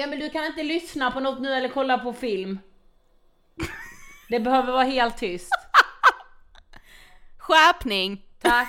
Emil, 0.00 0.20
du 0.20 0.30
kan 0.30 0.44
inte 0.44 0.62
lyssna 0.62 1.10
på 1.10 1.20
något 1.20 1.40
nu 1.40 1.54
eller 1.54 1.68
kolla 1.68 1.98
på 1.98 2.12
film. 2.12 2.58
Det 4.28 4.40
behöver 4.40 4.72
vara 4.72 4.84
helt 4.84 5.18
tyst. 5.18 5.50
Skärpning! 7.38 8.22
Tack. 8.42 8.68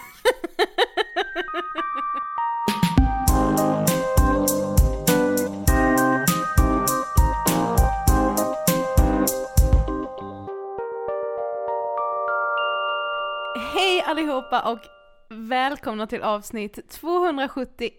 Hej 13.73 14.01
allihopa 14.01 14.61
och 14.61 14.98
välkomna 15.29 16.07
till 16.07 16.21
avsnitt 16.21 16.89
271 16.89 17.93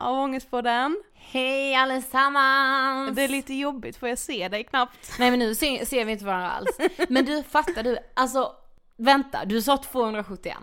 av 0.00 0.18
Ångestpodden. 0.18 1.02
Hej 1.14 1.74
allesammans! 1.74 3.16
Det 3.16 3.22
är 3.22 3.28
lite 3.28 3.54
jobbigt 3.54 3.96
för 3.96 4.06
jag 4.06 4.18
ser 4.18 4.48
dig 4.48 4.64
knappt. 4.64 5.18
Nej 5.18 5.30
men 5.30 5.38
nu 5.38 5.54
ser, 5.54 5.84
ser 5.84 6.04
vi 6.04 6.12
inte 6.12 6.24
varandra 6.24 6.50
alls. 6.50 6.78
Men 7.08 7.24
du 7.24 7.42
fattar 7.42 7.82
du, 7.82 7.98
alltså 8.14 8.52
vänta, 8.96 9.44
du 9.44 9.62
sa 9.62 9.76
271. 9.76 10.56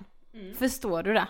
Förstår 0.58 1.04
du 1.04 1.14
det? 1.14 1.28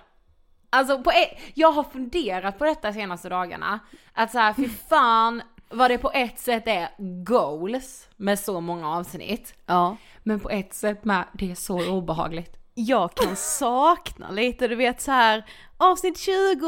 Alltså 0.70 1.04
på 1.04 1.12
ett, 1.12 1.40
jag 1.54 1.72
har 1.72 1.84
funderat 1.84 2.58
på 2.58 2.66
detta 2.66 2.94
senaste 2.94 3.30
dagarna. 3.30 3.80
Att 4.14 4.32
så 4.32 4.40
här, 4.40 4.54
fy 4.54 4.70
fan 4.90 5.42
vad 5.70 5.92
det 5.92 5.98
på 5.98 6.12
ett 6.12 6.40
sätt 6.40 6.68
är 6.68 6.90
goals 7.24 8.08
med 8.16 8.40
så 8.40 8.62
många 8.62 8.90
avsnitt. 8.90 9.54
Ja. 9.66 9.98
Men 10.24 10.40
på 10.40 10.50
ett 10.50 10.74
sätt 10.74 11.06
med, 11.06 11.24
det 11.34 11.52
är 11.52 11.56
så 11.56 11.90
obehagligt. 11.92 12.59
Jag 12.88 13.16
kan 13.16 13.36
sakna 13.36 14.32
lite, 14.32 14.68
du 14.68 14.76
vet 14.76 15.02
så 15.02 15.12
här 15.12 15.46
avsnitt 15.78 16.18
20! 16.18 16.66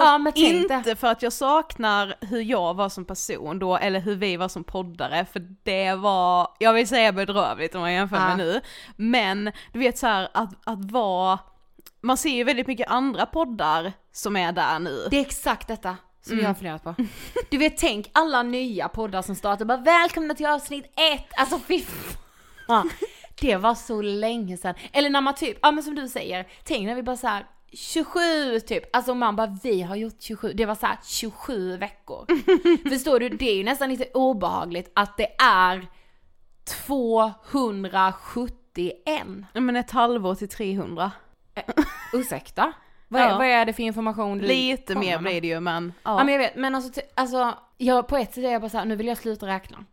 Ja, 0.00 0.32
Inte 0.34 0.82
det. 0.84 0.96
för 0.96 1.06
att 1.08 1.22
jag 1.22 1.32
saknar 1.32 2.14
hur 2.20 2.40
jag 2.42 2.74
var 2.74 2.88
som 2.88 3.04
person 3.04 3.58
då, 3.58 3.76
eller 3.76 4.00
hur 4.00 4.16
vi 4.16 4.36
var 4.36 4.48
som 4.48 4.64
poddare, 4.64 5.26
för 5.32 5.42
det 5.62 5.94
var, 5.94 6.48
jag 6.58 6.72
vill 6.72 6.88
säga 6.88 7.12
bedrövligt 7.12 7.74
om 7.74 7.80
man 7.80 7.92
jämför 7.92 8.16
Ja. 8.16 8.28
med 8.28 8.36
nu. 8.38 8.60
Men 8.96 9.52
du 9.72 9.78
vet 9.78 9.98
så 9.98 10.06
här 10.06 10.28
att, 10.34 10.50
att 10.64 10.90
vara, 10.90 11.38
man 12.00 12.16
ser 12.16 12.30
ju 12.30 12.44
väldigt 12.44 12.66
mycket 12.66 12.90
andra 12.90 13.26
poddar 13.26 13.92
som 14.12 14.36
är 14.36 14.52
där 14.52 14.78
nu. 14.78 15.06
Det 15.10 15.16
är 15.16 15.20
exakt 15.20 15.68
detta 15.68 15.96
som 16.22 16.38
jag 16.38 16.46
har 16.46 16.54
funderat 16.54 16.84
på. 16.84 16.94
Du 17.50 17.58
vet 17.58 17.76
tänk 17.78 18.10
alla 18.12 18.42
nya 18.42 18.88
poddar 18.88 19.22
som 19.22 19.34
startar 19.34 19.64
bara 19.64 19.78
välkomna 19.78 20.34
till 20.34 20.46
avsnitt 20.46 20.84
ett, 21.14 21.26
alltså 21.36 21.58
fy 21.68 21.82
fan. 22.66 22.90
Det 23.42 23.56
var 23.56 23.74
så 23.74 24.02
länge 24.02 24.56
sedan. 24.56 24.74
Eller 24.92 25.10
när 25.10 25.20
man 25.20 25.34
typ, 25.34 25.58
ja 25.62 25.70
men 25.70 25.84
som 25.84 25.94
du 25.94 26.08
säger, 26.08 26.46
tänk 26.64 26.86
när 26.86 26.94
vi 26.94 27.02
bara 27.02 27.16
så 27.16 27.26
här 27.26 27.46
27 27.72 28.60
typ, 28.60 28.96
alltså 28.96 29.14
man 29.14 29.36
bara 29.36 29.58
vi 29.62 29.82
har 29.82 29.96
gjort 29.96 30.22
27, 30.22 30.52
det 30.52 30.66
var 30.66 30.74
så 30.74 30.86
här 30.86 30.98
27 31.04 31.76
veckor. 31.76 32.26
Förstår 32.90 33.20
du, 33.20 33.28
det 33.28 33.50
är 33.50 33.54
ju 33.56 33.64
nästan 33.64 33.88
lite 33.88 34.04
obehagligt 34.14 34.90
att 34.94 35.16
det 35.16 35.28
är 35.42 35.86
271. 36.64 39.22
Ja, 39.52 39.60
Men 39.60 39.76
ett 39.76 39.90
halvår 39.90 40.34
till 40.34 40.48
300. 40.48 41.10
Ursäkta? 42.12 42.72
Vad, 43.08 43.22
Ja. 43.22 43.26
är, 43.26 43.38
vad 43.38 43.46
är 43.46 43.66
det 43.66 43.72
för 43.72 43.82
information 43.82 44.38
du 44.38 44.46
Lite 44.46 44.94
mer 44.94 45.18
blir 45.18 45.40
det 45.40 45.46
ju 45.46 45.60
men 45.60 45.92
Ja. 46.02 46.18
ja. 46.18 46.24
men 46.24 46.32
jag 46.34 46.38
vet, 46.38 46.56
men 46.56 46.74
alltså, 46.74 47.00
alltså 47.14 47.54
jag, 47.78 48.08
på 48.08 48.16
ett 48.16 48.34
sätt 48.34 48.44
är 48.44 48.52
jag 48.52 48.60
bara 48.60 48.70
såhär, 48.70 48.84
nu 48.84 48.96
vill 48.96 49.06
jag 49.06 49.18
sluta 49.18 49.46
räkna. 49.46 49.84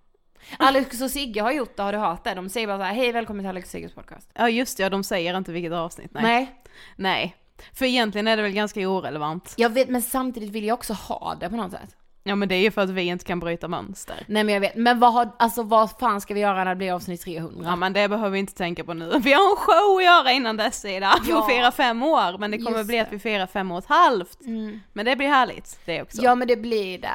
Alex 0.59 1.01
och 1.01 1.11
Sigge 1.11 1.41
har 1.41 1.51
gjort 1.51 1.75
det, 1.77 1.83
har 1.83 1.91
du 1.93 1.97
hört 1.99 2.23
det? 2.23 2.33
De 2.33 2.49
säger 2.49 2.67
bara 2.67 2.77
såhär, 2.77 2.93
hej 2.93 3.11
välkommen 3.11 3.43
till 3.43 3.49
Alex 3.49 3.65
och 3.67 3.71
Sigges 3.71 3.93
podcast. 3.93 4.29
ja 4.33 4.49
just 4.49 4.77
det, 4.77 4.83
ja, 4.83 4.89
de 4.89 5.03
säger 5.03 5.37
inte 5.37 5.51
vilket 5.51 5.71
avsnitt. 5.73 6.11
Nej. 6.13 6.23
Nej. 6.23 6.55
Nej. 6.95 7.35
För 7.73 7.85
egentligen 7.85 8.27
är 8.27 8.37
det 8.37 8.43
väl 8.43 8.51
ganska 8.51 8.87
orelevant. 8.89 9.53
Jag 9.57 9.69
vet, 9.69 9.89
men 9.89 10.01
samtidigt 10.01 10.49
vill 10.49 10.63
jag 10.65 10.73
också 10.73 10.93
ha 10.93 11.35
det 11.39 11.49
på 11.49 11.55
något 11.55 11.71
sätt. 11.71 11.95
Ja 12.23 12.35
men 12.35 12.49
det 12.49 12.55
är 12.55 12.59
ju 12.59 12.71
för 12.71 12.81
att 12.81 12.89
vi 12.89 13.01
inte 13.01 13.25
kan 13.25 13.39
bryta 13.39 13.67
mönster. 13.67 14.23
Nej 14.27 14.43
men 14.43 14.53
jag 14.53 14.61
vet, 14.61 14.75
men 14.75 14.99
vad 14.99 15.13
har, 15.13 15.29
alltså 15.39 15.63
vad 15.63 15.91
fan 15.99 16.21
ska 16.21 16.33
vi 16.33 16.39
göra 16.39 16.55
när 16.63 16.65
det 16.65 16.75
blir 16.75 16.93
avsnitt 16.93 17.21
300? 17.21 17.61
Ja 17.69 17.75
men 17.75 17.93
det 17.93 18.07
behöver 18.09 18.29
vi 18.29 18.39
inte 18.39 18.53
tänka 18.53 18.83
på 18.83 18.93
nu. 18.93 19.11
Vi 19.23 19.33
har 19.33 19.51
en 19.51 19.55
show 19.57 19.97
att 19.97 20.03
göra 20.03 20.31
innan 20.31 20.57
dess 20.57 20.85
Ida. 20.85 21.15
Vi 21.25 21.29
Ja. 21.31 21.41
får 21.41 21.49
fira 21.49 21.71
fem 21.71 22.03
år 22.03 22.37
men 22.37 22.51
det 22.51 22.57
kommer 22.57 22.77
Just 22.77 22.87
bli 22.87 22.95
det. 22.95 23.01
att 23.01 23.13
vi 23.13 23.19
firar 23.19 23.47
fem 23.47 23.71
och 23.71 23.77
ett 23.77 23.85
halvt. 23.85 24.41
Mm. 24.41 24.79
Men 24.93 25.05
det 25.05 25.15
blir 25.15 25.27
härligt 25.27 25.79
det 25.85 26.01
också. 26.01 26.21
Ja 26.21 26.35
men 26.35 26.47
det 26.47 26.55
blir 26.57 26.97
det. 26.97 27.13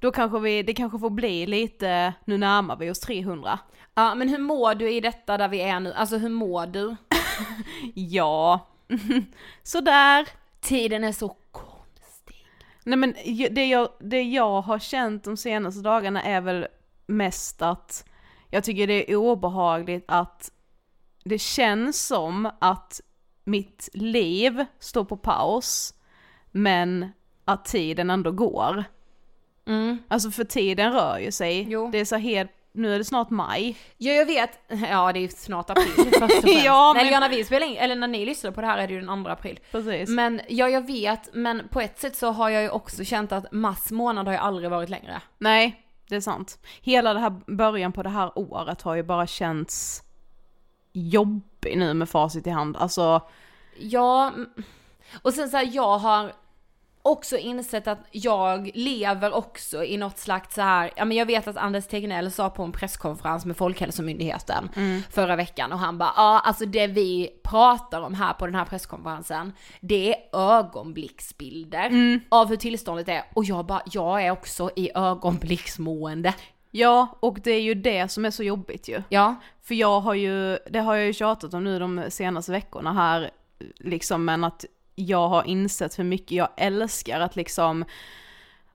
Då 0.00 0.12
kanske 0.12 0.38
vi, 0.38 0.62
det 0.62 0.74
kanske 0.74 0.98
får 0.98 1.10
bli 1.10 1.46
lite, 1.46 2.14
nu 2.24 2.38
närmar 2.38 2.76
vi 2.76 2.90
oss 2.90 3.00
300. 3.00 3.58
Ja 3.94 4.14
men 4.14 4.28
hur 4.28 4.38
mår 4.38 4.74
du 4.74 4.90
i 4.90 5.00
detta 5.00 5.38
där 5.38 5.48
vi 5.48 5.60
är 5.60 5.80
nu? 5.80 5.92
Alltså 5.92 6.16
hur 6.16 6.28
mår 6.28 6.66
du? 6.66 6.96
Ja, 7.94 8.66
sådär. 9.62 10.28
Tiden 10.60 11.04
är 11.04 11.12
så 11.12 11.36
konstig. 11.50 12.46
Nej 12.84 12.98
men 12.98 13.14
det 13.50 13.66
jag, 13.66 13.88
det 14.00 14.22
jag 14.22 14.60
har 14.60 14.78
känt 14.78 15.24
de 15.24 15.36
senaste 15.36 15.80
dagarna 15.80 16.22
är 16.22 16.40
väl 16.40 16.66
mest 17.06 17.62
att 17.62 18.04
jag 18.50 18.64
tycker 18.64 18.86
det 18.86 19.12
är 19.12 19.16
obehagligt 19.16 20.04
att 20.08 20.52
det 21.24 21.38
känns 21.38 22.06
som 22.06 22.50
att 22.58 23.00
mitt 23.44 23.88
liv 23.92 24.64
står 24.78 25.04
på 25.04 25.16
paus 25.16 25.94
men 26.50 27.12
att 27.44 27.64
tiden 27.64 28.10
ändå 28.10 28.30
går. 28.32 28.84
Mm. 29.68 29.98
Alltså 30.08 30.30
för 30.30 30.44
tiden 30.44 30.92
rör 30.92 31.18
ju 31.18 31.32
sig. 31.32 31.66
Jo. 31.70 31.88
Det 31.92 31.98
är 31.98 32.04
så 32.04 32.16
helt, 32.16 32.50
nu 32.72 32.94
är 32.94 32.98
det 32.98 33.04
snart 33.04 33.30
maj. 33.30 33.76
Ja 33.96 34.12
jag 34.12 34.26
vet, 34.26 34.50
ja 34.90 35.12
det 35.12 35.20
är 35.24 35.28
snart 35.28 35.70
april 35.70 35.92
först 35.96 36.22
och 36.22 36.30
främst. 36.42 36.64
Ja, 36.64 36.92
men- 36.96 37.08
ja, 37.08 37.20
när 37.20 37.28
vi 37.28 37.44
spelar 37.44 37.66
in, 37.66 37.76
eller 37.76 37.94
när 37.96 38.08
ni 38.08 38.26
lyssnar 38.26 38.50
på 38.50 38.60
det 38.60 38.66
här 38.66 38.78
är 38.78 38.86
det 38.88 38.94
ju 38.94 39.00
den 39.00 39.24
2 39.24 39.30
april. 39.30 39.60
Precis. 39.70 40.08
Men 40.08 40.40
ja 40.48 40.68
jag 40.68 40.86
vet, 40.86 41.34
men 41.34 41.68
på 41.68 41.80
ett 41.80 41.98
sätt 42.00 42.16
så 42.16 42.30
har 42.32 42.48
jag 42.48 42.62
ju 42.62 42.70
också 42.70 43.04
känt 43.04 43.32
att 43.32 43.52
mars 43.52 43.90
månad 43.90 44.26
har 44.26 44.32
ju 44.34 44.38
aldrig 44.40 44.70
varit 44.70 44.88
längre. 44.88 45.22
Nej, 45.38 45.82
det 46.08 46.16
är 46.16 46.20
sant. 46.20 46.58
Hela 46.82 47.14
det 47.14 47.20
här 47.20 47.30
början 47.46 47.92
på 47.92 48.02
det 48.02 48.08
här 48.08 48.38
året 48.38 48.82
har 48.82 48.94
ju 48.94 49.02
bara 49.02 49.26
känts 49.26 50.02
jobbig 50.92 51.78
nu 51.78 51.94
med 51.94 52.08
facit 52.08 52.46
i 52.46 52.50
hand. 52.50 52.76
Alltså, 52.76 53.20
Ja, 53.80 54.32
och 55.22 55.34
sen 55.34 55.48
så 55.48 55.56
här, 55.56 55.68
jag 55.72 55.98
har 55.98 56.32
också 57.08 57.36
insett 57.36 57.88
att 57.88 57.98
jag 58.10 58.70
lever 58.74 59.34
också 59.34 59.84
i 59.84 59.96
något 59.96 60.18
slags 60.18 60.54
så 60.54 60.62
här, 60.62 60.90
ja 60.96 61.04
men 61.04 61.16
jag 61.16 61.26
vet 61.26 61.48
att 61.48 61.56
Anders 61.56 61.86
Tegnell 61.86 62.30
sa 62.30 62.50
på 62.50 62.62
en 62.62 62.72
presskonferens 62.72 63.44
med 63.44 63.56
Folkhälsomyndigheten 63.56 64.68
förra 65.10 65.36
veckan 65.36 65.72
och 65.72 65.78
han 65.78 65.98
bara, 65.98 66.12
ja 66.16 66.40
alltså 66.44 66.66
det 66.66 66.86
vi 66.86 67.30
pratar 67.44 68.00
om 68.00 68.14
här 68.14 68.32
på 68.32 68.46
den 68.46 68.54
här 68.54 68.64
presskonferensen, 68.64 69.52
det 69.80 70.14
är 70.14 70.16
ögonblicksbilder 70.32 71.90
av 72.28 72.48
hur 72.48 72.56
tillståndet 72.56 73.08
är 73.08 73.22
och 73.34 73.44
jag 73.44 73.66
bara, 73.66 73.82
jag 73.92 74.22
är 74.24 74.30
också 74.30 74.70
i 74.76 74.90
ögonblicksmående. 74.94 76.34
ja, 76.70 77.18
och 77.20 77.40
det 77.44 77.50
är 77.50 77.60
ju 77.60 77.74
det 77.74 78.08
som 78.08 78.24
är 78.24 78.30
så 78.30 78.42
jobbigt 78.42 78.88
ju. 78.88 79.02
Ja, 79.08 79.34
För 79.62 79.74
jag 79.74 80.00
har 80.00 80.14
ju, 80.14 80.58
det 80.70 80.78
har 80.78 80.94
jag 80.94 81.06
ju 81.06 81.12
tjatat 81.12 81.54
om 81.54 81.64
nu 81.64 81.78
de 81.78 82.04
senaste 82.08 82.52
veckorna 82.52 82.92
här, 82.92 83.30
liksom, 83.76 84.24
men 84.24 84.44
att 84.44 84.64
jag 84.98 85.28
har 85.28 85.44
insett 85.46 85.98
hur 85.98 86.04
mycket 86.04 86.32
jag 86.32 86.48
älskar 86.56 87.20
att 87.20 87.36
liksom, 87.36 87.84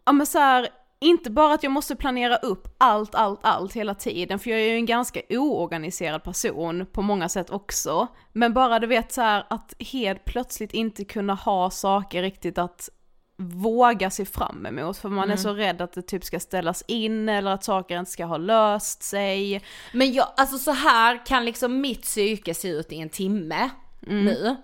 ja 0.06 0.12
men 0.12 0.26
så 0.26 0.40
här, 0.40 0.68
inte 1.00 1.32
bara 1.32 1.54
att 1.54 1.64
jag 1.64 1.72
måste 1.72 1.96
planera 1.96 2.36
upp 2.36 2.76
allt, 2.78 3.16
allt, 3.16 3.40
allt 3.44 3.74
hela 3.74 3.96
tiden, 3.96 4.40
för 4.40 4.50
jag 4.50 4.60
är 4.60 4.70
ju 4.70 4.76
en 4.76 4.86
ganska 4.86 5.22
oorganiserad 5.30 6.24
person 6.24 6.86
på 6.92 7.02
många 7.02 7.30
sätt 7.30 7.50
också, 7.50 8.08
men 8.34 8.54
bara 8.54 8.80
du 8.80 8.88
vet 8.88 9.12
så 9.12 9.22
här 9.22 9.46
att 9.50 9.74
helt 9.80 10.26
plötsligt 10.26 10.74
inte 10.74 11.06
kunna 11.06 11.34
ha 11.34 11.70
saker 11.70 12.22
riktigt 12.22 12.58
att 12.58 12.90
våga 13.38 14.10
se 14.10 14.26
fram 14.26 14.66
emot, 14.66 14.98
för 14.98 15.10
man 15.10 15.32
är 15.32 15.36
så 15.36 15.54
rädd 15.54 15.82
att 15.82 15.94
det 15.94 16.02
typ 16.02 16.24
ska 16.24 16.40
ställas 16.40 16.84
in 16.88 17.30
eller 17.30 17.52
att 17.52 17.64
saker 17.64 18.00
inte 18.00 18.12
ska 18.12 18.26
ha 18.26 18.38
löst 18.38 19.04
sig. 19.04 19.62
Men 19.94 20.14
jag, 20.14 20.28
alltså 20.38 20.58
så 20.58 20.72
här 20.72 21.26
kan 21.26 21.46
liksom 21.46 21.82
mitt 21.82 22.02
psyke 22.02 22.54
se 22.54 22.68
ut 22.68 22.92
i 22.92 23.00
en 23.00 23.10
timme 23.10 23.70
nu. 24.00 24.56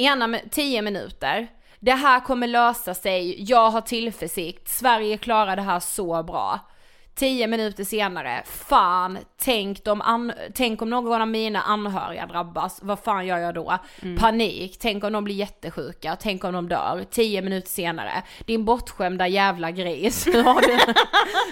Ena 0.00 0.26
med 0.26 0.50
10 0.50 0.82
minuter. 0.82 1.48
Det 1.80 1.92
här 1.92 2.20
kommer 2.20 2.46
lösa 2.46 2.94
sig, 2.94 3.42
jag 3.50 3.70
har 3.70 3.80
tillförsikt, 3.80 4.68
Sverige 4.68 5.16
klarar 5.16 5.56
det 5.56 5.62
här 5.62 5.80
så 5.80 6.22
bra. 6.22 6.60
10 7.18 7.46
minuter 7.46 7.84
senare, 7.84 8.42
fan, 8.46 9.18
tänk, 9.40 9.84
de 9.84 10.32
tänk 10.54 10.82
om 10.82 10.90
någon 10.90 11.22
av 11.22 11.28
mina 11.28 11.60
anhöriga 11.60 12.26
drabbas, 12.26 12.78
vad 12.82 12.98
fan 12.98 13.26
gör 13.26 13.38
jag 13.38 13.54
då? 13.54 13.78
Panik, 14.18 14.78
tänk 14.80 15.04
om 15.04 15.12
de 15.12 15.24
blir 15.24 15.34
jättesjuka, 15.34 16.16
tänk 16.20 16.44
om 16.44 16.52
de 16.52 16.68
dör. 16.68 17.04
10 17.10 17.42
minuter 17.42 17.68
senare, 17.68 18.22
din 18.46 18.64
bortskämda 18.64 19.28
jävla 19.28 19.70
gris, 19.70 20.26
hur 20.26 20.42
har 20.42 20.60
du, 20.60 20.78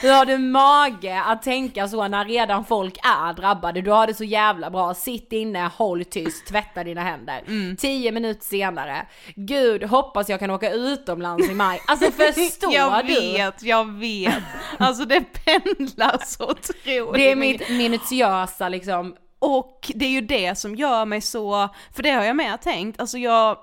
hur 0.08 0.12
har 0.14 0.24
du 0.26 0.38
mage 0.38 1.22
att 1.26 1.42
tänka 1.42 1.88
så 1.88 2.08
när 2.08 2.24
redan 2.24 2.64
folk 2.64 2.96
är 2.96 3.32
drabbade? 3.32 3.80
Du 3.80 3.90
har 3.90 4.06
det 4.06 4.14
så 4.14 4.24
jävla 4.24 4.70
bra, 4.70 4.94
sitt 4.94 5.32
inne, 5.32 5.70
håll 5.74 6.04
tyst, 6.04 6.46
tvätta 6.46 6.84
dina 6.84 7.00
händer. 7.02 7.42
10 7.76 8.12
minuter 8.12 8.44
senare, 8.44 9.06
gud 9.34 9.84
hoppas 9.84 10.28
jag 10.28 10.40
kan 10.40 10.50
åka 10.50 10.70
utomlands 10.70 11.50
i 11.50 11.54
maj. 11.54 11.80
Alltså 11.86 12.10
förstår 12.12 12.74
jag 12.74 13.06
du? 13.06 13.14
vet, 13.14 13.62
jag 13.62 13.92
vet. 13.92 14.42
Alltså 14.78 15.04
det 15.04 15.20
pendlar 15.62 16.18
så 16.26 16.44
otroligt 16.50 17.14
Det 17.14 17.30
är 17.30 17.36
mitt 17.36 17.68
minutiösa 17.68 18.68
liksom, 18.68 19.16
Och 19.38 19.90
det 19.94 20.04
är 20.04 20.10
ju 20.10 20.20
det 20.20 20.58
som 20.58 20.74
gör 20.74 21.04
mig 21.04 21.20
så, 21.20 21.68
för 21.94 22.02
det 22.02 22.10
har 22.10 22.24
jag 22.24 22.36
med 22.36 22.62
tänkt, 22.62 23.00
alltså 23.00 23.18
jag, 23.18 23.58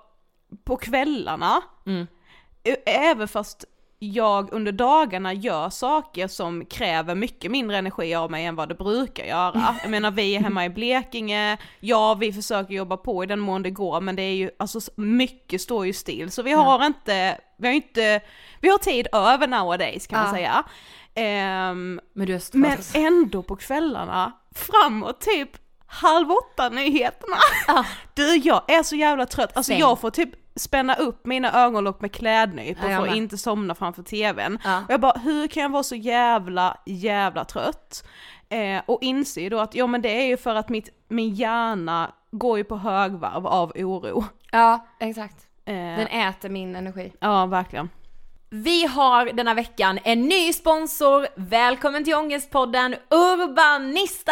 på 0.64 0.78
kvällarna, 0.78 1.62
Mm. 1.86 2.08
även 2.86 3.28
fast 3.28 3.66
jag 4.00 4.54
under 4.54 4.72
dagarna 4.72 5.34
gör 5.34 5.70
saker 5.70 6.28
som 6.28 6.66
kräver 6.66 7.16
mycket 7.16 7.52
mindre 7.52 7.78
energi 7.78 8.16
av 8.16 8.32
mig 8.32 8.46
än 8.46 8.56
vad 8.56 8.70
det 8.70 8.76
brukar 8.76 9.26
göra. 9.26 9.76
Jag 9.82 9.92
menar 9.92 10.12
vi 10.12 10.36
är 10.36 10.40
hemma 10.40 10.66
i 10.66 10.70
Blekinge, 10.70 11.58
ja 11.80 12.14
vi 12.14 12.34
försöker 12.34 12.74
jobba 12.74 12.98
på 12.98 13.24
i 13.24 13.28
den 13.28 13.40
mån 13.40 13.64
det 13.64 13.70
går 13.70 14.02
men 14.02 14.16
det 14.16 14.22
är 14.22 14.36
ju, 14.36 14.50
alltså 14.60 14.80
mycket 14.96 15.62
står 15.62 15.86
ju 15.86 15.94
still 15.94 16.32
så 16.32 16.44
vi 16.44 16.52
har 16.52 16.86
inte, 16.86 17.38
vi 17.58 17.68
har 17.68 17.76
inte, 17.76 18.22
vi 18.62 18.70
har 18.70 18.78
tid 18.78 19.08
över 19.14 19.48
nowadays 19.48 20.08
kan 20.08 20.20
man 20.20 20.28
Ja. 20.28 20.34
säga. 20.34 20.64
Ehm, 21.16 22.00
men 22.14 22.40
men 22.54 22.78
ändå 22.94 23.44
på 23.44 23.56
kvällarna, 23.56 24.32
framåt 24.56 25.22
typ 25.22 25.50
halv 25.86 26.28
åtta 26.32 26.70
nyheterna. 26.70 27.36
Du 28.14 28.36
jag 28.36 28.62
är 28.72 28.84
så 28.84 28.96
jävla 28.96 29.26
trött, 29.26 29.58
alltså 29.58 29.70
Same. 29.72 29.80
jag 29.80 30.00
får 30.00 30.10
typ 30.10 30.30
spänna 30.56 30.96
upp 30.96 31.26
mina 31.26 31.52
ögonlock 31.66 32.02
med 32.02 32.12
klädnypor 32.12 32.84
Ja, 32.84 32.90
jag 32.92 32.98
för 33.00 33.04
att 33.08 33.10
med. 33.14 33.18
inte 33.18 33.38
somna 33.38 33.76
framför 33.76 34.04
tvn. 34.04 34.60
Ja. 34.64 34.78
Och 34.80 34.92
jag 34.94 35.00
bara, 35.02 35.20
hur 35.20 35.48
kan 35.48 35.64
jag 35.64 35.70
vara 35.70 35.84
så 35.84 35.96
jävla, 35.96 36.78
jävla 36.86 37.46
trött? 37.46 38.08
Eh, 38.50 38.82
och 38.86 39.04
inser 39.04 39.50
då 39.50 39.60
att, 39.60 39.76
ja 39.76 39.88
men 39.88 40.02
det 40.02 40.10
är 40.22 40.26
ju 40.26 40.38
för 40.38 40.56
att 40.56 40.70
mitt, 40.70 40.90
min 41.08 41.34
hjärna 41.36 42.12
går 42.32 42.58
ju 42.58 42.64
på 42.64 42.78
högvarv 42.78 43.48
av 43.48 43.72
oro. 43.76 44.26
Ja, 44.52 44.88
exakt. 45.00 45.48
Eh, 45.66 45.74
Den 45.76 46.08
äter 46.08 46.50
min 46.50 46.76
energi. 46.76 47.14
ja, 47.20 47.46
verkligen. 47.46 47.90
Vi 48.56 48.86
har 48.86 49.26
denna 49.26 49.54
veckan 49.54 50.00
en 50.04 50.22
ny 50.22 50.54
sponsor. 50.54 51.28
Välkommen 51.36 52.04
till 52.04 52.16
Ångestpodden 52.16 52.96
Urbanista! 53.10 54.32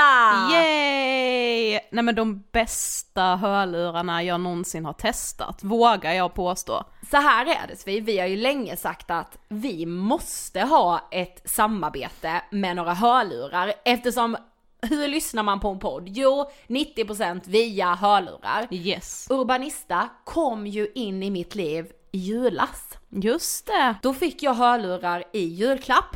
Yay! 0.52 1.80
Nej 1.92 2.04
men 2.04 2.16
de 2.16 2.44
bästa 2.52 3.22
hörlurarna 3.22 4.24
jag 4.24 4.42
någonsin 4.42 4.86
har 4.86 4.94
testat, 4.94 5.64
vågar 5.64 6.12
jag 6.14 6.34
påstå. 6.34 6.84
Så 7.12 7.18
här 7.18 7.46
är 7.46 7.68
det 7.68 7.76
Svi, 7.76 8.00
vi 8.00 8.20
har 8.20 8.28
ju 8.28 8.36
länge 8.36 8.78
sagt 8.78 9.12
att 9.12 9.38
vi 9.48 9.86
måste 9.86 10.62
ha 10.62 11.08
ett 11.12 11.42
samarbete 11.46 12.42
med 12.52 12.76
några 12.76 12.94
hörlurar 12.94 13.74
eftersom 13.86 14.38
hur 14.82 15.08
lyssnar 15.08 15.44
man 15.44 15.60
på 15.60 15.70
en 15.70 15.80
podd? 15.80 16.04
Jo, 16.08 16.52
90% 16.68 17.42
via 17.46 17.96
hörlurar. 17.96 18.68
Yes. 18.72 19.28
Urbanista 19.30 20.10
kom 20.24 20.68
ju 20.68 20.88
in 20.96 21.24
i 21.24 21.30
mitt 21.30 21.56
liv 21.56 21.92
i 22.12 22.18
julas. 22.18 22.91
Just 23.12 23.66
det. 23.68 23.96
Då 24.02 24.14
fick 24.14 24.44
jag 24.44 24.54
hörlurar 24.54 25.24
i 25.34 25.44
julklapp. 25.44 26.16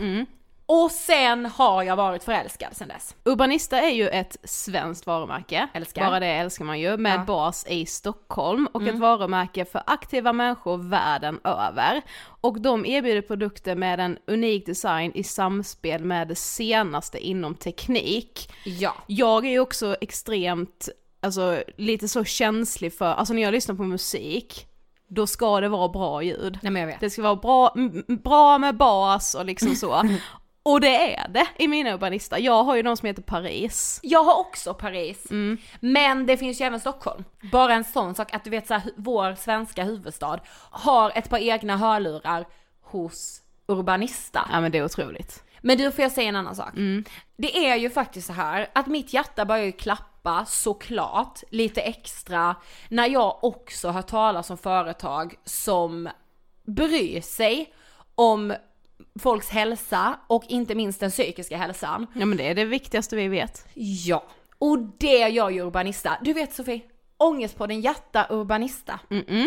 Och 0.67 0.91
sen 0.91 1.45
har 1.45 1.83
jag 1.83 1.95
varit 1.95 2.23
förälskad 2.23 2.69
sen 2.75 2.87
dess. 2.87 3.15
Urbanista 3.23 3.81
är 3.81 3.89
ju 3.91 4.07
ett 4.09 4.37
svenskt 4.43 5.07
varumärke, 5.07 5.67
Älskar. 5.73 6.05
bara 6.05 6.19
det 6.19 6.25
älskar 6.27 6.65
man 6.65 6.79
ju, 6.79 6.97
med 6.97 7.19
Ja. 7.19 7.23
bas 7.23 7.65
i 7.69 7.85
Stockholm 7.85 8.67
och 8.71 8.81
Mm. 8.81 8.93
ett 8.95 9.01
varumärke 9.01 9.65
för 9.65 9.81
aktiva 9.87 10.33
människor 10.33 10.77
världen 10.77 11.39
över. 11.43 12.01
Och 12.41 12.61
de 12.61 12.85
erbjuder 12.85 13.21
produkter 13.21 13.75
med 13.75 13.99
en 13.99 14.17
unik 14.27 14.65
design 14.65 15.11
i 15.15 15.23
samspel 15.23 16.03
med 16.03 16.27
det 16.27 16.35
senaste 16.35 17.19
inom 17.27 17.55
teknik. 17.55 18.49
Ja. 18.63 18.95
Jag 19.07 19.45
är 19.45 19.49
ju 19.51 19.59
också 19.59 19.95
extremt, 20.01 20.89
alltså 21.21 21.63
lite 21.77 22.07
så 22.07 22.23
känslig 22.23 22.93
för, 22.97 23.05
alltså 23.13 23.33
när 23.33 23.41
jag 23.41 23.51
lyssnar 23.51 23.75
på 23.75 23.83
musik, 23.83 24.67
då 25.07 25.27
ska 25.27 25.61
det 25.61 25.69
vara 25.69 25.89
bra 25.89 26.23
ljud. 26.23 26.59
Nej. 26.61 26.97
Det 26.99 27.09
ska 27.09 27.21
vara 27.21 27.35
bra, 27.35 27.73
bra 28.23 28.57
med 28.57 28.77
bas 28.77 29.35
och 29.35 29.45
liksom 29.45 29.75
så. 29.75 30.03
Och 30.63 30.81
det 30.81 31.15
är 31.15 31.27
det 31.27 31.47
i 31.57 31.67
mina 31.67 31.93
urbanister. 31.93 32.37
Jag 32.37 32.63
har 32.63 32.75
ju 32.75 32.81
de 32.81 32.97
som 32.97 33.07
heter 33.07 33.21
Paris. 33.21 33.99
Jag 34.03 34.23
har 34.23 34.39
också 34.39 34.73
Paris, 34.73 35.27
men 35.79 36.25
det 36.25 36.37
finns 36.37 36.61
ju 36.61 36.65
även 36.65 36.79
Stockholm. 36.79 37.23
Bara 37.51 37.73
en 37.73 37.83
sån 37.83 38.15
sak 38.15 38.33
att 38.33 38.43
du 38.43 38.49
vet 38.49 38.67
så 38.67 38.73
här, 38.73 38.91
vår 38.95 39.35
svenska 39.35 39.83
huvudstad 39.83 40.39
har 40.69 41.11
ett 41.15 41.29
par 41.29 41.37
egna 41.37 41.77
hörlurar 41.77 42.45
hos 42.81 43.41
Urbanista. 43.67 44.49
Ja 44.51 44.61
men 44.61 44.71
det 44.71 44.77
är 44.77 44.85
otroligt. 44.85 45.43
Men 45.61 45.77
du 45.77 45.91
får 45.91 46.01
jag 46.01 46.11
säga 46.11 46.29
en 46.29 46.35
annan 46.35 46.55
sak. 46.55 46.73
Det 47.37 47.67
är 47.67 47.75
ju 47.75 47.89
faktiskt 47.89 48.27
så 48.27 48.33
här 48.33 48.67
att 48.73 48.87
mitt 48.87 49.13
hjärta 49.13 49.45
börjar 49.45 49.65
ju 49.65 49.71
klappa 49.71 50.14
såklart 50.47 51.43
lite 51.49 51.81
extra 51.81 52.55
när 52.89 53.07
jag 53.07 53.43
också 53.43 53.89
hör 53.89 54.01
talas 54.01 54.49
om 54.49 54.57
företag 54.57 55.35
som 55.43 56.09
bryr 56.63 57.21
sig 57.21 57.73
om 58.15 58.53
folks 59.19 59.49
hälsa 59.49 60.19
och 60.27 60.43
inte 60.47 60.75
minst 60.75 60.99
den 60.99 61.11
psykiska 61.11 61.57
hälsan. 61.57 62.07
Ja 62.13 62.25
men 62.25 62.37
det 62.37 62.47
är 62.47 62.55
det 62.55 62.65
viktigaste 62.65 63.15
vi 63.15 63.27
vet. 63.27 63.67
Ja. 63.73 64.23
Och 64.57 64.79
det 64.79 65.29
gör 65.29 65.49
ju 65.49 65.61
Urbanista. 65.61 66.17
Du 66.21 66.33
vet 66.33 66.53
Sofie, 66.53 66.81
Ångestpodden 67.17 67.81
Hjärta 67.81 68.27
Urbanista. 68.29 68.99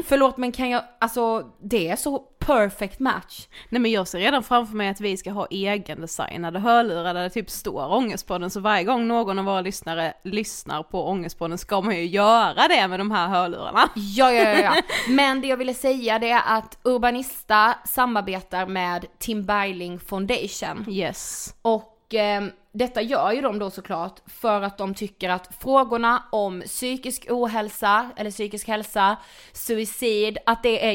Förlåt 0.05 0.37
men 0.37 0.53
kan 0.53 0.71
jag, 0.71 0.83
alltså 1.01 1.47
det 1.63 1.89
är 1.89 1.97
så 1.97 2.19
perfect 2.19 3.01
match. 3.01 3.47
Nej 3.69 3.81
men 3.81 3.91
jag 3.91 4.09
ser 4.09 4.19
redan 4.19 4.43
framför 4.43 4.77
mig 4.77 4.89
att 4.89 5.01
vi 5.01 5.17
ska 5.17 5.31
ha 5.31 5.47
egendesignade 5.51 6.59
hörlurar 6.59 7.15
där 7.15 7.23
det 7.23 7.31
typ 7.31 7.51
står 7.51 7.93
Ångestpodden, 7.93 8.51
så 8.51 8.61
varje 8.61 8.85
gång 8.85 9.09
någon 9.09 9.39
av 9.39 9.45
våra 9.45 9.61
lyssnare 9.61 10.15
lyssnar 10.25 10.83
på 10.83 11.09
Ångestpodden 11.09 11.59
ska 11.59 11.81
man 11.81 11.97
ju 11.97 12.07
göra 12.07 12.69
det 12.69 12.89
med 12.89 13.01
de 13.01 13.11
här 13.11 13.29
hörlurarna. 13.29 13.89
Ja, 13.95 14.33
ja, 14.33 14.51
ja, 14.51 14.59
ja. 14.59 14.83
Men 15.09 15.41
det 15.41 15.49
jag 15.49 15.57
ville 15.57 15.75
säga 15.75 16.19
det 16.19 16.31
är 16.31 16.43
att 16.47 16.79
Urbanista 16.85 17.75
samarbetar 17.85 18.67
med 18.67 19.07
Tim 19.19 19.45
Bergling 19.45 20.01
Foundation. 20.01 20.85
Yes. 20.89 21.55
Och 21.63 21.95
eh, 22.15 22.43
detta 22.73 23.03
gör 23.03 23.33
ju 23.33 23.41
de 23.41 23.59
då 23.59 23.71
såklart 23.71 24.21
för 24.27 24.63
att 24.63 24.79
de 24.79 24.95
tycker 24.95 25.29
att 25.29 25.55
frågorna 25.61 26.23
om 26.33 26.63
psykisk 26.67 27.27
ohälsa, 27.31 28.11
eller 28.17 28.31
psykisk 28.31 28.69
hälsa, 28.69 29.17
suicid, 29.53 30.39
att 30.47 30.63
det 30.63 30.87
är 30.87 30.93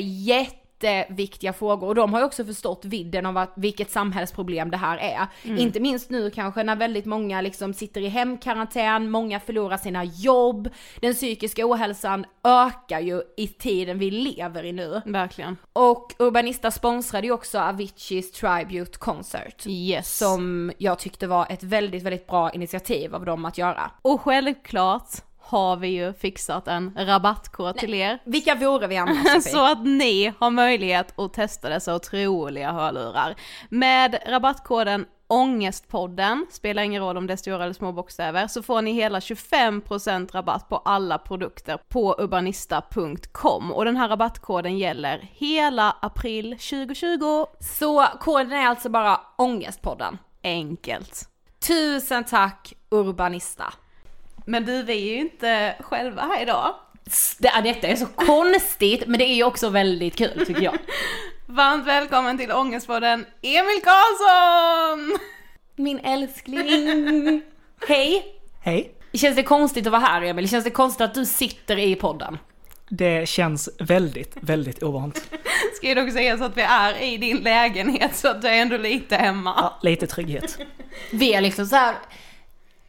jätteviktiga 0.84 1.54
frågor 1.54 1.88
och 1.88 1.96
de 1.96 2.14
har 2.14 2.20
ju 2.20 2.26
också 2.26 2.46
förstått 2.46 2.86
vidden 2.86 3.26
av 3.26 3.38
att, 3.38 3.52
vilket 3.56 3.92
samhällsproblem 3.92 4.72
det 4.72 4.78
här 4.78 4.98
är. 4.98 5.28
Inte 5.58 5.80
minst 5.80 6.10
nu 6.10 6.30
kanske 6.30 6.64
när 6.64 6.76
väldigt 6.76 7.06
många 7.06 7.42
liksom 7.42 7.74
sitter 7.74 8.02
i 8.02 8.08
hemkarantän, 8.08 9.12
många 9.12 9.40
förlorar 9.40 9.78
sina 9.78 10.04
jobb, 10.04 10.70
den 11.00 11.14
psykiska 11.14 11.66
ohälsan 11.66 12.26
ökar 12.44 13.00
ju 13.00 13.22
i 13.38 13.48
tiden 13.48 14.00
vi 14.00 14.12
lever 14.12 14.66
i 14.66 14.72
nu. 14.72 15.02
Verkligen. 15.06 15.58
Och 15.74 16.16
Urbanista 16.20 16.72
sponsrade 16.72 17.28
ju 17.28 17.34
också 17.34 17.60
Aviciis 17.60 18.32
Tribute 18.32 18.98
Concert. 18.98 19.68
Yes. 19.68 20.18
Som 20.18 20.72
jag 20.78 21.00
tyckte 21.00 21.28
var 21.28 21.48
ett 21.50 21.64
väldigt, 21.64 22.04
väldigt 22.04 22.28
bra 22.28 22.52
initiativ 22.52 23.16
av 23.16 23.26
dem 23.26 23.46
att 23.46 23.58
göra. 23.58 23.92
Och 24.02 24.22
självklart 24.22 25.10
har 25.54 25.78
vi 25.78 25.88
ju 25.88 26.14
fixat 26.14 26.68
en 26.68 26.94
rabattkod 26.98 27.78
till 27.78 27.94
er. 27.94 28.20
Vilka 28.24 28.56
vore 28.56 28.88
vi 28.88 28.98
annars? 28.98 29.44
Så 29.52 29.72
att 29.72 29.86
ni 29.86 30.34
har 30.40 30.52
möjlighet 30.52 31.20
att 31.20 31.34
testa 31.34 31.70
dessa 31.70 31.96
otroliga 31.96 32.72
hörlurar. 32.72 33.36
Med 33.70 34.20
rabattkoden 34.28 35.06
Ångestpodden, 35.28 36.46
spelar 36.52 36.84
ingen 36.84 37.02
roll 37.02 37.18
om 37.18 37.28
det 37.28 37.34
är 37.34 37.38
stora 37.38 37.64
eller 37.64 37.74
små 37.74 37.92
bokstäver, 37.92 38.48
så 38.48 38.64
får 38.64 38.82
ni 38.82 38.92
hela 38.92 39.20
25% 39.20 40.32
rabatt 40.32 40.70
på 40.70 40.78
alla 40.78 41.18
produkter 41.18 41.80
på 41.90 42.16
urbanista.com 42.20 43.72
och 43.72 43.86
den 43.86 43.98
här 43.98 44.10
rabattkoden 44.10 44.78
gäller 44.78 45.30
hela 45.32 45.98
april 46.02 46.50
2020. 46.50 47.46
Så 47.60 48.06
koden 48.20 48.52
är 48.52 48.68
alltså 48.68 48.90
bara 48.90 49.20
Ångestpodden. 49.38 50.18
Enkelt. 50.44 51.30
Tusen 51.68 52.24
tack 52.24 52.74
Urbanista. 52.92 53.74
Men 54.46 54.66
du, 54.66 54.84
vi 54.84 54.94
är 54.94 55.14
ju 55.14 55.20
inte 55.20 55.76
själva 55.80 56.22
här 56.22 56.42
idag. 56.42 56.76
Det, 57.40 57.52
detta 57.64 57.88
är 57.88 57.96
så 57.96 58.06
konstigt 58.06 59.04
men 59.08 59.20
det 59.20 59.26
är 59.26 59.36
ju 59.36 59.44
också 59.44 59.70
väldigt 59.70 60.16
kul 60.16 60.46
tycker 60.46 60.62
jag. 60.62 60.78
Varmt 61.46 61.88
välkommen 61.88 62.38
till 62.38 62.52
Ångestpodden 62.52 63.26
Emil 63.42 63.82
Karlsson! 63.84 65.18
Min 65.76 66.00
älskling. 66.00 67.42
Hej! 67.88 68.26
Hej. 68.62 68.96
Känns 69.14 69.36
det 69.36 69.44
konstigt 69.44 69.86
att 69.86 69.92
vara 69.92 70.02
här 70.02 70.22
Emil? 70.22 70.50
Känns 70.50 70.64
det 70.64 70.70
konstigt 70.70 71.02
att 71.02 71.14
du 71.14 71.26
sitter 71.26 71.80
i 71.80 71.96
podden? 71.96 72.38
Det 72.90 73.30
känns 73.30 73.70
väldigt, 73.80 74.38
väldigt 74.42 74.84
ovant. 74.84 75.30
Ska 75.76 75.88
ju 75.88 75.96
dock 75.96 76.12
säga 76.12 76.38
så 76.38 76.44
att 76.44 76.58
vi 76.58 76.62
är 76.62 77.02
i 77.02 77.18
din 77.18 77.38
lägenhet 77.38 78.16
så 78.16 78.28
att 78.28 78.42
du 78.42 78.48
är 78.48 78.62
ändå 78.62 78.78
lite 78.78 79.16
hemma. 79.16 79.54
Ja, 79.58 79.80
lite 79.82 80.08
trygghet. 80.08 80.58
Vi 81.12 81.34
är 81.34 81.42
liksom 81.42 81.66
så 81.66 81.76
här. 81.76 81.96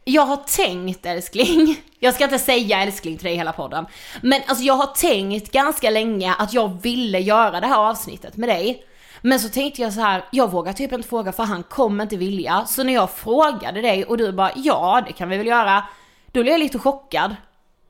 Jag 0.07 0.25
har 0.25 0.37
tänkt 0.37 1.05
älskling, 1.05 1.77
jag 1.99 2.13
ska 2.13 2.23
inte 2.23 2.39
säga 2.39 2.81
älskling 2.81 3.17
till 3.17 3.25
dig 3.25 3.35
hela 3.35 3.53
podden, 3.53 3.85
men 4.21 4.41
alltså 4.47 4.63
jag 4.63 4.73
har 4.73 4.85
tänkt 4.87 5.51
ganska 5.51 5.89
länge 5.89 6.33
att 6.33 6.53
jag 6.53 6.81
ville 6.81 7.19
göra 7.19 7.59
det 7.59 7.67
här 7.67 7.89
avsnittet 7.89 8.37
med 8.37 8.49
dig. 8.49 8.85
Men 9.21 9.39
så 9.39 9.49
tänkte 9.49 9.81
jag 9.81 9.93
så 9.93 10.01
här, 10.01 10.25
jag 10.31 10.51
vågar 10.51 10.73
typ 10.73 10.91
inte 10.91 11.07
fråga 11.07 11.31
för 11.31 11.43
han 11.43 11.63
kommer 11.63 12.03
inte 12.03 12.17
vilja. 12.17 12.65
Så 12.65 12.83
när 12.83 12.93
jag 12.93 13.09
frågade 13.09 13.81
dig 13.81 14.05
och 14.05 14.17
du 14.17 14.31
bara 14.31 14.51
ja 14.55 15.03
det 15.07 15.13
kan 15.13 15.29
vi 15.29 15.37
väl 15.37 15.47
göra, 15.47 15.83
då 16.31 16.41
blev 16.43 16.51
jag 16.51 16.59
lite 16.59 16.79
chockad. 16.79 17.35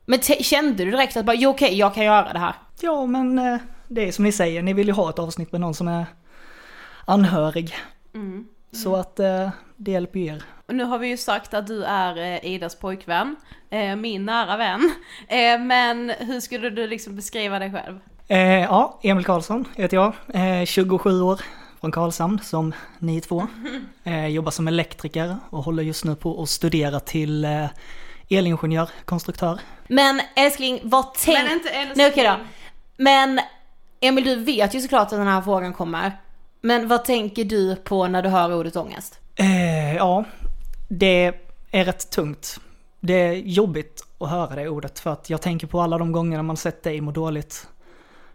Men 0.06 0.20
kände 0.22 0.84
du 0.84 0.90
direkt 0.90 1.16
att 1.16 1.24
bara 1.24 1.36
jo 1.36 1.50
okej 1.50 1.78
jag 1.78 1.94
kan 1.94 2.04
göra 2.04 2.32
det 2.32 2.38
här? 2.38 2.54
Ja, 2.80 3.06
men 3.06 3.38
eh, 3.38 3.58
det 3.88 4.08
är 4.08 4.12
som 4.12 4.24
ni 4.24 4.32
säger, 4.32 4.62
ni 4.62 4.72
vill 4.72 4.86
ju 4.86 4.92
ha 4.92 5.10
ett 5.10 5.18
avsnitt 5.18 5.52
med 5.52 5.60
någon 5.60 5.74
som 5.74 5.88
är 5.88 6.06
anhörig. 7.04 7.74
Så 8.72 8.96
att 8.96 9.20
eh, 9.20 9.48
det 9.76 9.90
hjälper 9.90 10.20
er. 10.20 10.42
Nu 10.68 10.84
har 10.84 10.98
vi 10.98 11.08
ju 11.08 11.16
sagt 11.16 11.54
att 11.54 11.66
du 11.66 11.84
är 11.84 12.16
eh, 12.16 12.52
Idas 12.52 12.74
pojkvän, 12.74 13.36
eh, 13.70 13.96
min 13.96 14.24
nära 14.24 14.56
vän. 14.56 14.90
Eh, 15.28 15.60
men 15.60 16.12
hur 16.18 16.40
skulle 16.40 16.70
du 16.70 16.86
liksom 16.86 17.16
beskriva 17.16 17.58
dig 17.58 17.72
själv? 17.72 17.98
Eh, 18.28 18.62
ja, 18.62 18.98
Emil 19.02 19.24
Karlsson 19.24 19.64
heter 19.76 19.96
jag. 19.96 20.12
Eh, 20.34 20.64
27 20.64 21.20
år 21.22 21.40
från 21.80 21.92
Karlshamn 21.92 22.40
som 22.42 22.74
ni 22.98 23.20
två. 23.20 23.46
Eh, 24.04 24.26
jobbar 24.26 24.50
som 24.50 24.68
elektriker 24.68 25.36
och 25.50 25.64
håller 25.64 25.82
just 25.82 26.04
nu 26.04 26.14
på 26.16 26.42
att 26.42 26.48
studera 26.48 27.00
till 27.00 27.44
eh, 27.44 27.66
elingenjör, 28.30 28.88
konstruktör. 29.04 29.60
Men 29.88 30.20
älskling, 30.36 30.80
vad 30.82 31.14
tänk... 31.14 31.38
Men 31.38 31.52
inte 31.52 31.68
älskling. 31.70 31.96
Nej 31.96 32.10
okej 32.10 32.24
då. 32.24 32.36
Men 32.96 33.40
Emil 34.00 34.24
du 34.24 34.36
vet 34.36 34.74
ju 34.74 34.80
såklart 34.80 35.02
att 35.02 35.18
den 35.18 35.26
här 35.26 35.42
frågan 35.42 35.72
kommer. 35.72 36.12
Men 36.60 36.88
vad 36.88 37.04
tänker 37.04 37.44
du 37.44 37.76
på 37.76 38.06
när 38.06 38.22
du 38.22 38.28
hör 38.28 38.54
ordet 38.54 38.76
ångest? 38.76 39.18
Eh, 39.36 39.96
ja, 39.96 40.24
det 40.88 41.34
är 41.70 41.84
rätt 41.84 42.10
tungt. 42.10 42.60
Det 43.00 43.12
är 43.12 43.32
jobbigt 43.32 44.04
att 44.18 44.30
höra 44.30 44.54
det 44.54 44.68
ordet 44.68 44.98
för 44.98 45.10
att 45.10 45.30
jag 45.30 45.42
tänker 45.42 45.66
på 45.66 45.80
alla 45.80 45.98
de 45.98 46.12
gångerna 46.12 46.42
man 46.42 46.56
sett 46.56 46.82
dig 46.82 47.00
må 47.00 47.10
dåligt. 47.10 47.68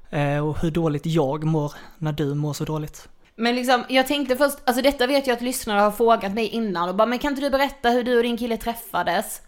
Eh, 0.09 0.47
och 0.47 0.61
hur 0.61 0.71
dåligt 0.71 1.05
jag 1.05 1.43
mår 1.43 1.73
när 1.97 2.11
du 2.11 2.33
mår 2.33 2.53
så 2.53 2.65
dåligt. 2.65 3.09
Men 3.35 3.55
liksom, 3.55 3.83
jag 3.89 4.07
tänkte 4.07 4.35
först, 4.35 4.57
alltså 4.65 4.81
detta 4.81 5.07
vet 5.07 5.27
jag 5.27 5.35
att 5.35 5.41
lyssnare 5.41 5.79
har 5.79 5.91
frågat 5.91 6.33
mig 6.33 6.47
innan 6.47 6.89
och 6.89 6.95
bara 6.95 7.05
men 7.05 7.19
kan 7.19 7.31
inte 7.31 7.41
du 7.41 7.49
berätta 7.49 7.89
hur 7.89 8.03
du 8.03 8.17
och 8.17 8.23
din 8.23 8.37
kille 8.37 8.57
träffades? 8.57 9.41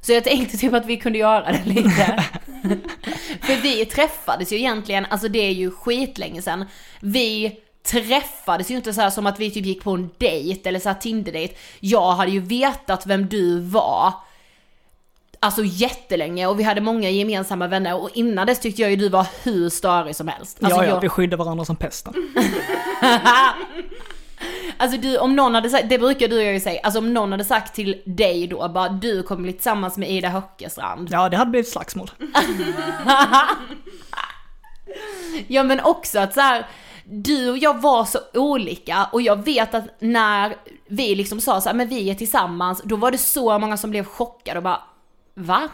Så 0.00 0.12
jag 0.12 0.24
tänkte 0.24 0.56
typ 0.56 0.72
att 0.72 0.86
vi 0.86 0.96
kunde 0.96 1.18
göra 1.18 1.52
det 1.52 1.64
lite. 1.64 2.24
För 3.40 3.62
vi 3.62 3.86
träffades 3.86 4.52
ju 4.52 4.56
egentligen, 4.56 5.06
alltså 5.10 5.28
det 5.28 5.38
är 5.38 5.52
ju 5.52 5.70
skitlänge 5.70 6.42
sedan. 6.42 6.64
Vi 7.00 7.56
träffades 7.82 8.70
ju 8.70 8.76
inte 8.76 8.92
så 8.92 9.00
här 9.00 9.10
som 9.10 9.26
att 9.26 9.40
vi 9.40 9.50
typ 9.50 9.66
gick 9.66 9.84
på 9.84 9.90
en 9.90 10.10
dejt 10.18 10.68
eller 10.68 10.80
så 10.80 10.88
här 10.88 10.96
Tinder-dejt. 10.96 11.54
Jag 11.80 12.12
hade 12.12 12.30
ju 12.30 12.40
vetat 12.40 13.06
vem 13.06 13.28
du 13.28 13.60
var. 13.60 14.14
Alltså 15.40 15.62
jättelänge 15.64 16.46
och 16.46 16.60
vi 16.60 16.62
hade 16.62 16.80
många 16.80 17.10
gemensamma 17.10 17.66
vänner 17.66 18.02
och 18.02 18.10
innan 18.14 18.46
dess 18.46 18.60
tyckte 18.60 18.82
jag 18.82 18.90
ju 18.90 18.96
du 18.96 19.08
var 19.08 19.26
hur 19.42 19.68
störig 19.68 20.16
som 20.16 20.28
helst. 20.28 20.58
Alltså 20.62 20.80
ja, 20.80 20.84
ja, 20.84 20.90
jag... 20.90 21.00
vi 21.00 21.08
skyddar 21.08 21.36
varandra 21.36 21.64
som 21.64 21.76
pesten. 21.76 22.14
Alltså 24.76 24.98
du, 24.98 25.18
om 25.18 25.36
någon 25.36 25.54
hade 25.54 25.70
sagt, 25.70 25.88
det 25.88 25.98
brukar 25.98 26.28
du 26.28 26.36
och 26.36 26.44
jag 26.44 26.52
ju 26.52 26.60
säga, 26.60 26.80
alltså 26.82 26.98
om 26.98 27.14
någon 27.14 27.32
hade 27.32 27.44
sagt 27.44 27.74
till 27.74 28.02
dig 28.04 28.46
då 28.46 28.68
bara 28.68 28.88
du 28.88 29.22
kommer 29.22 29.42
bli 29.42 29.52
tillsammans 29.52 29.96
med 29.96 30.10
Ida 30.10 30.28
Höckestrand. 30.28 31.08
Ja, 31.10 31.28
det 31.28 31.36
hade 31.36 31.50
blivit 31.50 31.68
slagsmål. 31.68 32.10
Ja 35.48 35.62
men 35.62 35.80
också 35.80 36.18
att 36.18 36.34
så 36.34 36.40
här, 36.40 36.66
du 37.10 37.50
och 37.50 37.58
jag 37.58 37.80
var 37.80 38.04
så 38.04 38.18
olika 38.34 39.08
och 39.12 39.22
jag 39.22 39.44
vet 39.44 39.74
att 39.74 39.84
när 39.98 40.56
vi 40.88 41.14
liksom 41.14 41.40
sa 41.40 41.60
så 41.60 41.68
här, 41.68 41.76
men 41.76 41.88
vi 41.88 42.10
är 42.10 42.14
tillsammans, 42.14 42.82
då 42.84 42.96
var 42.96 43.10
det 43.10 43.18
så 43.18 43.58
många 43.58 43.76
som 43.76 43.90
blev 43.90 44.04
chockade 44.04 44.58
och 44.58 44.62
bara, 44.62 44.80
va? 45.34 45.68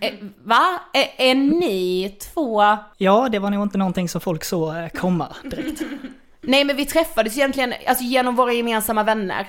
Eh, 0.00 0.14
va? 0.42 0.80
Är, 0.92 1.30
är 1.30 1.34
ni 1.34 2.16
två? 2.20 2.76
Ja, 2.96 3.28
det 3.28 3.38
var 3.38 3.50
nog 3.50 3.62
inte 3.62 3.78
någonting 3.78 4.08
som 4.08 4.20
folk 4.20 4.44
såg 4.44 4.92
komma 4.92 5.36
direkt. 5.42 5.82
Nej 6.40 6.64
men 6.64 6.76
vi 6.76 6.86
träffades 6.86 7.36
egentligen, 7.36 7.74
alltså 7.86 8.04
genom 8.04 8.36
våra 8.36 8.52
gemensamma 8.52 9.02
vänner. 9.02 9.46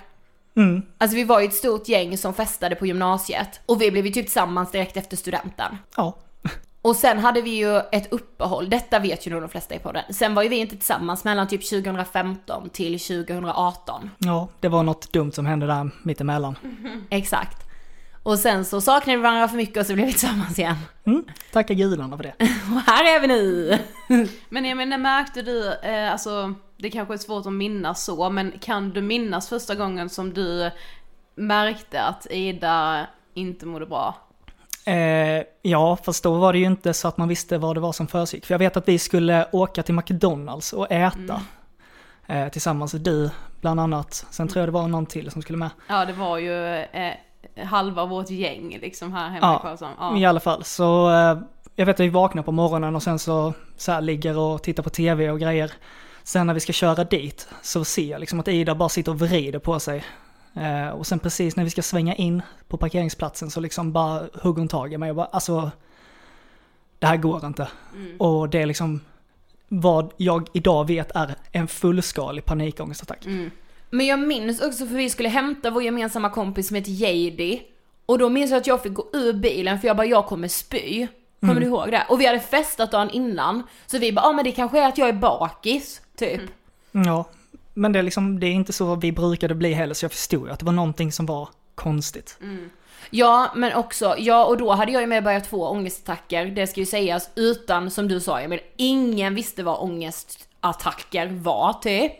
Mm. 0.55 0.81
Alltså 0.97 1.15
vi 1.15 1.24
var 1.24 1.39
ju 1.39 1.47
ett 1.47 1.53
stort 1.53 1.88
gäng 1.88 2.17
som 2.17 2.33
festade 2.33 2.75
på 2.75 2.86
gymnasiet 2.86 3.59
och 3.65 3.81
vi 3.81 3.91
blev 3.91 4.05
ju 4.05 4.12
typ 4.12 4.25
tillsammans 4.25 4.71
direkt 4.71 4.97
efter 4.97 5.17
studenten. 5.17 5.77
Ja. 5.95 6.17
Och 6.81 6.96
sen 6.96 7.19
hade 7.19 7.41
vi 7.41 7.50
ju 7.50 7.77
ett 7.77 8.13
uppehåll, 8.13 8.69
detta 8.69 9.00
vet 9.00 9.27
ju 9.27 9.31
nog 9.31 9.41
de 9.41 9.50
flesta 9.50 9.75
i 9.75 9.79
podden. 9.79 10.03
Sen 10.10 10.36
var 10.36 10.43
ju 10.43 10.50
vi 10.50 10.55
inte 10.55 10.75
tillsammans 10.75 11.24
mellan 11.24 11.48
typ 11.48 11.69
2015 11.69 12.69
till 12.69 13.00
2018. 13.00 14.10
Ja, 14.17 14.48
det 14.60 14.67
var 14.67 14.84
något 14.84 15.13
dumt 15.13 15.31
som 15.31 15.46
hände 15.46 15.67
där 15.67 15.89
mittemellan. 16.03 16.55
Exakt. 17.10 17.67
Och 18.24 18.39
sen 18.39 18.65
så 18.65 18.81
saknade 18.81 19.17
vi 19.17 19.24
varandra 19.24 19.48
för 19.48 19.57
mycket 19.57 19.77
och 19.77 19.86
så 19.86 19.93
blev 19.93 20.05
vi 20.05 20.12
tillsammans 20.12 20.60
igen. 20.60 20.75
Mm. 21.05 21.24
Tacka 21.51 21.74
gudarna 21.74 22.17
för 22.17 22.24
det. 22.24 22.34
Och 22.75 22.93
här 22.93 23.15
är 23.15 23.19
vi 23.19 23.27
nu! 23.27 23.77
Men 24.50 24.65
jag 24.65 24.77
menar, 24.77 24.98
märkte 24.98 25.41
du, 25.41 25.74
eh, 25.74 26.12
alltså 26.12 26.53
det 26.77 26.89
kanske 26.89 27.13
är 27.13 27.17
svårt 27.17 27.46
att 27.46 27.53
minnas 27.53 28.03
så, 28.03 28.29
men 28.29 28.53
kan 28.62 28.89
du 28.89 29.01
minnas 29.01 29.50
första 29.50 29.75
gången 29.75 30.10
som 30.10 30.34
du 30.34 30.72
märkte 31.36 32.01
att 32.01 32.27
Ida 32.31 33.07
inte 33.34 33.65
mådde 33.65 33.86
bra? 33.86 34.15
Eh, 34.88 35.44
ja, 35.62 35.98
fast 36.03 36.24
då 36.24 36.34
var 36.34 36.53
det 36.53 36.60
ju 36.60 36.65
inte 36.65 36.94
så 36.94 37.08
att 37.08 37.17
man 37.17 37.27
visste 37.27 37.58
vad 37.58 37.75
det 37.75 37.79
var 37.79 37.91
som 37.91 38.08
försiggick. 38.08 38.46
För 38.46 38.53
jag 38.53 38.60
vet 38.60 38.77
att 38.77 38.88
vi 38.88 39.00
skulle 39.00 39.48
åka 39.51 39.84
till 39.84 39.96
McDonalds 39.96 40.74
och 40.74 40.91
äta 40.91 41.41
eh, 42.27 42.48
tillsammans. 42.50 42.91
Du 42.91 43.29
bland 43.62 43.79
annat. 43.79 44.25
Sen 44.29 44.48
tror 44.48 44.62
jag 44.62 44.67
det 44.67 44.74
var 44.74 44.88
någon 44.88 45.06
till 45.06 45.32
som 45.32 45.41
skulle 45.41 45.58
med. 45.58 45.70
Ja, 45.88 46.06
det 46.06 46.13
var 46.13 46.38
ju 46.38 46.75
eh, 46.75 47.13
halva 47.65 48.06
vårt 48.06 48.29
gäng 48.29 48.77
liksom 48.82 49.13
här 49.13 49.29
hemma 49.29 49.48
Ja, 49.48 49.60
i 49.60 49.62
Karlshamn. 49.62 50.17
I 50.17 50.25
alla 50.25 50.39
fall, 50.39 50.63
så 50.63 51.10
eh, 51.10 51.38
jag 51.75 51.86
vet 51.86 51.96
att 51.96 52.00
vi 52.00 52.10
vaknar 52.10 52.44
på 52.44 52.51
morgonen 52.51 52.96
och 52.96 53.03
sen 53.03 53.20
så, 53.20 53.53
så 53.77 53.91
här, 53.91 54.01
ligger 54.01 54.38
och 54.38 54.63
tittar 54.63 54.84
på 54.84 54.89
tv 54.89 55.32
och 55.32 55.39
grejer. 55.39 55.72
Sen 56.24 56.48
när 56.48 56.53
vi 56.53 56.60
ska 56.60 56.74
köra 56.74 57.03
dit 57.03 57.48
så 57.62 57.86
ser 57.86 58.12
jag 58.12 58.20
liksom 58.20 58.39
att 58.39 58.48
Ida 58.48 58.75
bara 58.75 58.89
sitter 58.89 59.12
och 59.12 59.20
vrider 59.20 59.60
på 59.60 59.79
sig. 59.79 60.03
Eh, 60.57 60.89
och 60.89 61.07
sen 61.07 61.19
precis 61.19 61.55
när 61.55 61.63
vi 61.63 61.69
ska 61.69 61.81
svänga 61.81 62.15
in 62.15 62.41
på 62.67 62.77
parkeringsplatsen 62.77 63.51
så 63.51 63.59
liksom 63.59 63.91
bara 63.91 64.27
hugger 64.33 64.59
hon 64.59 64.67
tag 64.67 64.93
i 64.93 64.97
mig 64.97 65.09
och 65.09 65.15
bara 65.15 65.25
alltså, 65.25 65.71
det 66.99 67.07
här 67.07 67.17
går 67.17 67.45
inte. 67.45 67.67
Och 68.17 68.49
det 68.49 68.61
är 68.61 68.65
liksom 68.65 69.01
vad 69.67 70.13
jag 70.17 70.47
idag 70.53 70.87
vet 70.87 71.11
är 71.15 71.35
en 71.51 71.67
fullskalig 71.67 72.45
panikångestattack. 72.45 73.25
Men 73.89 74.05
jag 74.05 74.19
minns 74.19 74.61
också 74.61 74.85
för 74.85 74.95
vi 74.95 75.09
skulle 75.09 75.29
hämta 75.29 75.69
vår 75.69 75.83
gemensamma 75.83 76.29
kompis 76.29 76.67
som 76.67 76.75
heter 76.75 76.91
Jady. 76.91 77.59
Och 78.05 78.17
då 78.17 78.29
minns 78.29 78.51
jag 78.51 78.57
att 78.57 78.67
jag 78.67 78.83
fick 78.83 78.93
gå 78.93 79.09
ur 79.13 79.33
bilen 79.33 79.79
för 79.79 79.87
jag 79.87 79.97
bara, 79.97 80.07
jag 80.07 80.25
kommer 80.25 80.47
spy. 80.47 81.07
Kommer 81.39 81.59
du 81.59 81.65
ihåg 81.65 81.91
det? 81.91 82.05
Och 82.09 82.21
vi 82.21 82.25
hade 82.25 82.39
festat 82.39 82.91
dagen 82.91 83.09
innan. 83.09 83.63
Så 83.85 83.97
vi 83.97 84.11
bara, 84.11 84.21
ja 84.21 84.29
ah, 84.29 84.33
men 84.33 84.45
det 84.45 84.51
kanske 84.51 84.79
är 84.79 84.87
att 84.87 84.97
jag 84.97 85.09
är 85.09 85.13
bakis, 85.13 86.01
typ. 86.15 86.41
Ja, 86.91 87.25
men 87.77 87.91
det 87.91 88.00
är 88.00 88.03
liksom, 88.03 88.39
det 88.39 88.48
är 88.48 88.51
inte 88.51 88.74
så 88.74 88.96
vi 88.96 89.12
brukade 89.12 89.55
bli 89.55 89.74
heller 89.74 89.93
så 89.93 90.05
jag 90.05 90.12
förstod 90.12 90.50
att 90.50 90.60
det 90.60 90.65
var 90.65 90.74
någonting 90.74 91.12
som 91.12 91.25
var 91.25 91.50
konstigt. 91.75 92.39
Ja, 93.10 93.51
men 93.55 93.74
också, 93.74 94.15
ja 94.17 94.46
och 94.46 94.57
då 94.57 94.72
hade 94.72 94.91
jag 94.91 95.01
ju 95.01 95.07
med 95.07 95.24
börjat 95.24 95.48
få 95.48 95.67
ångestattacker, 95.69 96.46
det 96.46 96.67
ska 96.67 96.79
ju 96.79 96.86
sägas, 96.86 97.29
utan 97.36 97.91
som 97.91 98.07
du 98.07 98.19
sa 98.19 98.39
Emil, 98.39 98.60
ingen 98.77 99.36
visste 99.36 99.63
vad 99.63 99.79
ångestattacker 99.79 101.27
var 101.27 101.74
typ. 101.74 102.13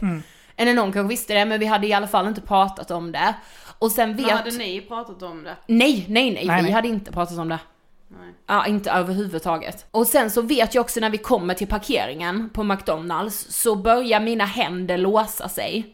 Eller 0.56 0.74
någon 0.74 0.92
kanske 0.92 1.10
visste 1.10 1.34
det, 1.34 1.46
men 1.46 1.60
vi 1.60 1.66
hade 1.66 1.88
i 1.88 1.94
alla 1.94 2.08
fall 2.08 2.28
inte 2.28 2.42
pratat 2.42 2.92
om 2.92 3.12
det. 3.12 3.36
Och 3.80 3.92
sen 3.92 4.16
vet... 4.16 4.26
Men 4.26 4.38
hade 4.38 4.52
ni 4.52 4.82
pratat 4.82 5.24
om 5.24 5.44
det? 5.44 5.56
Nej, 5.68 6.06
nej, 6.10 6.32
nej, 6.32 6.46
Nej, 6.48 6.58
vi 6.58 6.64
nej. 6.64 6.72
hade 6.72 6.88
inte 6.88 7.12
pratat 7.12 7.38
om 7.38 7.50
det. 7.50 7.60
Nej. 8.08 8.34
Ja, 8.48 8.66
inte 8.66 8.92
överhuvudtaget. 8.92 9.86
Och 9.92 10.08
sen 10.08 10.32
så 10.32 10.42
vet 10.42 10.76
jag 10.76 10.82
också 10.82 11.00
när 11.00 11.10
vi 11.10 11.18
kommer 11.18 11.54
till 11.54 11.68
parkeringen 11.68 12.50
på 12.50 12.64
McDonalds 12.64 13.48
så 13.50 13.76
börjar 13.76 14.20
mina 14.20 14.46
händer 14.46 14.98
låsa 14.98 15.50
sig. 15.50 15.94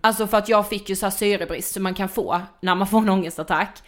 Alltså 0.00 0.26
för 0.26 0.38
att 0.38 0.48
jag 0.48 0.68
fick 0.68 0.88
ju 0.88 0.96
så 0.96 1.06
här 1.06 1.10
syrebrist 1.10 1.74
som 1.74 1.82
man 1.82 1.94
kan 1.94 2.08
få 2.08 2.40
när 2.60 2.74
man 2.74 2.86
får 2.86 2.98
en 2.98 3.08
ångestattack. 3.08 3.82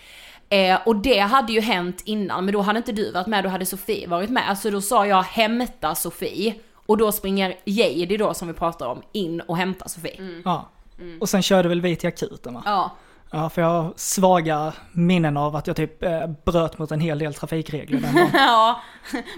Eh, 0.48 0.78
och 0.86 0.96
det 0.96 1.18
hade 1.18 1.52
ju 1.52 1.60
hänt 1.60 2.02
innan, 2.04 2.44
men 2.44 2.54
då 2.54 2.60
hade 2.60 2.76
inte 2.76 2.92
du 2.92 3.12
varit 3.12 3.26
med, 3.26 3.44
då 3.44 3.50
hade 3.50 3.66
Sofie 3.66 4.06
varit 4.08 4.30
med. 4.30 4.58
Så 4.58 4.70
då 4.70 4.80
sa 4.80 5.06
jag 5.06 5.22
hämta 5.22 5.94
Sofie. 5.94 6.54
Och 6.74 6.96
då 6.96 7.12
springer 7.12 7.54
Jady 7.64 8.16
då 8.16 8.34
som 8.34 8.48
vi 8.48 8.54
pratar 8.54 8.86
om 8.86 9.02
in 9.12 9.40
och 9.40 9.56
hämtar 9.56 9.88
Sofie. 9.88 10.42
Ja. 10.44 10.68
Och 11.20 11.28
sen 11.28 11.42
körde 11.42 11.68
väl 11.68 11.80
vi 11.80 11.96
till 11.96 12.08
akuten 12.08 12.54
va? 12.54 12.62
Ja. 12.64 12.96
Ja, 13.32 13.50
för 13.50 13.62
jag 13.62 13.68
har 13.68 13.92
svaga 13.96 14.72
minnen 14.92 15.36
av 15.36 15.56
att 15.56 15.66
jag 15.66 15.76
typ 15.76 16.02
eh, 16.02 16.26
bröt 16.44 16.78
mot 16.78 16.90
en 16.90 17.00
hel 17.00 17.18
del 17.18 17.34
trafikregler 17.34 18.00
den 18.00 18.14
dagen. 18.14 18.30
ja, 18.34 18.82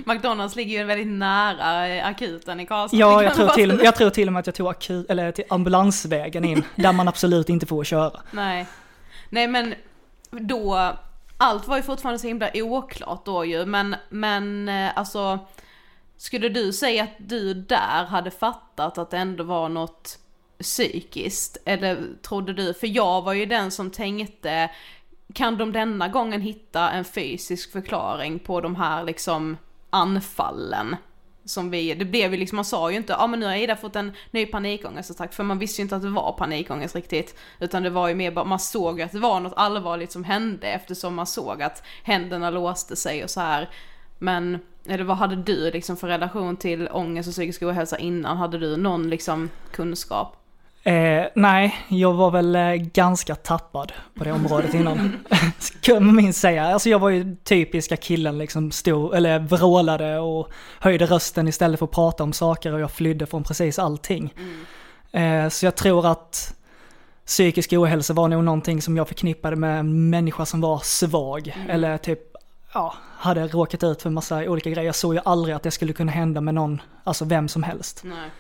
McDonalds 0.04 0.56
ligger 0.56 0.78
ju 0.78 0.84
väldigt 0.84 1.08
nära 1.08 1.88
eh, 1.88 2.06
akuten 2.06 2.60
i 2.60 2.66
Karlstad. 2.66 2.96
Ja, 2.96 3.22
jag 3.22 3.34
tror, 3.34 3.48
till, 3.48 3.80
jag 3.84 3.96
tror 3.96 4.10
till 4.10 4.28
och 4.28 4.32
med 4.32 4.40
att 4.40 4.46
jag 4.46 4.54
tog 4.54 4.68
akut, 4.68 5.10
eller 5.10 5.32
till 5.32 5.44
ambulansvägen 5.48 6.44
in, 6.44 6.64
där 6.76 6.92
man 6.92 7.08
absolut 7.08 7.48
inte 7.48 7.66
får 7.66 7.84
köra. 7.84 8.20
Nej. 8.30 8.66
Nej 9.28 9.46
men 9.46 9.74
då, 10.30 10.92
allt 11.36 11.68
var 11.68 11.76
ju 11.76 11.82
fortfarande 11.82 12.18
så 12.18 12.26
himla 12.26 12.50
oklart 12.54 13.24
då 13.24 13.44
ju, 13.44 13.66
men, 13.66 13.96
men 14.08 14.68
eh, 14.68 14.98
alltså 14.98 15.38
skulle 16.16 16.48
du 16.48 16.72
säga 16.72 17.04
att 17.04 17.16
du 17.18 17.54
där 17.54 18.04
hade 18.04 18.30
fattat 18.30 18.98
att 18.98 19.10
det 19.10 19.16
ändå 19.16 19.44
var 19.44 19.68
något 19.68 20.18
psykiskt? 20.62 21.56
Eller 21.64 22.06
trodde 22.22 22.52
du, 22.52 22.74
för 22.74 22.86
jag 22.86 23.22
var 23.22 23.32
ju 23.32 23.46
den 23.46 23.70
som 23.70 23.90
tänkte, 23.90 24.70
kan 25.34 25.58
de 25.58 25.72
denna 25.72 26.08
gången 26.08 26.40
hitta 26.40 26.90
en 26.90 27.04
fysisk 27.04 27.72
förklaring 27.72 28.38
på 28.38 28.60
de 28.60 28.76
här 28.76 29.04
liksom 29.04 29.56
anfallen? 29.90 30.96
Som 31.44 31.70
vi, 31.70 31.94
det 31.94 32.04
blev 32.04 32.32
ju 32.32 32.38
liksom, 32.40 32.56
man 32.56 32.64
sa 32.64 32.90
ju 32.90 32.96
inte, 32.96 33.12
ja 33.12 33.18
ah, 33.18 33.26
men 33.26 33.40
nu 33.40 33.46
har 33.46 33.54
Ida 33.54 33.76
fått 33.76 33.96
en 33.96 34.12
ny 34.30 34.46
panikångestattack, 34.46 35.32
för 35.32 35.44
man 35.44 35.58
visste 35.58 35.80
ju 35.80 35.82
inte 35.82 35.96
att 35.96 36.02
det 36.02 36.10
var 36.10 36.32
panikångest 36.32 36.94
riktigt. 36.94 37.38
Utan 37.60 37.82
det 37.82 37.90
var 37.90 38.08
ju 38.08 38.14
mer 38.14 38.30
bara, 38.30 38.44
man 38.44 38.58
såg 38.58 39.02
att 39.02 39.12
det 39.12 39.18
var 39.18 39.40
något 39.40 39.52
allvarligt 39.56 40.12
som 40.12 40.24
hände 40.24 40.66
eftersom 40.66 41.14
man 41.14 41.26
såg 41.26 41.62
att 41.62 41.82
händerna 42.02 42.50
låste 42.50 42.96
sig 42.96 43.24
och 43.24 43.30
så 43.30 43.40
här. 43.40 43.70
Men, 44.18 44.58
eller 44.86 45.04
vad 45.04 45.16
hade 45.16 45.36
du 45.36 45.70
liksom 45.70 45.96
för 45.96 46.08
relation 46.08 46.56
till 46.56 46.88
ångest 46.92 47.28
och 47.28 47.32
psykisk 47.32 47.62
ohälsa 47.62 47.98
innan? 47.98 48.36
Hade 48.36 48.58
du 48.58 48.76
någon 48.76 49.10
liksom 49.10 49.50
kunskap? 49.70 50.41
Eh, 50.84 51.24
nej, 51.34 51.76
jag 51.88 52.12
var 52.12 52.30
väl 52.30 52.56
eh, 52.56 52.74
ganska 52.74 53.34
tappad 53.34 53.92
på 54.14 54.24
det 54.24 54.32
området 54.32 54.74
innan. 54.74 55.26
Ska 55.58 56.00
man 56.00 56.16
minst 56.16 56.40
säga. 56.40 56.66
Alltså 56.66 56.88
jag 56.88 56.98
var 56.98 57.10
ju 57.10 57.36
typiska 57.44 57.96
killen 57.96 58.38
liksom 58.38 58.70
stod, 58.70 59.14
eller 59.14 59.38
vrålade 59.38 60.18
och 60.18 60.48
höjde 60.78 61.06
rösten 61.06 61.48
istället 61.48 61.78
för 61.78 61.86
att 61.86 61.92
prata 61.92 62.22
om 62.22 62.32
saker 62.32 62.72
och 62.72 62.80
jag 62.80 62.90
flydde 62.90 63.26
från 63.26 63.44
precis 63.44 63.78
allting. 63.78 64.34
Eh, 65.12 65.48
så 65.48 65.66
jag 65.66 65.76
tror 65.76 66.06
att 66.06 66.54
psykisk 67.26 67.72
ohälsa 67.72 68.12
var 68.14 68.28
nog 68.28 68.44
någonting 68.44 68.82
som 68.82 68.96
jag 68.96 69.08
förknippade 69.08 69.56
med 69.56 69.78
en 69.78 70.10
människa 70.10 70.46
som 70.46 70.60
var 70.60 70.78
svag. 70.78 71.56
Eller 71.68 71.98
typ, 71.98 72.20
ja, 72.74 72.94
hade 73.16 73.46
råkat 73.46 73.84
ut 73.84 74.02
för 74.02 74.10
massa 74.10 74.38
olika 74.38 74.70
grejer. 74.70 74.86
Jag 74.86 74.94
såg 74.94 75.14
ju 75.14 75.20
aldrig 75.24 75.54
att 75.54 75.62
det 75.62 75.70
skulle 75.70 75.92
kunna 75.92 76.12
hända 76.12 76.40
med 76.40 76.54
någon, 76.54 76.82
alltså 77.04 77.24
vem 77.24 77.48
som 77.48 77.62
helst. 77.62 78.00
Nej. 78.04 78.30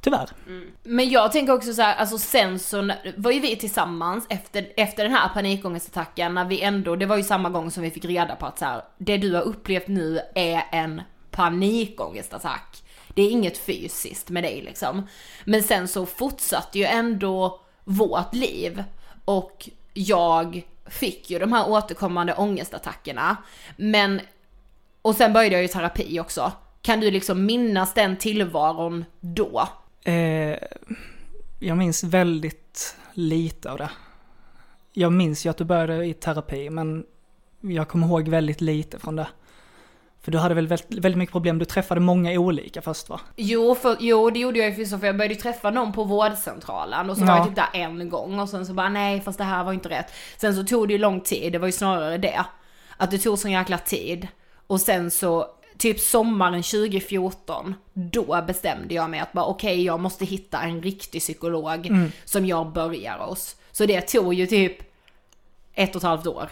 Tyvärr. 0.00 0.30
Mm. 0.46 0.70
Men 0.82 1.10
jag 1.10 1.32
tänker 1.32 1.52
också 1.52 1.72
så 1.72 1.82
här, 1.82 1.96
alltså 1.96 2.18
sen 2.18 2.58
så 2.58 2.90
var 3.16 3.30
ju 3.30 3.40
vi 3.40 3.56
tillsammans 3.56 4.26
efter, 4.28 4.72
efter 4.76 5.02
den 5.02 5.12
här 5.12 5.28
panikångestattacken 5.28 6.34
när 6.34 6.44
vi 6.44 6.60
ändå, 6.60 6.96
det 6.96 7.06
var 7.06 7.16
ju 7.16 7.22
samma 7.22 7.50
gång 7.50 7.70
som 7.70 7.82
vi 7.82 7.90
fick 7.90 8.04
reda 8.04 8.36
på 8.36 8.46
att 8.46 8.58
så 8.58 8.64
här, 8.64 8.82
det 8.98 9.16
du 9.16 9.34
har 9.34 9.42
upplevt 9.42 9.88
nu 9.88 10.20
är 10.34 10.62
en 10.72 11.02
panikångestattack. 11.30 12.82
Det 13.14 13.22
är 13.22 13.30
inget 13.30 13.58
fysiskt 13.58 14.30
med 14.30 14.44
dig 14.44 14.62
liksom. 14.62 15.06
Men 15.44 15.62
sen 15.62 15.88
så 15.88 16.06
fortsatte 16.06 16.78
ju 16.78 16.84
ändå 16.84 17.60
vårt 17.84 18.34
liv 18.34 18.84
och 19.24 19.68
jag 19.94 20.62
fick 20.86 21.30
ju 21.30 21.38
de 21.38 21.52
här 21.52 21.70
återkommande 21.70 22.34
ångestattackerna. 22.34 23.36
Men, 23.76 24.20
och 25.02 25.14
sen 25.16 25.32
började 25.32 25.54
jag 25.54 25.62
ju 25.62 25.68
terapi 25.68 26.20
också. 26.20 26.52
Kan 26.82 27.00
du 27.00 27.10
liksom 27.10 27.46
minnas 27.46 27.94
den 27.94 28.16
tillvaron 28.16 29.04
då? 29.20 29.68
Eh, 30.04 30.56
jag 31.58 31.76
minns 31.78 32.04
väldigt 32.04 32.96
lite 33.12 33.70
av 33.70 33.78
det. 33.78 33.90
Jag 34.92 35.12
minns 35.12 35.46
ju 35.46 35.50
att 35.50 35.56
du 35.56 35.64
började 35.64 36.06
i 36.06 36.14
terapi, 36.14 36.70
men 36.70 37.04
jag 37.60 37.88
kommer 37.88 38.06
ihåg 38.06 38.28
väldigt 38.28 38.60
lite 38.60 38.98
från 38.98 39.16
det. 39.16 39.28
För 40.22 40.30
du 40.32 40.38
hade 40.38 40.54
väl 40.54 40.66
väldigt, 40.66 41.04
väldigt 41.04 41.18
mycket 41.18 41.32
problem, 41.32 41.58
du 41.58 41.64
träffade 41.64 42.00
många 42.00 42.40
olika 42.40 42.82
först 42.82 43.08
va? 43.08 43.20
Jo, 43.36 43.74
för, 43.74 43.96
jo 44.00 44.30
det 44.30 44.38
gjorde 44.38 44.58
jag 44.58 44.78
ju 44.78 44.86
för 44.86 45.06
jag 45.06 45.16
började 45.16 45.34
ju 45.34 45.40
träffa 45.40 45.70
någon 45.70 45.92
på 45.92 46.04
vårdcentralen 46.04 47.10
och 47.10 47.16
så 47.16 47.24
var 47.24 47.32
Ja. 47.32 47.36
jag 47.38 47.46
typ 47.46 47.56
där 47.56 47.68
en 47.72 48.08
gång 48.08 48.38
och 48.40 48.48
sen 48.48 48.66
så 48.66 48.72
bara 48.72 48.88
nej 48.88 49.20
fast 49.20 49.38
det 49.38 49.44
här 49.44 49.64
var 49.64 49.72
inte 49.72 49.88
rätt. 49.88 50.06
Sen 50.36 50.54
så 50.54 50.64
tog 50.64 50.88
det 50.88 50.92
ju 50.92 50.98
lång 50.98 51.20
tid, 51.20 51.52
det 51.52 51.58
var 51.58 51.66
ju 51.66 51.72
snarare 51.72 52.18
det. 52.18 52.44
Att 52.96 53.10
det 53.10 53.18
tog 53.18 53.38
sån 53.38 53.50
jäkla 53.50 53.78
tid. 53.78 54.28
Och 54.66 54.80
sen 54.80 55.10
så 55.10 55.46
typ 55.80 56.00
sommaren 56.00 56.62
2014, 56.62 57.74
då 57.92 58.42
bestämde 58.46 58.94
jag 58.94 59.10
mig 59.10 59.20
att 59.20 59.32
bara 59.32 59.44
okej 59.44 59.84
jag 59.84 60.00
måste 60.00 60.24
hitta 60.24 60.60
en 60.60 60.82
riktig 60.82 61.20
psykolog 61.20 61.88
som 62.24 62.46
jag 62.46 62.72
börjar 62.72 63.18
hos. 63.18 63.56
Så 63.72 63.86
det 63.86 64.00
tog 64.00 64.34
ju 64.34 64.46
typ 64.46 64.76
ett 65.74 65.90
och 65.90 65.96
ett 65.96 66.02
halvt 66.02 66.26
år. 66.26 66.48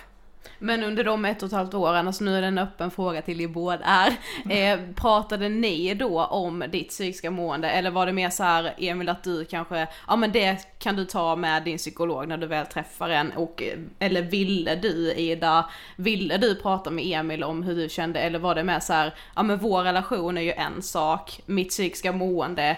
Men 0.58 0.82
under 0.82 1.04
de 1.04 1.24
ett 1.24 1.42
och 1.42 1.46
ett 1.46 1.52
halvt 1.52 1.74
åren, 1.74 2.06
alltså 2.06 2.24
nu 2.24 2.36
är 2.36 2.40
det 2.40 2.46
en 2.46 2.58
öppen 2.58 2.90
fråga 2.90 3.22
till 3.22 3.40
er 3.40 3.48
båda. 3.48 4.06
Eh, 4.50 4.78
pratade 4.94 5.48
ni 5.48 5.94
då 5.94 6.24
om 6.24 6.64
ditt 6.70 6.88
psykiska 6.88 7.30
mående 7.30 7.70
eller 7.70 7.90
var 7.90 8.06
det 8.06 8.12
mer 8.12 8.30
så 8.30 8.42
här 8.42 8.74
Emil 8.78 9.08
att 9.08 9.22
du 9.22 9.44
kanske, 9.44 9.88
ja 10.06 10.16
men 10.16 10.32
det 10.32 10.78
kan 10.78 10.96
du 10.96 11.04
ta 11.04 11.36
med 11.36 11.64
din 11.64 11.78
psykolog 11.78 12.28
när 12.28 12.36
du 12.36 12.46
väl 12.46 12.66
träffar 12.66 13.10
en 13.10 13.32
och, 13.32 13.62
eh, 13.62 13.78
eller 13.98 14.22
ville 14.22 14.74
du 14.74 15.12
Ida, 15.12 15.64
ville 15.96 16.36
du 16.36 16.54
prata 16.54 16.90
med 16.90 17.04
Emil 17.06 17.44
om 17.44 17.62
hur 17.62 17.76
du 17.76 17.88
kände 17.88 18.20
eller 18.20 18.38
var 18.38 18.54
det 18.54 18.64
mer 18.64 18.80
så 18.80 18.92
här, 18.92 19.14
ja 19.36 19.42
men 19.42 19.58
vår 19.58 19.82
relation 19.82 20.38
är 20.38 20.42
ju 20.42 20.52
en 20.52 20.82
sak, 20.82 21.40
mitt 21.46 21.68
psykiska 21.68 22.12
mående 22.12 22.76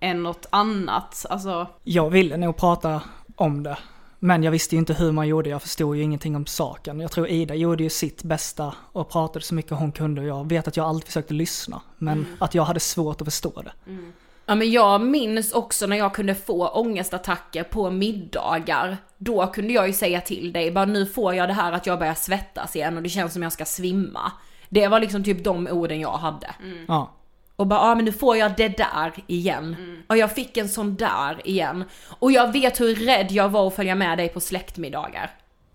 är 0.00 0.14
något 0.14 0.46
annat, 0.50 1.26
alltså. 1.30 1.66
Jag 1.84 2.10
ville 2.10 2.36
nog 2.36 2.56
prata 2.56 3.02
om 3.36 3.62
det. 3.62 3.76
Men 4.18 4.42
jag 4.42 4.50
visste 4.50 4.74
ju 4.74 4.78
inte 4.78 4.94
hur 4.94 5.12
man 5.12 5.28
gjorde, 5.28 5.50
jag 5.50 5.62
förstod 5.62 5.96
ju 5.96 6.02
ingenting 6.02 6.36
om 6.36 6.46
saken. 6.46 7.00
Jag 7.00 7.10
tror 7.10 7.28
Ida 7.28 7.54
gjorde 7.54 7.82
ju 7.82 7.90
sitt 7.90 8.22
bästa 8.22 8.74
och 8.92 9.10
pratade 9.10 9.44
så 9.44 9.54
mycket 9.54 9.72
hon 9.72 9.92
kunde 9.92 10.22
jag 10.22 10.48
vet 10.48 10.68
att 10.68 10.76
jag 10.76 10.86
alltid 10.86 11.06
försökte 11.06 11.34
lyssna. 11.34 11.80
Men 11.98 12.26
att 12.38 12.54
jag 12.54 12.62
hade 12.62 12.80
svårt 12.80 13.20
att 13.20 13.26
förstå 13.26 13.62
det. 13.62 13.72
Ja 14.46 14.54
men 14.54 14.70
jag 14.70 15.00
minns 15.00 15.52
också 15.52 15.86
när 15.86 15.96
jag 15.96 16.14
kunde 16.14 16.34
få 16.34 16.68
ångestattacker 16.68 17.62
på 17.62 17.90
middagar. 17.90 18.96
Då 19.18 19.46
kunde 19.46 19.72
jag 19.72 19.86
ju 19.86 19.92
säga 19.92 20.20
till 20.20 20.52
dig, 20.52 20.70
bara 20.70 20.84
nu 20.84 21.06
får 21.06 21.34
jag 21.34 21.48
det 21.48 21.52
här 21.52 21.72
att 21.72 21.86
jag 21.86 21.98
börjar 21.98 22.14
svettas 22.14 22.76
igen 22.76 22.96
och 22.96 23.02
det 23.02 23.08
känns 23.08 23.32
som 23.32 23.42
jag 23.42 23.52
ska 23.52 23.64
svimma. 23.64 24.32
Det 24.68 24.88
var 24.88 25.00
liksom 25.00 25.24
typ 25.24 25.44
de 25.44 25.66
orden 25.66 26.00
jag 26.00 26.12
hade. 26.12 26.54
Ja. 26.88 27.15
Och 27.56 27.66
bara, 27.66 27.80
ja 27.80 27.90
ah, 27.90 27.94
men 27.94 28.04
nu 28.04 28.12
får 28.12 28.36
jag 28.36 28.56
det 28.56 28.68
där 28.68 29.12
igen. 29.26 29.76
Och 30.06 30.16
jag 30.16 30.34
fick 30.34 30.56
en 30.56 30.68
sån 30.68 30.96
där 30.96 31.48
igen. 31.48 31.84
Och 32.18 32.32
jag 32.32 32.52
vet 32.52 32.80
hur 32.80 32.94
rädd 32.94 33.32
jag 33.32 33.48
var 33.48 33.66
att 33.66 33.76
följa 33.76 33.94
med 33.94 34.18
dig 34.18 34.28
på 34.28 34.40
släktmiddagar. 34.40 35.30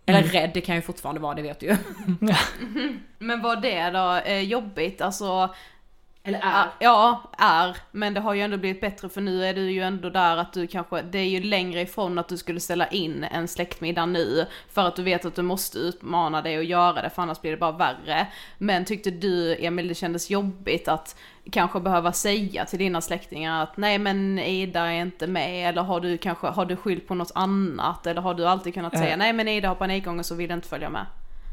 Eller 0.06 0.24
rädd, 0.24 0.52
det 0.54 0.62
kan 0.62 0.76
ju 0.76 0.82
fortfarande 0.82 1.22
vara, 1.22 1.36
det 1.36 1.42
vet 1.42 1.60
du 1.60 1.66
ju. 1.66 1.78
Men 3.20 3.42
var 3.42 3.56
det 3.56 3.90
då 3.90 4.16
eh, 4.16 4.40
jobbigt, 4.40 5.02
alltså 5.02 5.56
Eller 6.24 6.40
Ja, 6.40 6.72
Ja, 6.80 7.22
är. 7.38 7.78
Men 7.92 8.14
det 8.14 8.20
har 8.20 8.34
ju 8.34 8.42
ändå 8.42 8.58
blivit 8.58 8.82
bättre 8.82 9.10
för 9.10 9.22
nu 9.22 9.46
är 9.46 9.54
du 9.54 9.72
ju 9.72 9.82
ändå 9.82 10.10
där 10.10 10.38
att 10.38 10.54
du 10.54 10.68
kanske, 10.68 11.02
det 11.02 11.20
är 11.20 11.30
ju 11.30 11.44
längre 11.44 11.82
ifrån 11.82 12.18
att 12.20 12.28
du 12.28 12.38
skulle 12.38 12.60
ställa 12.60 12.88
in 12.88 13.24
en 13.24 13.48
släktmiddag 13.48 14.06
nu. 14.06 14.46
För 14.70 14.88
att 14.88 14.96
du 14.96 15.04
vet 15.04 15.26
att 15.26 15.36
du 15.36 15.42
måste 15.42 15.78
utmana 15.78 16.42
dig 16.42 16.58
och 16.58 16.64
göra 16.64 17.02
det 17.02 17.10
för 17.10 17.22
annars 17.22 17.42
blir 17.42 17.52
det 17.52 17.58
bara 17.58 17.72
värre. 17.72 18.28
Men 18.58 18.86
tyckte 18.86 19.12
du 19.12 19.56
Emil 19.60 19.88
det 19.88 19.96
kändes 19.96 20.30
jobbigt 20.30 20.88
att 20.88 21.16
kanske 21.52 21.80
behöva 21.80 22.14
säga 22.14 22.66
till 22.66 22.80
dina 22.80 23.02
släktingar 23.02 23.64
att 23.64 23.78
nej 23.78 23.98
men 23.98 24.40
Ida 24.40 24.92
är 24.92 25.02
inte 25.02 25.28
med 25.28 25.70
eller 25.70 25.82
har 25.82 26.00
du 26.00 26.18
kanske, 26.18 26.48
har 26.48 26.66
du 26.66 26.76
skyllt 26.76 27.08
på 27.08 27.16
något 27.16 27.32
annat 27.36 28.08
eller 28.08 28.22
har 28.22 28.34
du 28.34 28.48
alltid 28.48 28.74
kunnat 28.74 28.98
säga 28.98 29.12
Eh. 29.12 29.18
nej 29.18 29.34
men 29.34 29.48
Ida 29.48 29.68
har 29.68 29.76
panikångest 29.76 30.30
så 30.30 30.36
vill 30.36 30.52
inte 30.52 30.68
följa 30.68 30.90
med. 30.90 31.06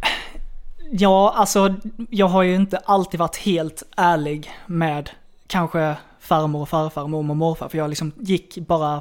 Ja, 0.90 1.32
alltså 1.36 1.74
jag 2.10 2.26
har 2.28 2.42
ju 2.42 2.54
inte 2.54 2.78
alltid 2.78 3.20
varit 3.20 3.36
helt 3.36 3.82
ärlig 3.96 4.50
med 4.66 5.10
kanske 5.46 5.96
farmor 6.20 6.60
och 6.62 6.68
farfar, 6.68 7.06
mormor 7.06 7.32
och 7.32 7.36
morfar. 7.36 7.68
För 7.68 7.78
jag 7.78 7.88
liksom 7.88 8.12
gick 8.16 8.58
bara 8.58 9.00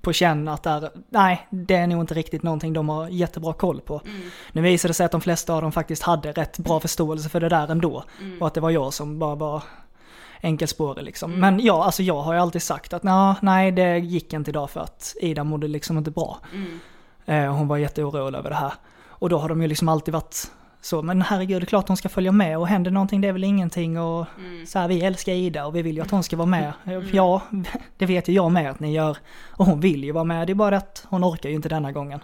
på 0.00 0.12
känn 0.12 0.48
att 0.48 0.62
där, 0.62 0.90
nej, 1.08 1.46
det 1.50 1.74
är 1.74 1.86
nog 1.86 2.00
inte 2.00 2.14
riktigt 2.14 2.42
någonting 2.42 2.72
de 2.72 2.88
har 2.88 3.08
jättebra 3.08 3.52
koll 3.52 3.80
på. 3.80 4.00
Nu 4.52 4.62
visade 4.62 4.90
det 4.90 4.94
sig 4.94 5.06
att 5.06 5.12
de 5.12 5.20
flesta 5.20 5.54
av 5.54 5.62
dem 5.62 5.72
faktiskt 5.72 6.02
hade 6.02 6.32
rätt 6.32 6.58
bra 6.58 6.80
förståelse 6.80 7.28
för 7.28 7.40
det 7.40 7.48
där 7.48 7.70
ändå. 7.70 8.04
Och 8.40 8.46
att 8.46 8.54
det 8.54 8.60
var 8.60 8.70
jag 8.70 8.92
som 8.94 9.18
bara 9.18 9.34
var 9.34 9.62
enkelspårig 10.40 11.04
liksom. 11.04 11.40
Men 11.40 11.60
ja, 11.60 11.84
alltså 11.84 12.02
jag 12.02 12.22
har 12.22 12.32
ju 12.34 12.40
alltid 12.40 12.62
sagt 12.62 12.92
att 12.92 13.02
"Nå, 13.02 13.34
nej, 13.42 13.72
det 13.72 13.98
gick 13.98 14.32
inte 14.32 14.50
idag 14.50 14.70
för 14.70 14.80
att 14.80 15.14
Ida 15.20 15.44
mådde 15.44 15.68
liksom 15.68 15.98
inte 15.98 16.10
bra. 16.10 16.38
Eh, 17.26 17.54
hon 17.54 17.68
var 17.68 17.76
jätteorolig 17.76 18.38
över 18.38 18.50
det 18.50 18.56
här. 18.56 18.72
Och 19.08 19.28
då 19.28 19.38
har 19.38 19.48
de 19.48 19.62
ju 19.62 19.68
liksom 19.68 19.88
alltid 19.88 20.14
varit 20.14 20.50
så, 20.86 21.02
men 21.02 21.22
herregud, 21.22 21.62
det 21.62 21.64
är 21.64 21.66
klart 21.66 21.88
hon 21.88 21.96
ska 21.96 22.08
följa 22.08 22.32
med 22.32 22.58
och 22.58 22.68
händer 22.68 22.90
någonting 22.90 23.20
det 23.20 23.28
är 23.28 23.32
väl 23.32 23.44
ingenting 23.44 24.00
och 24.00 24.26
så 24.66 24.78
här, 24.78 24.88
vi 24.88 25.02
älskar 25.02 25.32
Ida 25.32 25.66
och 25.66 25.76
vi 25.76 25.82
vill 25.82 25.96
ju 25.96 26.02
att 26.02 26.10
hon 26.10 26.22
ska 26.22 26.36
vara 26.36 26.46
med. 26.46 26.72
Ja, 27.12 27.42
det 27.96 28.06
vet 28.06 28.28
ju 28.28 28.32
jag 28.32 28.52
med 28.52 28.70
att 28.70 28.80
ni 28.80 28.92
gör. 28.92 29.16
Och 29.50 29.66
hon 29.66 29.80
vill 29.80 30.04
ju 30.04 30.12
vara 30.12 30.24
med, 30.24 30.46
det 30.46 30.52
är 30.52 30.54
bara 30.54 30.76
att 30.76 31.06
hon 31.08 31.24
orkar 31.24 31.48
ju 31.48 31.54
inte 31.54 31.68
denna 31.68 31.92
gången. 31.92 32.20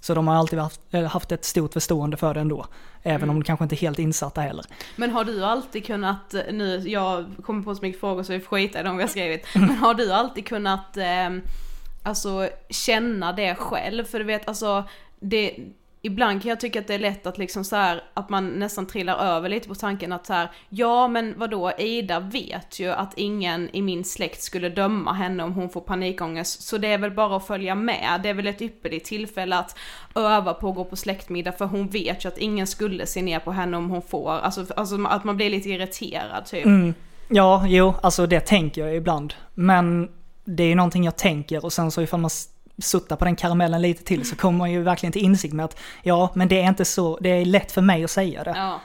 Så 0.00 0.14
de 0.14 0.28
har 0.28 0.34
alltid 0.34 0.58
haft, 0.58 0.80
eh, 0.90 1.04
haft 1.04 1.32
ett 1.32 1.44
stort 1.44 1.72
förstående 1.72 2.16
för 2.16 2.34
det 2.34 2.40
ändå. 2.40 2.66
Även 3.02 3.30
om 3.30 3.36
de 3.36 3.44
kanske 3.44 3.62
inte 3.64 3.74
är 3.74 3.78
helt 3.78 3.98
insatta 3.98 4.40
heller. 4.40 4.64
Men 4.96 5.10
har 5.10 5.24
du 5.24 5.44
alltid 5.44 5.86
kunnat, 5.86 6.34
eh, 6.34 6.42
nu, 6.52 6.78
jag 6.86 7.24
kommer 7.42 7.62
på 7.62 7.74
så 7.74 7.82
mycket 7.82 8.00
frågor 8.00 8.22
så 8.22 8.32
vi 8.32 8.40
får 8.40 8.56
skita 8.56 8.80
i 8.80 8.82
de 8.82 8.96
vi 8.96 9.02
har 9.02 9.10
skrivit, 9.10 9.46
men 9.54 9.70
har 9.70 9.94
du 9.94 10.12
alltid 10.12 10.46
kunnat 10.46 10.96
eh, 10.96 11.30
alltså 12.02 12.48
känna 12.70 13.32
det 13.32 13.54
själv? 13.54 14.04
För 14.04 14.18
du 14.18 14.24
vet 14.24 14.48
alltså, 14.48 14.84
det, 15.20 15.56
ibland 16.06 16.42
kan 16.42 16.48
jag 16.48 16.60
tycka 16.60 16.80
att 16.80 16.86
det 16.86 16.94
är 16.94 16.98
lätt 16.98 17.26
att 17.26 17.38
liksom 17.38 17.64
så 17.64 17.76
här, 17.76 18.02
att 18.14 18.28
man 18.28 18.48
nästan 18.48 18.86
trillar 18.86 19.16
över 19.16 19.48
lite 19.48 19.68
på 19.68 19.74
tanken 19.74 20.12
att 20.12 20.26
så 20.26 20.32
här, 20.32 20.50
ja 20.68 21.08
men 21.08 21.34
vadå, 21.36 21.72
Ida 21.78 22.20
vet 22.20 22.80
ju 22.80 22.90
att 22.90 23.12
ingen 23.16 23.70
i 23.72 23.82
min 23.82 24.04
släkt 24.04 24.42
skulle 24.42 24.68
döma 24.68 25.12
henne 25.12 25.42
om 25.42 25.52
hon 25.52 25.68
får 25.68 25.80
panikångest, 25.80 26.62
så 26.62 26.78
det 26.78 26.88
är 26.88 26.98
väl 26.98 27.10
bara 27.10 27.36
att 27.36 27.46
följa 27.46 27.74
med, 27.74 28.20
det 28.22 28.28
är 28.28 28.34
väl 28.34 28.46
ett 28.46 28.62
ypperligt 28.62 29.06
tillfälle 29.06 29.58
att 29.58 29.78
öva 30.14 30.54
på 30.54 30.68
att 30.68 30.74
gå 30.74 30.84
på 30.84 30.96
släktmiddag 30.96 31.52
för 31.52 31.64
hon 31.64 31.88
vet 31.88 32.24
ju 32.24 32.28
att 32.28 32.38
ingen 32.38 32.66
skulle 32.66 33.06
se 33.06 33.22
ner 33.22 33.38
på 33.38 33.52
henne 33.52 33.76
om 33.76 33.90
hon 33.90 34.02
får, 34.02 34.32
alltså, 34.32 34.66
alltså 34.76 35.04
att 35.04 35.24
man 35.24 35.36
blir 35.36 35.50
lite 35.50 35.68
irriterad 35.68 36.46
typ. 36.46 36.66
Mm. 36.66 36.94
Ja, 37.28 37.64
jo, 37.66 37.94
alltså 38.02 38.26
det 38.26 38.40
tänker 38.40 38.86
jag 38.86 38.96
ibland. 38.96 39.34
Men 39.54 40.08
det 40.44 40.62
är 40.62 40.68
ju 40.68 40.74
någonting 40.74 41.04
jag 41.04 41.16
tänker 41.16 41.64
och 41.64 41.72
sen 41.72 41.90
så 41.90 42.02
ifall 42.02 42.20
man 42.20 42.30
s- 42.78 42.88
suttar 42.88 43.16
på 43.16 43.24
den 43.24 43.36
karamellen 43.36 43.82
lite 43.82 44.04
till 44.04 44.24
så 44.28 44.36
kommer 44.36 44.58
man 44.58 44.72
ju 44.72 44.82
verkligen 44.82 45.12
till 45.12 45.24
insikt 45.24 45.54
med 45.54 45.64
att 45.64 45.78
ja, 46.02 46.30
men 46.34 46.48
det 46.48 46.60
är 46.62 46.68
inte 46.68 46.84
så, 46.84 47.18
det 47.20 47.28
är 47.28 47.44
lätt 47.44 47.72
för 47.72 47.82
mig 47.82 48.04
att 48.04 48.10
säga 48.10 48.44
det. 48.44 48.52
Ja. 48.56 48.80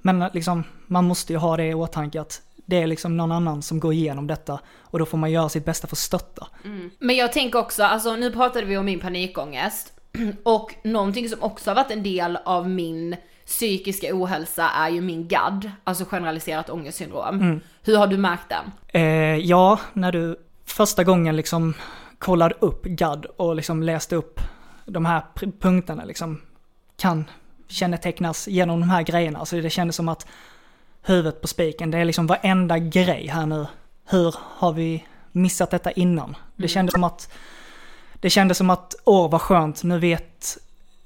Men 0.00 0.24
liksom, 0.32 0.64
man 0.86 1.04
måste 1.04 1.32
ju 1.32 1.38
ha 1.38 1.56
det 1.56 1.66
i 1.66 1.74
åtanke 1.74 2.20
att 2.20 2.42
det 2.66 2.82
är 2.82 2.86
liksom 2.86 3.16
någon 3.16 3.32
annan 3.32 3.62
som 3.62 3.80
går 3.80 3.92
igenom 3.92 4.26
detta 4.26 4.60
och 4.80 4.98
då 4.98 5.06
får 5.06 5.18
man 5.18 5.30
göra 5.30 5.48
sitt 5.48 5.64
bästa 5.64 5.86
för 5.88 5.94
att 5.94 5.98
stötta. 5.98 6.46
Men 6.98 7.16
jag 7.16 7.32
tänker 7.32 7.58
också, 7.58 7.82
alltså 7.82 8.16
nu 8.16 8.30
pratade 8.32 8.66
vi 8.66 8.76
om 8.76 8.84
min 8.84 9.00
panikångest. 9.00 9.92
Och 10.42 10.74
någonting 10.84 11.28
som 11.28 11.42
också 11.42 11.70
har 11.70 11.74
varit 11.74 11.90
en 11.90 12.02
del 12.02 12.38
av 12.44 12.68
min 12.70 13.16
psykiska 13.46 14.06
ohälsa 14.12 14.68
är 14.68 14.88
ju 14.88 15.00
min 15.00 15.28
GAD, 15.28 15.70
alltså 15.84 16.04
generaliserat 16.04 16.70
ångestsyndrom. 16.70 17.60
Hur 17.82 17.96
har 17.96 18.06
du 18.06 18.16
märkt 18.16 18.48
den? 18.48 18.64
Eh, 19.02 19.36
ja, 19.36 19.80
när 19.92 20.12
du 20.12 20.36
första 20.66 21.04
gången 21.04 21.36
liksom 21.36 21.74
kollade 22.18 22.54
upp 22.58 22.84
GAD 22.84 23.26
och 23.36 23.56
liksom 23.56 23.82
läste 23.82 24.16
upp 24.16 24.40
de 24.84 25.06
här 25.06 25.22
punkterna 25.60 26.04
liksom 26.04 26.40
kan 26.96 27.30
kännetecknas 27.68 28.48
genom 28.48 28.80
de 28.80 28.90
här 28.90 29.02
grejerna. 29.02 29.46
Så 29.46 29.56
det 29.56 29.70
kändes 29.70 29.96
som 29.96 30.08
att 30.08 30.26
huvudet 31.02 31.40
på 31.40 31.46
spiken, 31.46 31.90
det 31.90 31.98
är 31.98 32.04
liksom 32.04 32.26
varenda 32.26 32.78
grej 32.78 33.26
här 33.26 33.46
nu. 33.46 33.66
Hur 34.04 34.34
har 34.38 34.72
vi 34.72 35.06
missat 35.32 35.70
detta 35.70 35.90
innan? 35.90 36.36
Det 36.56 36.68
kändes 36.68 36.92
som 36.92 37.04
att 37.04 37.32
det 38.20 38.30
kändes 38.30 38.58
som 38.58 38.70
att, 38.70 38.94
åh 39.04 39.30
vad 39.30 39.40
skönt, 39.40 39.82
nu 39.82 39.98
vet 39.98 40.58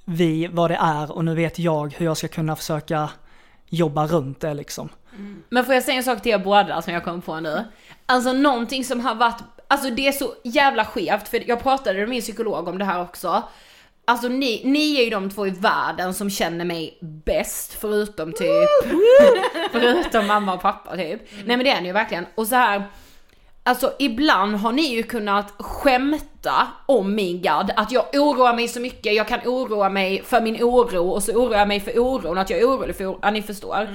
vi 0.04 0.46
vad 0.46 0.70
det 0.70 0.78
är 0.80 1.12
och 1.12 1.24
nu 1.24 1.34
vet 1.34 1.58
jag 1.58 1.94
hur 1.94 2.06
jag 2.06 2.16
ska 2.16 2.28
kunna 2.28 2.56
försöka 2.56 3.10
jobba 3.68 4.06
runt 4.06 4.40
det 4.40 4.54
liksom. 4.54 4.88
Men 5.48 5.64
får 5.64 5.74
jag 5.74 5.82
säga 5.84 5.96
en 5.96 6.04
sak 6.04 6.22
till 6.22 6.32
er 6.32 6.38
båda 6.38 6.82
som 6.82 6.94
jag 6.94 7.04
kom 7.04 7.22
på 7.22 7.40
nu? 7.40 7.64
Alltså 8.06 8.32
någonting 8.32 8.84
som 8.84 9.00
har 9.00 9.14
varit, 9.14 9.42
alltså 9.72 9.90
det 9.90 10.08
är 10.08 10.12
så 10.12 10.34
jävla 10.44 10.84
skevt, 10.84 11.28
för 11.28 11.48
jag 11.48 11.62
pratade 11.62 11.98
med 11.98 12.08
min 12.08 12.20
psykolog 12.20 12.68
om 12.68 12.78
det 12.78 12.84
här 12.84 13.02
också. 13.02 13.42
Alltså 14.04 14.28
ni, 14.28 14.62
ni 14.64 14.96
är 15.00 15.04
ju 15.04 15.10
de 15.10 15.30
två 15.30 15.46
i 15.46 15.50
världen 15.50 16.14
som 16.14 16.30
känner 16.30 16.64
mig 16.64 16.98
bäst 17.00 17.72
förutom 17.80 18.32
typ, 18.32 18.68
förutom 19.72 20.26
mamma 20.26 20.54
och 20.54 20.62
pappa 20.62 20.96
typ. 20.96 21.20
Nej 21.44 21.56
men 21.56 21.64
det 21.64 21.70
är 21.70 21.80
ni 21.80 21.86
ju 21.86 21.92
verkligen. 21.92 22.26
Och 22.34 22.46
så 22.46 22.54
här. 22.54 22.84
Alltså 23.64 23.92
ibland 23.98 24.56
har 24.56 24.72
ni 24.72 24.82
ju 24.82 25.02
kunnat 25.02 25.54
skämta 25.58 26.68
om 26.86 27.14
min 27.14 27.42
gadd, 27.42 27.72
att 27.76 27.92
jag 27.92 28.04
oroar 28.14 28.54
mig 28.54 28.68
så 28.68 28.80
mycket, 28.80 29.14
jag 29.14 29.28
kan 29.28 29.40
oroa 29.44 29.88
mig 29.88 30.22
för 30.24 30.40
min 30.40 30.62
oro 30.62 31.10
och 31.10 31.22
så 31.22 31.32
oroar 31.32 31.58
jag 31.58 31.68
mig 31.68 31.80
för 31.80 31.98
oron, 31.98 32.38
att 32.38 32.50
jag 32.50 32.60
är 32.60 32.64
orolig 32.64 32.96
för 32.96 33.06
oron, 33.06 33.20
ja 33.22 33.30
ni 33.30 33.42
förstår. 33.42 33.88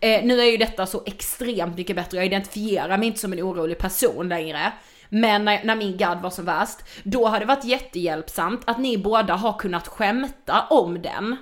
Eh, 0.00 0.24
nu 0.24 0.40
är 0.40 0.44
ju 0.44 0.56
detta 0.56 0.86
så 0.86 1.02
extremt 1.06 1.76
mycket 1.76 1.96
bättre, 1.96 2.16
jag 2.16 2.26
identifierar 2.26 2.98
mig 2.98 3.06
inte 3.06 3.20
som 3.20 3.32
en 3.32 3.42
orolig 3.42 3.78
person 3.78 4.28
längre. 4.28 4.72
Men 5.08 5.44
när, 5.44 5.64
när 5.64 5.76
min 5.76 5.96
gadd 5.96 6.22
var 6.22 6.30
som 6.30 6.44
värst, 6.44 6.78
då 7.02 7.26
har 7.26 7.40
det 7.40 7.46
varit 7.46 7.64
jättehjälpsamt 7.64 8.62
att 8.64 8.78
ni 8.78 8.98
båda 8.98 9.34
har 9.34 9.52
kunnat 9.52 9.88
skämta 9.88 10.64
om 10.70 11.02
den. 11.02 11.36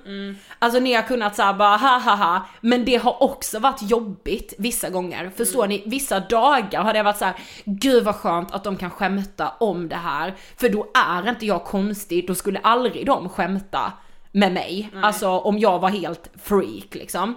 Alltså 0.59 0.79
ni 0.79 0.93
har 0.93 1.01
kunnat 1.01 1.35
säga 1.35 1.53
bara 1.53 1.77
ha 1.77 1.99
ha 1.99 2.15
ha, 2.15 2.47
men 2.61 2.85
det 2.85 2.95
har 2.95 3.23
också 3.23 3.59
varit 3.59 3.81
jobbigt 3.81 4.53
vissa 4.57 4.89
gånger. 4.89 5.31
Förstår 5.37 5.67
ni? 5.67 5.83
Vissa 5.85 6.19
dagar 6.19 6.83
har 6.83 6.93
det 6.93 7.03
varit 7.03 7.17
så 7.17 7.25
här: 7.25 7.35
gud 7.65 8.03
vad 8.03 8.15
skönt 8.15 8.51
att 8.51 8.63
de 8.63 8.77
kan 8.77 8.89
skämta 8.89 9.49
om 9.59 9.89
det 9.89 9.95
här. 9.95 10.35
För 10.57 10.69
då 10.69 10.87
är 10.93 11.29
inte 11.29 11.45
jag 11.45 11.63
konstig, 11.63 12.27
då 12.27 12.35
skulle 12.35 12.59
aldrig 12.59 13.05
de 13.05 13.29
skämta 13.29 13.93
med 14.31 14.53
mig. 14.53 14.89
Alltså 15.01 15.29
om 15.29 15.59
jag 15.59 15.79
var 15.79 15.89
helt 15.89 16.29
freak 16.43 16.95
liksom. 16.95 17.35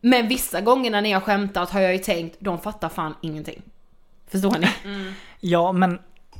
Men 0.00 0.28
vissa 0.28 0.60
gånger 0.60 0.90
när 0.90 1.02
ni 1.02 1.12
har 1.12 1.20
skämtat 1.20 1.70
har 1.70 1.80
jag 1.80 1.92
ju 1.92 1.98
tänkt, 1.98 2.36
de 2.40 2.58
fattar 2.58 2.88
fan 2.88 3.14
ingenting. 3.22 3.62
Förstår 4.32 4.58
ni? 4.58 4.68
Ja, 5.40 5.72
men 5.72 5.98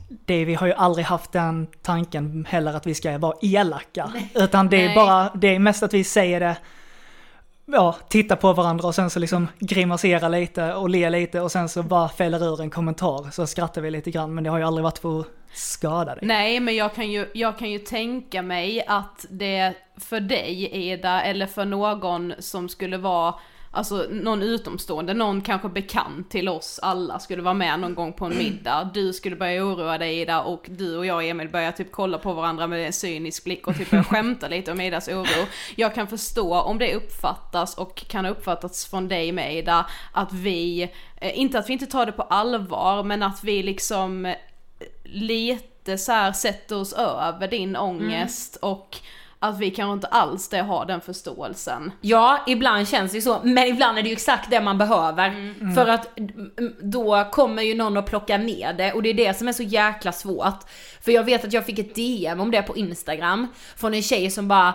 det, 0.09 0.45
vi 0.45 0.55
har 0.55 0.67
ju 0.67 0.73
aldrig 0.73 1.07
haft 1.07 1.33
den 1.33 1.67
tanken 1.83 2.47
heller 2.49 2.75
att 2.75 2.87
vi 2.87 2.95
ska 2.95 3.19
vara 3.19 3.37
elaka. 3.43 4.11
Nej. 4.15 4.33
Utan 4.35 4.69
det 4.69 4.83
är 4.83 4.87
Nej. 4.87 4.95
bara, 4.95 5.31
det 5.35 5.55
är 5.55 5.59
mest 5.59 5.83
att 5.83 5.95
vi 5.95 6.05
säger 6.05 6.41
det, 6.41 6.57
ja, 7.67 7.97
titta 8.09 8.37
på 8.37 8.53
varandra 8.53 8.89
och 8.89 8.95
sen 8.95 9.11
så 9.11 9.19
liksom 9.19 9.49
grimasera 9.59 10.29
lite 10.29 10.75
och 10.75 10.89
le 10.89 11.11
lite 11.11 11.41
och 11.41 11.53
sen 11.53 11.69
så 11.69 11.83
bara 11.83 12.09
fäller 12.09 12.45
ur 12.45 12.61
en 12.61 12.71
kommentar 12.71 13.31
så 13.31 13.47
skrattar 13.47 13.81
vi 13.81 13.91
lite 13.91 14.11
grann. 14.11 14.35
Men 14.35 14.45
det 14.45 14.51
har 14.51 14.59
ju 14.59 14.65
aldrig 14.65 14.83
varit 14.83 14.99
för 14.99 15.21
att 15.21 15.27
skada 15.53 16.15
dig. 16.15 16.27
Nej 16.27 16.61
men 16.61 16.77
jag 16.77 16.95
kan, 16.95 17.11
ju, 17.11 17.27
jag 17.35 17.59
kan 17.59 17.71
ju 17.71 17.79
tänka 17.79 18.43
mig 18.43 18.85
att 18.87 19.27
det 19.31 19.75
för 19.97 20.21
dig 20.21 20.71
Ida, 20.73 21.23
eller 21.23 21.47
för 21.47 21.65
någon 21.65 22.33
som 22.39 22.69
skulle 22.69 22.99
vara 22.99 23.35
Alltså 23.75 24.07
någon 24.11 24.43
utomstående, 24.43 25.15
någon 25.15 25.41
kanske 25.41 25.69
bekant 25.69 26.31
till 26.31 26.49
oss 26.49 26.81
alla 26.83 27.19
skulle 27.19 27.43
vara 27.43 27.55
med 27.55 27.81
någon 27.81 27.95
gång 27.95 28.13
på 28.13 28.25
en 28.25 28.39
middag. 28.39 28.91
Du 28.95 29.13
skulle 29.13 29.37
börja 29.37 29.65
oroa 29.65 29.99
dig 29.99 30.21
Ida 30.21 30.43
och 30.43 30.67
du 30.69 30.97
och 30.97 31.07
jag 31.07 31.29
Emil 31.29 31.49
börjar 31.49 31.73
typ 31.73 31.93
kolla 31.93 32.19
på 32.19 32.33
varandra 32.33 32.67
med 32.67 32.87
en 32.87 32.93
cynisk 32.93 33.45
blick 33.45 33.67
och 33.67 33.77
typ 33.77 33.91
börja 33.91 34.05
skämta 34.05 34.49
lite 34.49 34.73
om 34.73 34.81
Idas 34.81 35.09
oro. 35.09 35.47
Jag 35.77 35.95
kan 35.95 36.09
förstå 36.09 36.61
om 36.61 36.79
det 36.79 36.95
uppfattas 36.95 37.75
och 37.75 37.97
kan 37.97 38.25
ha 38.25 38.33
uppfattats 38.33 38.87
från 38.87 39.09
dig 39.09 39.33
med 39.33 39.59
Ida 39.59 39.87
att 40.13 40.33
vi, 40.33 40.83
eh, 41.21 41.39
inte 41.39 41.59
att 41.59 41.69
vi 41.69 41.73
inte 41.73 41.87
tar 41.87 42.07
det 42.07 42.13
på 42.13 42.23
allvar 42.23 43.03
men 43.03 43.23
att 43.23 43.45
vi 43.45 43.63
liksom 43.63 44.27
eh, 44.27 44.35
lite 45.05 45.99
så 45.99 46.13
här 46.13 46.33
sätter 46.33 46.77
oss 46.77 46.93
över 46.93 47.49
din 47.49 47.77
ångest 47.77 48.57
och 48.57 48.99
att 49.43 49.59
vi 49.59 49.71
kanske 49.71 49.93
inte 49.93 50.07
alls 50.07 50.49
det 50.49 50.59
har 50.63 50.87
den 50.87 51.01
förståelsen. 51.01 51.93
Ja, 52.01 52.45
ibland 52.47 52.89
känns 52.89 53.13
det 53.13 53.19
ju 53.19 53.23
så, 53.23 53.41
men 53.43 53.67
ibland 53.69 53.99
är 53.99 54.03
det 54.03 54.09
ju 54.09 54.13
exakt 54.13 54.51
det 54.51 54.61
man 54.61 54.79
behöver. 54.79 55.55
För 55.75 55.87
att 55.87 56.19
mm, 56.19 56.51
då 56.83 57.25
kommer 57.33 57.63
ju 57.63 57.75
någon 57.75 57.97
att 57.97 58.07
plocka 58.07 58.39
ner 58.39 58.73
det 58.73 58.93
och 58.93 59.03
det 59.03 59.09
är 59.11 59.15
det 59.15 59.35
som 59.39 59.49
är 59.49 59.53
så 59.53 59.63
jäkla 59.63 60.13
svårt. 60.13 60.59
För 61.01 61.13
jag 61.13 61.25
vet 61.25 61.45
att 61.45 61.53
jag 61.53 61.67
fick 61.67 61.79
ett 61.79 61.95
DM 61.95 62.41
om 62.41 62.51
det 62.51 62.63
på 62.63 62.77
Instagram 62.77 63.47
från 63.77 63.95
en 63.95 64.03
tjej 64.03 64.31
som 64.31 64.49
bara 64.49 64.75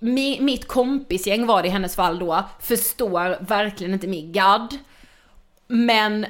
"Mi- 0.00 0.40
mitt 0.40 0.68
kompisgäng 0.68 1.46
var 1.46 1.62
det 1.62 1.68
i 1.68 1.70
hennes 1.70 1.96
fall 1.96 2.18
då, 2.18 2.44
förstår 2.60 3.44
verkligen 3.44 3.92
inte 3.94 4.06
min 4.06 4.32
gadd. 4.32 4.78
Men 5.66 6.26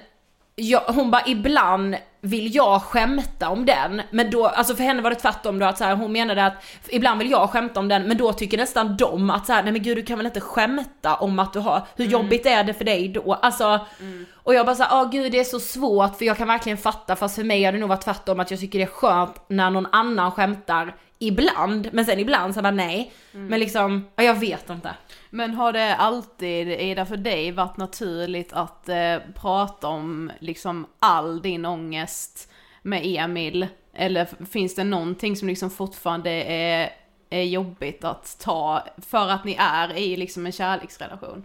jag, 0.57 0.81
hon 0.81 1.11
bara 1.11 1.23
ibland 1.27 1.97
vill 2.21 2.55
jag 2.55 2.83
skämta 2.83 3.49
om 3.49 3.66
den, 3.66 4.03
men 4.11 4.31
då, 4.31 4.47
alltså 4.47 4.75
för 4.75 4.83
henne 4.83 5.03
var 5.03 5.11
det 5.11 5.16
tvärtom 5.16 5.59
då 5.59 5.66
att 5.66 5.79
så 5.79 5.85
här, 5.85 5.97
hon 5.97 6.12
menade 6.12 6.47
att 6.47 6.64
ibland 6.88 7.19
vill 7.19 7.31
jag 7.31 7.51
skämta 7.51 7.81
om 7.81 7.88
den, 7.88 8.03
men 8.03 8.16
då 8.16 8.33
tycker 8.33 8.59
nästan 8.59 8.97
de 8.97 9.31
att 9.31 9.47
så 9.47 9.53
här, 9.53 9.62
nej 9.62 9.73
men 9.73 9.83
gud 9.83 9.97
du 9.97 10.03
kan 10.03 10.16
väl 10.16 10.27
inte 10.27 10.40
skämta 10.40 11.14
om 11.14 11.38
att 11.38 11.53
du 11.53 11.59
har, 11.59 11.83
hur 11.97 12.05
jobbigt 12.05 12.47
är 12.47 12.64
det 12.64 12.75
för 12.75 12.85
dig 12.85 13.09
då? 13.09 13.35
Alltså, 13.35 13.87
och 14.35 14.55
jag 14.55 14.66
bara 14.66 14.77
såhär, 14.77 15.03
åh 15.03 15.11
gud 15.11 15.33
det 15.33 15.40
är 15.40 15.45
så 15.45 15.61
svårt 15.61 16.19
för 16.19 16.25
jag 16.25 16.37
kan 16.37 16.49
verkligen 16.49 16.79
fatta, 16.79 17.16
fast 17.16 17.37
för 17.37 17.45
mig 17.45 17.64
har 17.64 17.73
det 17.73 17.79
nog 17.79 17.88
varit 17.88 18.05
tvärtom 18.05 18.40
att 18.40 18.51
jag 18.51 18.61
tycker 18.61 18.79
det 18.79 18.85
är 18.85 18.87
skönt 18.87 19.45
när 19.49 19.71
någon 19.71 19.87
annan 19.92 20.31
skämtar 20.31 20.95
ibland, 21.19 21.88
men 21.92 22.05
sen 22.05 22.21
ibland 22.21 22.55
så 22.55 22.62
bara 22.62 22.71
nej. 22.71 23.12
Men 23.33 23.61
liksom, 23.61 24.09
ja, 24.16 24.23
jag 24.23 24.35
vet 24.35 24.71
inte. 24.71 24.95
Men 25.37 25.55
har 25.55 25.72
det 25.72 25.94
alltid, 25.94 26.68
Ida, 26.68 27.07
för 27.07 27.16
dig 27.16 27.53
varit 27.53 27.77
naturligt 27.77 28.53
att 28.53 28.88
eh, 28.88 29.16
prata 29.35 29.88
om 29.88 30.33
liksom 30.38 30.87
all 30.99 31.42
din 31.42 31.66
ångest 31.66 32.51
med 32.83 33.03
Emil? 33.05 33.66
Eller 33.92 34.46
finns 34.46 34.75
det 34.75 34.85
någonting 34.85 35.37
som 35.37 35.49
liksom 35.49 35.70
fortfarande 35.70 36.31
är, 36.31 36.92
är 37.31 37.42
jobbigt 37.42 38.05
att 38.05 38.38
ta 38.40 38.83
för 38.96 39.29
att 39.29 39.44
ni 39.44 39.57
är 39.59 39.96
i 39.96 40.16
liksom 40.16 40.46
en 40.46 40.53
kärleksrelation? 40.53 41.44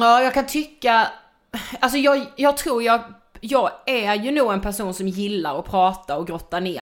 Ja, 0.00 0.22
jag 0.22 0.34
kan 0.34 0.46
tycka, 0.46 1.08
alltså 1.80 1.98
jag, 1.98 2.26
jag 2.36 2.56
tror 2.56 2.82
jag, 2.82 3.00
jag 3.40 3.70
är 3.86 4.14
ju 4.14 4.30
nog 4.30 4.52
en 4.52 4.60
person 4.60 4.94
som 4.94 5.08
gillar 5.08 5.58
att 5.58 5.70
prata 5.70 6.16
och 6.16 6.26
grotta 6.26 6.60
ner 6.60 6.81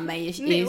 mig 0.00 0.28
i, 0.28 0.66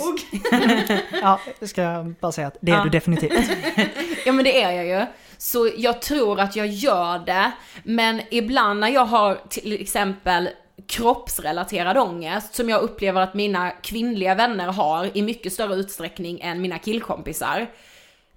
Ja, 1.21 1.39
jag 1.59 1.69
ska 1.69 2.13
bara 2.19 2.31
säga 2.31 2.47
att 2.47 2.57
det 2.61 2.71
är 2.71 2.75
Ja. 2.75 2.83
du 2.83 2.89
definitivt. 2.89 3.33
Ja 4.25 4.31
men 4.31 4.45
det 4.45 4.61
är 4.61 4.71
jag 4.71 4.85
ju. 5.01 5.05
Så 5.37 5.69
jag 5.77 6.01
tror 6.01 6.39
att 6.39 6.55
jag 6.55 6.67
gör 6.67 7.19
det, 7.25 7.51
men 7.83 8.21
ibland 8.31 8.79
när 8.79 8.87
jag 8.89 9.05
har 9.05 9.39
till 9.49 9.81
exempel 9.81 10.49
kroppsrelaterad 10.87 11.97
ångest 11.97 12.55
som 12.55 12.69
jag 12.69 12.81
upplever 12.81 13.21
att 13.21 13.33
mina 13.33 13.69
kvinnliga 13.71 14.35
vänner 14.35 14.67
har 14.67 15.17
i 15.17 15.21
mycket 15.21 15.53
större 15.53 15.75
utsträckning 15.75 16.39
än 16.41 16.61
mina 16.61 16.77
killkompisar. 16.79 17.67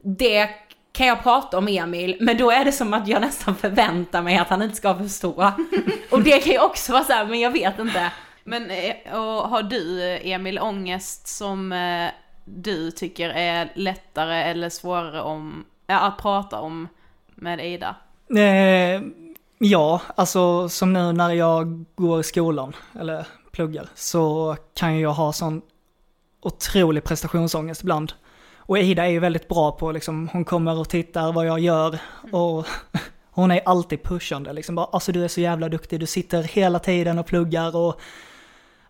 Det 0.02 0.48
kan 0.92 1.06
jag 1.06 1.22
prata 1.22 1.58
om 1.58 1.68
Emil, 1.68 2.16
men 2.20 2.36
då 2.36 2.50
är 2.50 2.64
det 2.64 2.72
som 2.72 2.94
att 2.94 3.08
jag 3.08 3.20
nästan 3.20 3.56
förväntar 3.56 4.22
mig 4.22 4.36
att 4.36 4.48
han 4.48 4.62
inte 4.62 4.76
ska 4.76 4.94
förstå. 4.98 5.52
Och 6.10 6.22
det 6.22 6.38
kan 6.38 6.52
ju 6.52 6.58
också 6.60 6.92
vara 6.92 7.04
så 7.04 7.12
här, 7.12 7.26
men 7.26 7.40
jag 7.40 7.50
vet 7.50 7.78
inte. 7.78 8.10
Men 8.48 8.70
eh, 8.70 9.14
och 9.14 9.48
har 9.48 9.62
du 9.62 10.02
Emil 10.22 10.58
ångest 10.58 11.26
som 11.28 11.72
eh, 11.72 12.10
du 12.44 12.90
tycker 12.90 13.30
är 13.30 13.72
lättare 13.74 14.42
eller 14.42 14.68
svårare 14.68 15.20
om, 15.20 15.64
att 15.86 16.18
prata 16.18 16.60
om 16.60 16.88
med 17.34 17.66
Ida? 17.66 17.96
Eh, 18.36 19.02
ja, 19.58 20.00
alltså 20.16 20.68
som 20.68 20.92
nu 20.92 21.12
när 21.12 21.30
jag 21.30 21.84
går 21.94 22.20
i 22.20 22.22
skolan, 22.22 22.76
eller 23.00 23.26
pluggar, 23.52 23.88
så 23.94 24.56
kan 24.74 25.00
jag 25.00 25.12
ha 25.12 25.32
sån 25.32 25.62
otrolig 26.42 27.04
prestationsångest 27.04 27.82
ibland. 27.82 28.12
Och 28.56 28.78
Ida 28.78 29.06
är 29.06 29.10
ju 29.10 29.18
väldigt 29.18 29.48
bra 29.48 29.72
på 29.72 29.92
liksom, 29.92 30.28
hon 30.32 30.44
kommer 30.44 30.78
och 30.78 30.88
tittar 30.88 31.32
vad 31.32 31.46
jag 31.46 31.60
gör 31.60 31.98
och 32.32 32.66
hon 33.30 33.50
är 33.50 33.60
alltid 33.64 34.02
pushande 34.02 34.52
liksom. 34.52 34.74
Bara, 34.74 34.86
alltså 34.86 35.12
du 35.12 35.24
är 35.24 35.28
så 35.28 35.40
jävla 35.40 35.68
duktig, 35.68 36.00
du 36.00 36.06
sitter 36.06 36.42
hela 36.42 36.78
tiden 36.78 37.18
och 37.18 37.26
pluggar 37.26 37.76
och 37.76 38.00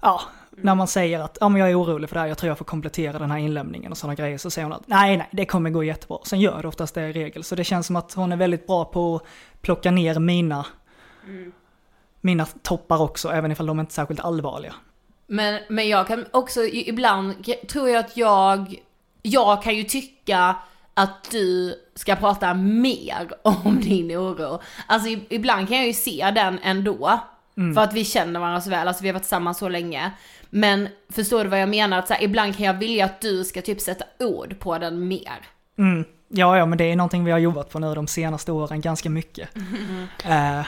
ja, 0.00 0.20
när 0.50 0.74
man 0.74 0.87
säger 0.87 1.20
att 1.20 1.38
ja, 1.40 1.48
men 1.48 1.61
jag 1.61 1.70
är 1.70 1.80
orolig 1.80 2.09
för 2.09 2.14
det 2.14 2.20
här, 2.20 2.26
jag 2.26 2.38
tror 2.38 2.48
jag 2.48 2.59
får 2.59 2.64
komplettera 2.64 3.18
den 3.18 3.30
här 3.30 3.38
inlämningen 3.38 3.92
och 3.92 3.98
sådana 3.98 4.14
grejer, 4.14 4.38
så 4.38 4.50
säger 4.50 4.64
hon 4.64 4.72
att 4.72 4.88
nej, 4.88 5.16
nej, 5.16 5.28
det 5.32 5.46
kommer 5.46 5.70
gå 5.70 5.85
jättebra. 5.85 6.18
Sen 6.24 6.40
gör 6.40 6.62
det 6.62 6.68
oftast 6.68 6.94
det 6.94 7.09
i 7.09 7.12
regel, 7.12 7.44
så 7.44 7.54
det 7.54 7.64
känns 7.64 7.87
som 7.87 7.96
att 7.96 8.14
hon 8.14 8.32
är 8.32 8.37
väldigt 8.37 8.66
bra 8.66 8.85
på 8.85 9.16
att 9.16 9.22
plocka 9.62 9.90
ner 9.90 10.18
mina, 10.18 10.66
mina 12.20 12.46
toppar 12.46 13.02
också, 13.02 13.28
även 13.28 13.52
ifall 13.52 13.66
de 13.66 13.80
inte 13.80 13.90
är 13.90 13.94
särskilt 13.94 14.20
allvarliga. 14.20 14.74
Men, 15.26 15.61
men 15.68 15.88
jag 15.88 16.06
kan 16.06 16.24
också, 16.30 16.64
ibland 16.64 17.35
tror 17.68 17.88
jag 17.88 18.04
att 18.04 18.16
jag, 18.16 18.82
jag 19.22 19.62
kan 19.62 19.74
ju 19.74 19.82
tycka 19.82 20.56
att 20.94 21.30
du 21.30 21.74
ska 21.94 22.16
prata 22.16 22.54
mer 22.54 23.28
om 23.42 23.80
din 23.80 24.11
oro. 24.11 24.61
Alltså 24.87 25.09
ibland 25.28 25.68
kan 25.68 25.76
jag 25.76 25.87
ju 25.87 25.92
se 25.92 26.30
den 26.35 26.59
ändå. 26.62 27.20
För 27.75 27.81
att 27.81 27.92
vi 27.92 28.05
känner 28.05 28.40
varandra 28.40 28.61
så 28.61 28.71
väl, 28.71 28.88
alltså 28.88 29.03
vi 29.03 29.09
har 29.09 29.12
varit 29.12 29.23
tillsammans 29.23 29.59
så 29.59 29.69
länge. 29.69 30.11
Men 30.51 30.88
förstår 31.09 31.45
du 31.45 31.51
vad 31.51 31.61
jag 31.61 31.69
menar? 31.69 31.99
Att 31.99 32.09
så 32.09 32.14
här, 32.14 32.23
ibland 32.23 32.57
kan 32.57 32.66
jag 32.66 32.75
vilja 32.75 33.05
att 33.05 33.21
du 33.21 33.45
ska 33.45 33.62
typ 33.62 33.81
sätta 33.81 34.05
ord 34.19 34.59
på 34.59 34.79
den 34.79 35.09
mer. 35.09 35.38
Mm. 35.79 36.05
Ja, 36.29 36.59
ja, 36.59 36.66
men 36.66 36.79
det 36.79 36.85
är 36.85 36.97
någonting 36.97 37.25
vi 37.25 37.31
har 37.31 37.38
jobbat 37.38 37.71
på 37.71 37.79
nu 37.79 37.95
de 37.95 38.07
senaste 38.07 38.53
åren 38.53 38.81
ganska 38.81 39.11
mycket. 39.11 39.49
Eh, 40.25 40.66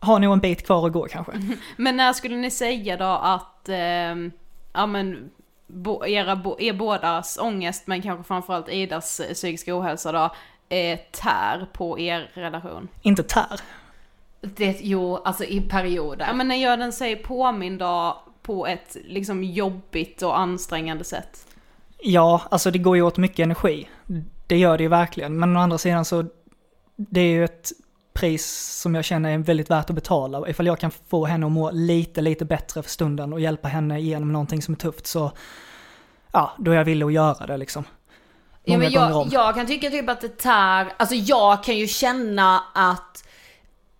har 0.00 0.18
nog 0.18 0.32
en 0.32 0.40
bit 0.40 0.66
kvar 0.66 0.86
att 0.86 0.92
gå 0.92 1.08
kanske. 1.08 1.32
Men 1.76 1.96
när 1.96 2.12
skulle 2.12 2.36
ni 2.36 2.50
säga 2.50 2.96
då 2.96 3.04
att, 3.04 3.68
ehm, 3.68 4.32
ja 4.72 4.86
men, 4.86 5.30
bo, 5.66 6.06
era, 6.06 6.36
bo, 6.36 6.56
er 6.60 6.72
bådas 6.72 7.38
ångest, 7.38 7.86
men 7.86 8.02
kanske 8.02 8.24
framförallt 8.24 8.68
Idas 8.68 9.20
eh, 9.20 9.34
psykiska 9.34 9.78
ohälsa 9.78 10.12
då, 10.12 10.34
eh, 10.76 10.98
tär 11.12 11.66
på 11.72 11.98
er 11.98 12.30
relation? 12.34 12.88
Inte 13.02 13.22
tär. 13.22 13.60
Det, 14.40 14.76
jo, 14.80 15.16
alltså 15.16 15.44
i 15.44 15.60
perioder. 15.60 16.26
Ja 16.26 16.32
men 16.32 16.48
när 16.48 16.56
gör 16.56 16.76
den 16.76 16.92
sig 16.92 17.16
påmind 17.16 17.78
då 17.78 18.22
på 18.42 18.66
ett 18.66 18.96
liksom 19.04 19.44
jobbigt 19.44 20.22
och 20.22 20.38
ansträngande 20.38 21.04
sätt? 21.04 21.46
Ja, 22.02 22.42
alltså 22.50 22.70
det 22.70 22.78
går 22.78 22.96
ju 22.96 23.02
åt 23.02 23.16
mycket 23.16 23.44
energi. 23.44 23.88
Det 24.46 24.56
gör 24.56 24.78
det 24.78 24.82
ju 24.82 24.88
verkligen. 24.88 25.38
Men 25.38 25.56
å 25.56 25.60
andra 25.60 25.78
sidan 25.78 26.04
så, 26.04 26.24
det 26.96 27.20
är 27.20 27.32
ju 27.32 27.44
ett 27.44 27.70
pris 28.12 28.78
som 28.80 28.94
jag 28.94 29.04
känner 29.04 29.30
är 29.30 29.38
väldigt 29.38 29.70
värt 29.70 29.90
att 29.90 29.94
betala. 29.94 30.48
Ifall 30.48 30.66
jag 30.66 30.78
kan 30.78 30.90
få 31.08 31.24
henne 31.24 31.46
att 31.46 31.52
må 31.52 31.70
lite, 31.70 32.20
lite 32.20 32.44
bättre 32.44 32.82
för 32.82 32.90
stunden 32.90 33.32
och 33.32 33.40
hjälpa 33.40 33.68
henne 33.68 33.98
igenom 33.98 34.32
någonting 34.32 34.62
som 34.62 34.74
är 34.74 34.78
tufft 34.78 35.06
så, 35.06 35.32
ja, 36.32 36.52
då 36.58 36.70
är 36.70 36.76
jag 36.76 36.84
villig 36.84 37.06
att 37.06 37.12
göra 37.12 37.46
det 37.46 37.56
liksom. 37.56 37.84
Ja, 38.64 38.78
men 38.78 38.92
jag, 38.92 39.28
jag 39.30 39.54
kan 39.54 39.66
tycka 39.66 39.90
typ 39.90 40.08
att 40.08 40.20
det 40.20 40.38
tär, 40.38 40.92
alltså 40.96 41.14
jag 41.14 41.64
kan 41.64 41.76
ju 41.76 41.86
känna 41.86 42.62
att, 42.74 43.24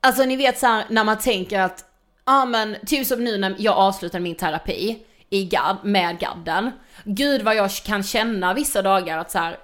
alltså 0.00 0.24
ni 0.24 0.36
vet 0.36 0.58
så 0.58 0.66
här, 0.66 0.84
när 0.88 1.04
man 1.04 1.18
tänker 1.18 1.60
att, 1.60 1.84
ja 2.24 2.44
men 2.44 2.76
typ 2.86 3.06
som 3.06 3.24
nu 3.24 3.38
när 3.38 3.54
jag 3.58 3.76
avslutade 3.76 4.22
min 4.22 4.36
terapi 4.36 5.06
i 5.30 5.44
gard, 5.44 5.76
med 5.82 6.18
gadden. 6.18 6.70
Gud 7.04 7.42
vad 7.42 7.56
jag 7.56 7.70
kan 7.70 8.02
känna 8.02 8.54
vissa 8.54 8.82
dagar 8.82 9.18
att 9.18 9.30
så 9.30 9.38
här, 9.38 9.58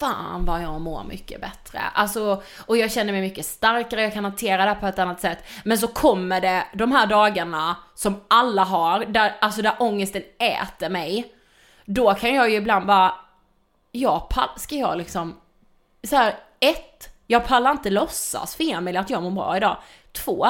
fan 0.00 0.44
vad 0.44 0.62
jag 0.62 0.80
mår 0.80 1.04
mycket 1.04 1.40
bättre. 1.40 1.80
Alltså, 1.94 2.42
och 2.58 2.76
jag 2.76 2.92
känner 2.92 3.12
mig 3.12 3.22
mycket 3.22 3.46
starkare, 3.46 4.02
jag 4.02 4.12
kan 4.12 4.24
hantera 4.24 4.64
det 4.64 4.74
på 4.74 4.86
ett 4.86 4.98
annat 4.98 5.20
sätt. 5.20 5.38
Men 5.64 5.78
så 5.78 5.88
kommer 5.88 6.40
det 6.40 6.66
de 6.74 6.92
här 6.92 7.06
dagarna 7.06 7.76
som 7.94 8.20
alla 8.28 8.64
har, 8.64 9.04
där, 9.04 9.36
alltså 9.40 9.62
där 9.62 9.74
ångesten 9.78 10.22
äter 10.38 10.88
mig. 10.88 11.34
Då 11.84 12.14
kan 12.14 12.34
jag 12.34 12.50
ju 12.50 12.56
ibland 12.56 12.86
bara, 12.86 13.14
jag 13.92 14.28
pall, 14.28 14.48
ska 14.56 14.74
jag 14.74 14.98
liksom, 14.98 15.36
så 16.08 16.16
här, 16.16 16.34
ett, 16.60 17.08
jag 17.32 17.46
pallar 17.46 17.70
inte 17.70 17.90
låtsas 17.90 18.56
för 18.56 18.72
Emil 18.72 18.96
att 18.96 19.10
jag 19.10 19.22
mår 19.22 19.30
bra 19.30 19.56
idag. 19.56 19.76
Två, 20.12 20.46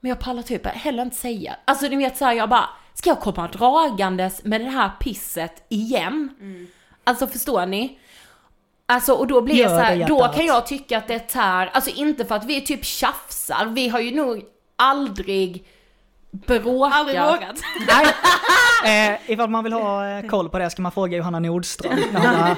men 0.00 0.08
jag 0.08 0.18
pallar 0.18 0.42
typ 0.42 0.66
heller 0.66 1.02
inte 1.02 1.16
säga, 1.16 1.56
alltså 1.64 1.86
ni 1.86 1.96
vet 1.96 2.16
så 2.16 2.24
här, 2.24 2.32
jag 2.32 2.48
bara, 2.48 2.68
ska 2.94 3.10
jag 3.10 3.20
komma 3.20 3.48
dragandes 3.48 4.44
med 4.44 4.60
det 4.60 4.70
här 4.70 4.90
pisset 5.00 5.64
igen? 5.68 6.28
Alltså 7.04 7.26
förstår 7.26 7.66
ni? 7.66 7.98
Alltså 8.86 9.12
och 9.12 9.26
då 9.26 9.40
blir 9.40 9.54
Gör 9.54 9.62
jag 9.62 9.70
så 9.70 9.84
här, 9.84 9.96
det, 9.96 10.04
då 10.04 10.28
kan 10.28 10.46
jag 10.46 10.66
tycka 10.66 10.98
att 10.98 11.08
det 11.08 11.18
tär, 11.18 11.70
alltså 11.72 11.90
inte 11.90 12.24
för 12.24 12.34
att 12.34 12.44
vi 12.44 12.60
typ 12.60 12.84
tjafsar, 12.84 13.66
vi 13.66 13.88
har 13.88 14.00
ju 14.00 14.14
nog 14.16 14.42
aldrig 14.76 15.66
bråkat. 16.30 16.94
Aldrig 16.94 17.20
vågat. 17.20 17.56
Nej. 17.86 18.06
Eh, 18.84 19.30
ifall 19.30 19.50
man 19.50 19.64
vill 19.64 19.72
ha 19.72 20.08
eh, 20.08 20.26
koll 20.26 20.48
på 20.48 20.58
det 20.58 20.70
ska 20.70 20.82
man 20.82 20.92
fråga 20.92 21.16
Johanna 21.16 21.38
Nordström. 21.38 21.98
Har, 22.14 22.56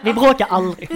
vi 0.04 0.12
bråkar 0.12 0.46
aldrig. 0.50 0.90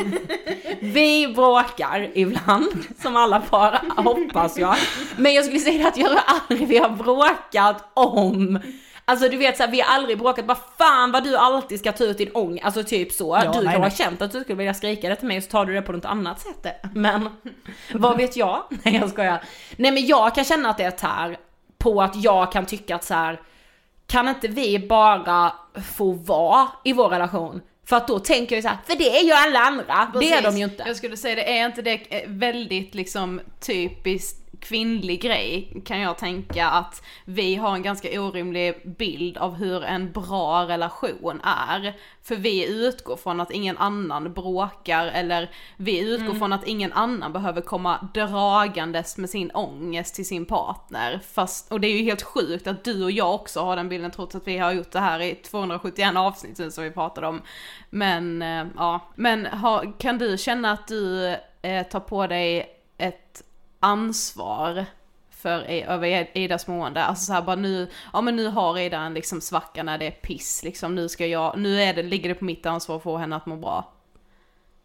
Vi 0.81 1.29
bråkar 1.35 2.11
ibland, 2.14 2.85
som 3.03 3.16
alla 3.16 3.40
par 3.40 3.81
hoppas 4.03 4.59
jag. 4.59 4.77
Men 5.16 5.35
jag 5.35 5.45
skulle 5.45 5.61
säga 5.61 5.88
att 5.88 5.97
jag 5.97 6.09
tror 6.09 6.21
aldrig 6.27 6.69
vi 6.69 6.79
har 6.79 6.90
bråkat 6.90 7.90
om 7.95 8.59
Alltså 9.11 9.29
du 9.29 9.37
vet 9.37 9.57
såhär, 9.57 9.71
vi 9.71 9.81
har 9.81 9.95
aldrig 9.95 10.19
bråkat, 10.19 10.47
bara 10.47 10.59
fan 10.79 11.12
vad 11.12 11.25
du 11.25 11.37
alltid 11.37 11.79
ska 11.79 11.93
ta 11.93 12.05
ut 12.05 12.19
din 12.19 12.31
ång, 12.35 12.61
alltså 12.62 12.85
typ 12.85 13.12
så. 13.12 13.40
Ja, 13.45 13.61
du 13.61 13.66
kan 13.66 13.83
ha 13.83 13.90
känt 13.90 14.23
att 14.23 14.33
du 14.33 14.40
skulle 14.40 14.57
vilja 14.57 14.75
skrika 14.75 15.09
det 15.09 15.16
till 15.16 15.29
mig 15.29 15.37
och 15.37 15.43
så 15.43 15.51
tar 15.51 15.66
du 15.66 15.75
det 15.75 15.83
på 15.83 15.93
något 15.93 16.05
annat 16.05 16.40
sätt. 16.40 16.66
Men 16.95 17.29
vad 17.95 18.16
vet 18.16 18.37
jag? 18.37 18.62
Nej 18.83 18.97
jag 18.97 19.11
skojar. 19.11 19.43
Nej 19.77 19.93
men 19.93 20.07
jag 20.07 20.35
kan 20.35 20.45
känna 20.45 20.71
att 20.71 20.79
det 20.79 20.85
är 20.85 20.90
tär 20.90 21.37
på 21.79 22.03
att 22.03 22.16
jag 22.16 22.53
kan 22.53 22.66
tycka 22.66 22.95
att 22.95 23.05
så 23.05 23.14
här. 23.14 23.40
kan 24.07 24.29
inte 24.29 24.49
vi 24.49 24.79
bara 24.88 25.53
få 25.97 26.12
vara 26.12 26.69
i 26.85 26.93
vår 26.93 27.09
relation? 27.09 27.61
För 27.90 27.96
att 27.96 28.09
då 28.09 28.18
tänker 28.18 28.57
jag 28.57 28.62
så 28.62 28.68
här, 28.68 28.79
för 28.87 28.96
det 28.96 29.18
är 29.18 29.24
ju 29.24 29.33
alla 29.33 29.59
andra, 29.59 30.12
det 30.20 30.33
är 30.33 30.42
de 30.42 30.59
ju 30.59 30.64
inte. 30.64 30.85
Jag 30.87 30.96
skulle 30.96 31.16
säga 31.16 31.35
det, 31.35 31.59
är 31.59 31.66
inte 31.66 31.83
det 31.83 31.92
eh, 32.11 32.22
väldigt 32.26 32.94
liksom 32.94 33.40
typiskt 33.61 34.50
kvinnlig 34.61 35.23
grej 35.23 35.83
kan 35.85 36.01
jag 36.01 36.18
tänka 36.18 36.66
att 36.66 37.03
vi 37.25 37.55
har 37.55 37.75
en 37.75 37.83
ganska 37.83 38.20
orimlig 38.20 38.96
bild 38.99 39.38
av 39.38 39.55
hur 39.55 39.85
en 39.85 40.12
bra 40.12 40.68
relation 40.68 41.40
är. 41.44 41.96
För 42.23 42.37
vi 42.37 42.87
utgår 42.87 43.16
från 43.16 43.40
att 43.40 43.51
ingen 43.51 43.79
annan 43.79 44.33
bråkar 44.33 45.07
eller 45.07 45.51
vi 45.77 46.01
utgår 46.01 46.27
Mm. 46.27 46.38
från 46.38 46.53
att 46.53 46.66
ingen 46.66 46.92
annan 46.92 47.33
behöver 47.33 47.61
komma 47.61 48.09
dragandes 48.14 49.16
med 49.16 49.31
sin 49.31 49.51
ångest 49.51 50.14
till 50.14 50.27
sin 50.27 50.44
partner. 50.44 51.20
Fast, 51.33 51.73
och 51.73 51.81
det 51.81 51.88
är 51.88 51.96
ju 51.96 52.03
helt 52.05 52.23
sjukt 52.23 52.66
att 52.66 52.85
du 52.85 53.05
och 53.05 53.11
jag 53.11 53.35
också 53.35 53.61
har 53.61 53.77
den 53.77 53.88
bilden 53.88 54.11
trots 54.11 54.35
att 54.35 54.46
vi 54.46 54.59
har 54.59 54.73
gjort 54.73 54.90
det 54.90 55.01
här 55.01 55.20
i 55.20 55.35
271 55.35 56.16
avsnitt 56.16 56.59
nu 56.59 56.70
som 56.70 56.85
vi 56.85 56.90
pratade 56.90 57.27
om. 57.27 57.42
Men 57.90 58.42
eh, 58.42 58.66
ja, 58.77 59.01
men 59.14 59.46
har, 59.46 59.99
kan 59.99 60.18
du 60.18 60.38
känna 60.38 60.73
att 60.73 60.88
du 60.88 61.27
eh, 61.62 61.87
tar 61.87 62.01
på 62.01 62.27
dig 62.27 62.77
ett 62.99 63.42
ansvar 63.81 64.85
för 65.31 65.71
I- 65.71 65.83
över 65.83 66.38
Idas 66.38 66.66
mående? 66.66 67.05
Alltså 67.05 67.25
så 67.25 67.33
här 67.33 67.43
bara 67.43 67.57
nu, 67.57 67.90
ja 68.12 68.21
men 68.21 68.37
nu 68.37 68.49
har 68.49 68.79
Ida 68.79 68.99
en 68.99 69.14
liksom 69.14 69.40
svacka 69.40 69.83
när 69.83 69.99
det 69.99 70.07
är 70.07 70.11
piss 70.11 70.62
liksom, 70.64 70.95
nu 70.95 71.09
ska 71.09 71.27
jag, 71.27 71.59
nu 71.59 71.83
är 71.83 71.95
det, 71.95 72.03
ligger 72.03 72.29
det 72.29 72.35
på 72.35 72.45
mitt 72.45 72.66
ansvar 72.66 72.97
att 72.97 73.03
få 73.03 73.16
henne 73.16 73.37
att 73.37 73.47
må 73.47 73.57
bra. 73.57 73.93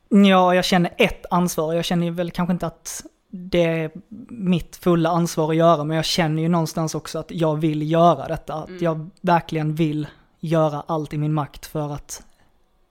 Ja, 0.09 0.55
jag 0.55 0.65
känner 0.65 0.93
ett 0.97 1.25
ansvar. 1.29 1.73
Jag 1.73 1.85
känner 1.85 2.11
väl 2.11 2.31
kanske 2.31 2.53
inte 2.53 2.67
att 2.67 3.05
det 3.29 3.63
är 3.63 3.91
mitt 4.29 4.75
fulla 4.75 5.09
ansvar 5.09 5.49
att 5.49 5.55
göra, 5.55 5.83
men 5.83 5.95
jag 5.95 6.05
känner 6.05 6.41
ju 6.41 6.47
någonstans 6.49 6.95
också 6.95 7.19
att 7.19 7.31
jag 7.31 7.55
vill 7.55 7.91
göra 7.91 8.27
detta. 8.27 8.53
Att 8.53 8.81
jag 8.81 9.09
verkligen 9.21 9.75
vill 9.75 10.07
göra 10.39 10.83
allt 10.87 11.13
i 11.13 11.17
min 11.17 11.33
makt 11.33 11.65
för 11.65 11.93
att 11.93 12.23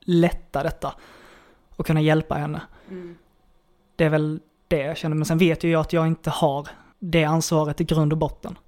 lätta 0.00 0.62
detta 0.62 0.94
och 1.76 1.86
kunna 1.86 2.00
hjälpa 2.00 2.34
henne. 2.34 2.60
Det 3.96 4.04
är 4.04 4.08
väl 4.10 4.40
det 4.68 4.78
jag 4.78 4.96
känner, 4.96 5.16
men 5.16 5.24
sen 5.24 5.38
vet 5.38 5.64
ju 5.64 5.70
jag 5.70 5.80
att 5.80 5.92
jag 5.92 6.06
inte 6.06 6.30
har 6.30 6.68
det 6.98 7.24
ansvaret 7.24 7.80
i 7.80 7.84
grund 7.84 8.12
och 8.12 8.18
botten. 8.18 8.58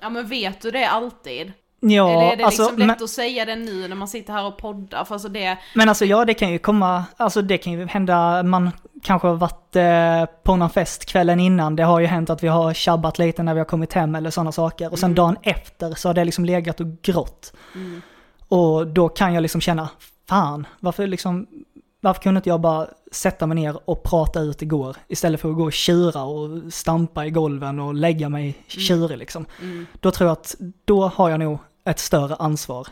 Ja 0.00 0.10
men 0.10 0.26
vet 0.26 0.60
du 0.60 0.70
det 0.70 0.88
alltid? 0.88 1.52
Ja, 1.80 2.10
Eller 2.10 2.32
är 2.32 2.36
det 2.36 2.44
alltså, 2.44 2.62
liksom 2.62 2.78
lätt 2.78 2.86
men, 2.86 3.04
att 3.04 3.10
säga 3.10 3.44
det 3.44 3.56
nu 3.56 3.88
när 3.88 3.96
man 3.96 4.08
sitter 4.08 4.32
här 4.32 4.46
och 4.46 4.56
poddar? 4.56 5.04
För 5.04 5.14
alltså 5.14 5.28
det, 5.28 5.58
men 5.74 5.88
alltså 5.88 6.04
ja, 6.04 6.24
det 6.24 6.34
kan 6.34 6.52
ju 6.52 6.58
komma, 6.58 7.04
alltså 7.16 7.42
det 7.42 7.58
kan 7.58 7.72
ju 7.72 7.86
hända, 7.86 8.42
man 8.42 8.70
kanske 9.02 9.28
har 9.28 9.34
varit 9.34 9.76
eh, 9.76 10.34
på 10.42 10.56
någon 10.56 10.70
fest 10.70 11.04
kvällen 11.06 11.40
innan, 11.40 11.76
det 11.76 11.82
har 11.82 12.00
ju 12.00 12.06
hänt 12.06 12.30
att 12.30 12.42
vi 12.42 12.48
har 12.48 12.74
tjabbat 12.74 13.18
lite 13.18 13.42
när 13.42 13.54
vi 13.54 13.60
har 13.60 13.64
kommit 13.64 13.92
hem 13.92 14.14
eller 14.14 14.30
sådana 14.30 14.52
saker. 14.52 14.92
Och 14.92 14.98
sen 14.98 15.14
dagen 15.14 15.36
efter 15.42 15.94
så 15.94 16.08
har 16.08 16.14
det 16.14 16.24
liksom 16.24 16.44
legat 16.44 16.80
och 16.80 16.86
grått. 17.02 17.52
Och 18.48 18.86
då 18.86 19.08
kan 19.08 19.34
jag 19.34 19.42
liksom 19.42 19.60
känna, 19.60 19.88
fan, 20.28 20.66
varför 20.80 21.06
liksom, 21.06 21.46
varför 22.04 22.22
kunde 22.22 22.38
inte 22.38 22.48
jag 22.48 22.60
bara 22.60 22.88
sätta 23.12 23.46
mig 23.46 23.54
ner 23.54 23.78
och 23.84 24.02
prata 24.02 24.40
ut 24.40 24.62
igår 24.62 24.96
istället 25.08 25.40
för 25.40 25.50
att 25.50 25.56
gå 25.56 25.64
och 25.64 25.72
tjura 25.72 26.22
och 26.22 26.72
stampa 26.72 27.26
i 27.26 27.30
golven 27.30 27.80
och 27.80 27.94
lägga 27.94 28.28
mig 28.28 28.54
tjurig 28.66 29.18
liksom. 29.18 29.46
Då 30.00 30.10
tror 30.10 30.28
jag 30.28 30.32
att, 30.32 30.54
då 30.84 31.08
har 31.08 31.30
jag 31.30 31.40
nog 31.40 31.58
ett 31.84 31.98
större 31.98 32.34
ansvar. 32.34 32.88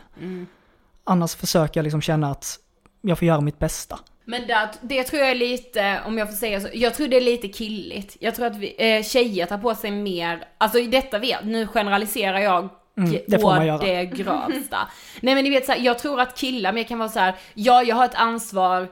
Annars 1.03 1.35
försöker 1.35 1.79
jag 1.79 1.83
liksom 1.83 2.01
känna 2.01 2.31
att 2.31 2.59
jag 3.01 3.19
får 3.19 3.27
göra 3.27 3.41
mitt 3.41 3.59
bästa. 3.59 3.99
Men 4.25 4.47
det, 4.47 4.69
det 4.81 5.03
tror 5.03 5.21
jag 5.21 5.31
är 5.31 5.35
lite, 5.35 6.01
om 6.07 6.17
jag 6.17 6.29
får 6.29 6.35
säga 6.35 6.61
så, 6.61 6.67
jag 6.73 6.93
tror 6.93 7.07
det 7.07 7.17
är 7.17 7.21
lite 7.21 7.47
killigt. 7.47 8.17
Jag 8.19 8.35
tror 8.35 8.45
att 8.45 8.55
vi, 8.57 8.75
eh, 8.97 9.03
tjejer 9.03 9.45
tar 9.45 9.57
på 9.57 9.75
sig 9.75 9.91
mer, 9.91 10.47
alltså 10.57 10.79
i 10.79 10.87
detta 10.87 11.19
vet, 11.19 11.45
nu 11.45 11.67
generaliserar 11.67 12.39
jag 12.39 12.69
Mm, 12.97 13.17
det 13.27 13.39
får 13.39 13.49
man 13.49 13.67
göra. 13.67 13.77
det 13.77 14.05
grövsta. 14.05 14.77
Nej 15.21 15.35
men 15.35 15.43
ni 15.43 15.49
vet 15.49 15.65
så 15.65 15.71
här, 15.71 15.79
jag 15.79 15.99
tror 15.99 16.21
att 16.21 16.37
killar 16.37 16.73
mer 16.73 16.83
kan 16.83 16.99
vara 16.99 17.09
så 17.09 17.19
här, 17.19 17.35
ja 17.53 17.83
jag 17.83 17.95
har 17.95 18.05
ett 18.05 18.15
ansvar, 18.15 18.87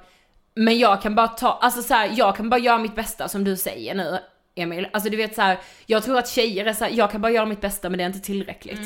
men 0.56 0.80
jag 0.80 1.02
kan 1.02 1.16
bara 1.16 1.28
ta, 1.28 1.52
alltså 1.62 1.82
så 1.82 1.94
här, 1.94 2.12
jag 2.16 2.36
kan 2.36 2.50
bara 2.50 2.60
göra 2.60 2.78
mitt 2.78 2.96
bästa 2.96 3.28
som 3.28 3.44
du 3.44 3.58
säger 3.58 3.96
nu. 3.96 4.20
Emil, 4.56 4.88
alltså 4.94 5.10
du 5.10 5.18
vet 5.18 5.36
så 5.36 5.42
här, 5.42 5.60
jag 5.86 6.04
tror 6.04 6.18
att 6.18 6.28
tjejer 6.30 6.66
är 6.66 6.74
så 6.74 6.84
här, 6.84 6.92
jag 6.92 7.12
kan 7.12 7.22
bara 7.22 7.32
göra 7.32 7.46
mitt 7.46 7.62
bästa 7.62 7.90
men 7.90 7.98
det 7.98 8.04
är 8.04 8.08
inte 8.08 8.20
tillräckligt. 8.20 8.80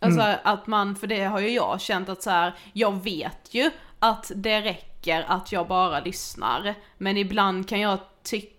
alltså 0.00 0.20
Mm. 0.20 0.38
att 0.44 0.66
man, 0.66 0.96
för 0.96 1.06
det 1.06 1.24
har 1.24 1.40
ju 1.40 1.50
jag 1.50 1.80
känt 1.80 2.08
att 2.08 2.22
så 2.22 2.30
här, 2.30 2.54
jag 2.72 3.02
vet 3.04 3.54
ju 3.54 3.70
att 3.98 4.30
det 4.34 4.60
räcker 4.60 5.24
att 5.28 5.52
jag 5.52 5.68
bara 5.68 6.00
lyssnar. 6.00 6.74
Men 6.98 7.16
ibland 7.16 7.68
kan 7.68 7.80
jag 7.80 7.98
tycka 8.22 8.51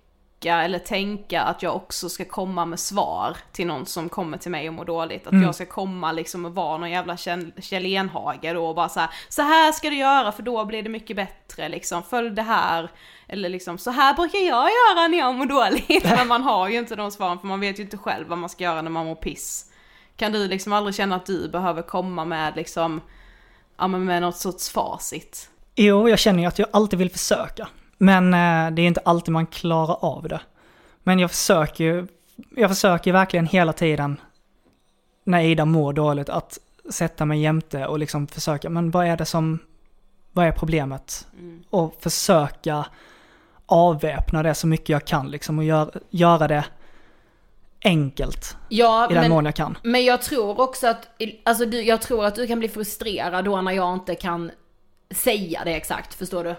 tycka 0.44 0.64
eller 0.64 0.80
tänka 0.80 1.42
att 1.42 1.64
jag 1.64 1.76
också 1.76 2.10
ska 2.10 2.26
komma 2.26 2.66
med 2.66 2.80
svar 2.80 3.38
till 3.52 3.68
någon 3.68 3.86
som 3.86 4.10
kommer 4.10 4.38
till 4.38 4.52
mig 4.52 4.68
och 4.68 4.74
mår 4.74 4.86
dåligt. 4.86 5.28
Att 5.28 5.34
Mm. 5.34 5.44
jag 5.46 5.56
ska 5.56 5.66
komma 5.66 6.12
liksom 6.12 6.46
och 6.46 6.56
vara 6.56 6.78
någon 6.78 6.92
jävla 6.92 7.18
Kjell 7.18 7.86
Enhage 7.86 8.54
då 8.54 8.66
och 8.66 8.76
bara 8.76 8.90
så 8.90 9.00
här, 9.00 9.10
så 9.30 9.42
här 9.42 9.72
ska 9.72 9.90
du 9.90 9.96
göra 9.96 10.32
för 10.32 10.44
då 10.44 10.66
blir 10.66 10.84
det 10.84 10.90
mycket 10.90 11.16
bättre 11.16 11.70
liksom, 11.70 12.04
följ 12.04 12.30
det 12.30 12.42
här. 12.42 12.92
Eller 13.28 13.50
liksom, 13.50 13.78
så 13.78 13.92
här 13.92 14.14
brukar 14.14 14.40
jag 14.40 14.70
göra 14.70 15.08
när 15.08 15.18
jag 15.18 15.36
mår 15.36 15.46
dåligt. 15.46 16.04
Men 16.04 16.28
man 16.28 16.42
har 16.44 16.70
ju 16.70 16.78
inte 16.78 16.96
de 16.96 17.12
svaren 17.12 17.40
för 17.40 17.48
man 17.48 17.60
vet 17.60 17.80
ju 17.80 17.84
inte 17.84 17.98
själv 17.98 18.28
vad 18.28 18.38
man 18.38 18.50
ska 18.50 18.64
göra 18.64 18.82
när 18.82 18.92
man 18.92 19.06
mår 19.06 19.16
piss. 19.16 19.66
Kan 20.18 20.32
du 20.32 20.48
liksom 20.48 20.74
aldrig 20.74 20.96
känna 20.96 21.16
att 21.16 21.26
du 21.26 21.50
behöver 21.50 21.82
komma 21.82 22.26
med 22.26 22.56
liksom, 22.56 23.02
ja 23.78 23.88
men 23.88 24.06
med 24.06 24.22
något 24.22 24.38
sorts 24.38 24.70
facit? 24.70 25.50
Jo, 25.76 26.10
jag 26.10 26.20
känner 26.20 26.40
ju 26.40 26.46
att 26.46 26.60
jag 26.60 26.68
alltid 26.74 27.00
vill 27.00 27.12
försöka. 27.12 27.68
Men 27.98 28.34
eh, 28.34 28.76
det 28.76 28.82
är 28.82 28.88
inte 28.88 29.02
alltid 29.06 29.32
man 29.32 29.46
klarar 29.46 29.98
av 30.02 30.28
det. 30.28 30.42
Men 31.04 31.20
jag 31.20 31.32
försöker 31.32 31.84
ju, 31.84 32.08
jag 32.56 32.70
försöker 32.70 33.12
verkligen 33.12 33.48
hela 33.48 33.74
tiden 33.74 34.22
när 35.24 35.42
Ida 35.42 35.66
mår 35.66 35.94
dåligt 35.94 36.30
att 36.30 36.60
sätta 36.90 37.26
mig 37.26 37.42
jämte 37.42 37.88
och 37.88 38.00
liksom 38.00 38.28
försöka, 38.28 38.70
men 38.70 38.92
vad 38.92 39.08
är 39.08 39.18
det 39.18 39.26
som, 39.26 39.60
vad 40.32 40.46
är 40.46 40.52
problemet? 40.52 41.28
Och 41.70 41.96
försöka 42.00 42.86
avväpna 43.66 44.44
det 44.44 44.54
så 44.56 44.68
mycket 44.68 44.90
jag 44.90 45.06
kan 45.06 45.32
liksom 45.32 45.58
och 45.58 45.64
gör, 45.64 45.92
göra 46.10 46.48
det 46.48 46.66
enkelt 47.84 48.58
Ja, 48.70 49.12
i 49.12 49.14
den 49.14 49.22
men, 49.22 49.32
mån 49.32 49.46
jag 49.46 49.56
kan. 49.56 49.78
men 49.84 50.06
jag 50.06 50.22
tror 50.22 50.62
också 50.62 50.88
att, 50.88 51.08
alltså 51.44 51.66
du, 51.66 51.82
jag 51.82 52.02
tror 52.02 52.26
att 52.26 52.36
du 52.36 52.48
kan 52.48 52.60
bli 52.60 52.70
frustrerad 52.70 53.46
då 53.46 53.62
när 53.62 53.72
jag 53.72 53.94
inte 53.94 54.16
kan 54.16 54.52
säga 55.12 55.62
det 55.66 55.76
exakt, 55.76 56.14
förstår 56.14 56.44
du? 56.44 56.56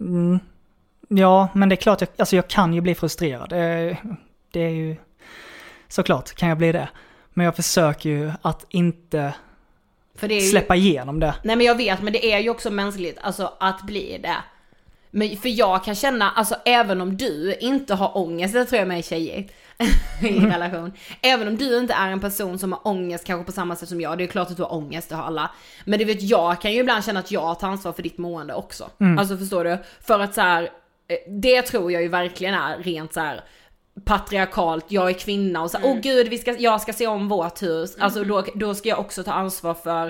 Mm. 0.00 0.38
Ja, 1.08 1.48
men 1.54 1.68
det 1.68 1.74
är 1.74 1.76
klart, 1.76 2.00
jag, 2.00 2.08
alltså 2.16 2.36
jag 2.36 2.48
kan 2.48 2.74
ju 2.74 2.80
bli 2.80 2.94
frustrerad. 2.94 3.50
Det, 4.52 4.60
är 4.60 4.68
ju... 4.68 4.96
Såklart 5.88 6.34
kan 6.34 6.48
jag 6.48 6.58
bli 6.58 6.72
det. 6.72 6.88
Men 7.30 7.44
jag 7.44 7.56
försöker 7.56 8.10
ju 8.10 8.32
att 8.42 8.66
inte 8.68 9.34
ju, 10.22 10.40
släppa 10.40 10.76
igenom 10.76 11.20
det. 11.20 11.34
Nej 11.42 11.56
men 11.56 11.66
jag 11.66 11.74
vet, 11.74 12.02
men 12.02 12.12
det 12.12 12.32
är 12.32 12.38
ju 12.38 12.50
också 12.50 12.70
mänskligt, 12.70 13.18
alltså 13.20 13.52
att 13.60 13.82
bli 13.82 14.18
det. 14.22 14.36
Men 15.10 15.36
för 15.36 15.48
jag 15.48 15.84
kan 15.84 15.94
känna, 15.94 16.30
alltså 16.30 16.56
även 16.64 17.00
om 17.00 17.16
du 17.16 17.54
inte 17.60 17.94
har 17.94 18.16
ångest, 18.16 18.54
det 18.54 18.64
tror 18.64 18.78
jag 18.78 18.88
med 18.88 18.98
är 18.98 19.02
tjejigt 19.02 19.54
i 20.22 20.38
en 20.38 20.52
relation. 20.52 20.92
Även 21.22 21.48
om 21.48 21.56
du 21.56 21.78
inte 21.78 21.94
är 21.94 22.10
en 22.10 22.20
person 22.20 22.58
som 22.58 22.72
har 22.72 22.86
ångest 22.86 23.24
kanske 23.24 23.44
på 23.46 23.52
samma 23.52 23.76
sätt 23.76 23.88
som 23.88 24.00
jag, 24.00 24.18
det 24.18 24.24
är 24.24 24.28
klart 24.28 24.50
att 24.50 24.56
du 24.56 24.62
har 24.62 24.74
ångest, 24.74 25.08
det 25.08 25.14
har 25.14 25.22
alla. 25.22 25.50
Men 25.84 25.98
du 25.98 26.04
vet, 26.04 26.22
jag 26.22 26.60
kan 26.60 26.72
ju 26.72 26.80
ibland 26.80 27.04
känna 27.04 27.20
att 27.20 27.30
jag 27.30 27.60
tar 27.60 27.68
ansvar 27.68 27.92
för 27.92 28.02
ditt 28.02 28.18
mående 28.18 28.54
också. 28.54 28.90
Alltså 29.18 29.36
förstår 29.36 29.64
du? 29.64 29.78
För 30.00 30.20
att 30.20 30.34
så 30.34 30.40
här, 30.40 30.70
det 31.26 31.62
tror 31.62 31.92
jag 31.92 32.02
ju 32.02 32.08
verkligen 32.08 32.54
är 32.54 32.78
rent 32.78 33.12
så 33.12 33.20
här 33.20 33.44
patriarkalt, 34.04 34.84
jag 34.88 35.08
är 35.08 35.14
kvinna 35.14 35.62
och 35.62 35.70
så, 35.70 35.78
åh 35.82 36.00
gud, 36.00 36.28
vi 36.28 36.38
ska, 36.38 36.56
jag 36.58 36.80
ska 36.80 36.92
se 36.92 37.06
om 37.06 37.28
vårt 37.28 37.62
hus. 37.62 37.96
Alltså 37.98 38.24
då, 38.24 38.44
då 38.54 38.74
ska 38.74 38.88
jag 38.88 38.98
också 38.98 39.22
ta 39.22 39.32
ansvar 39.32 39.74
för 39.74 40.06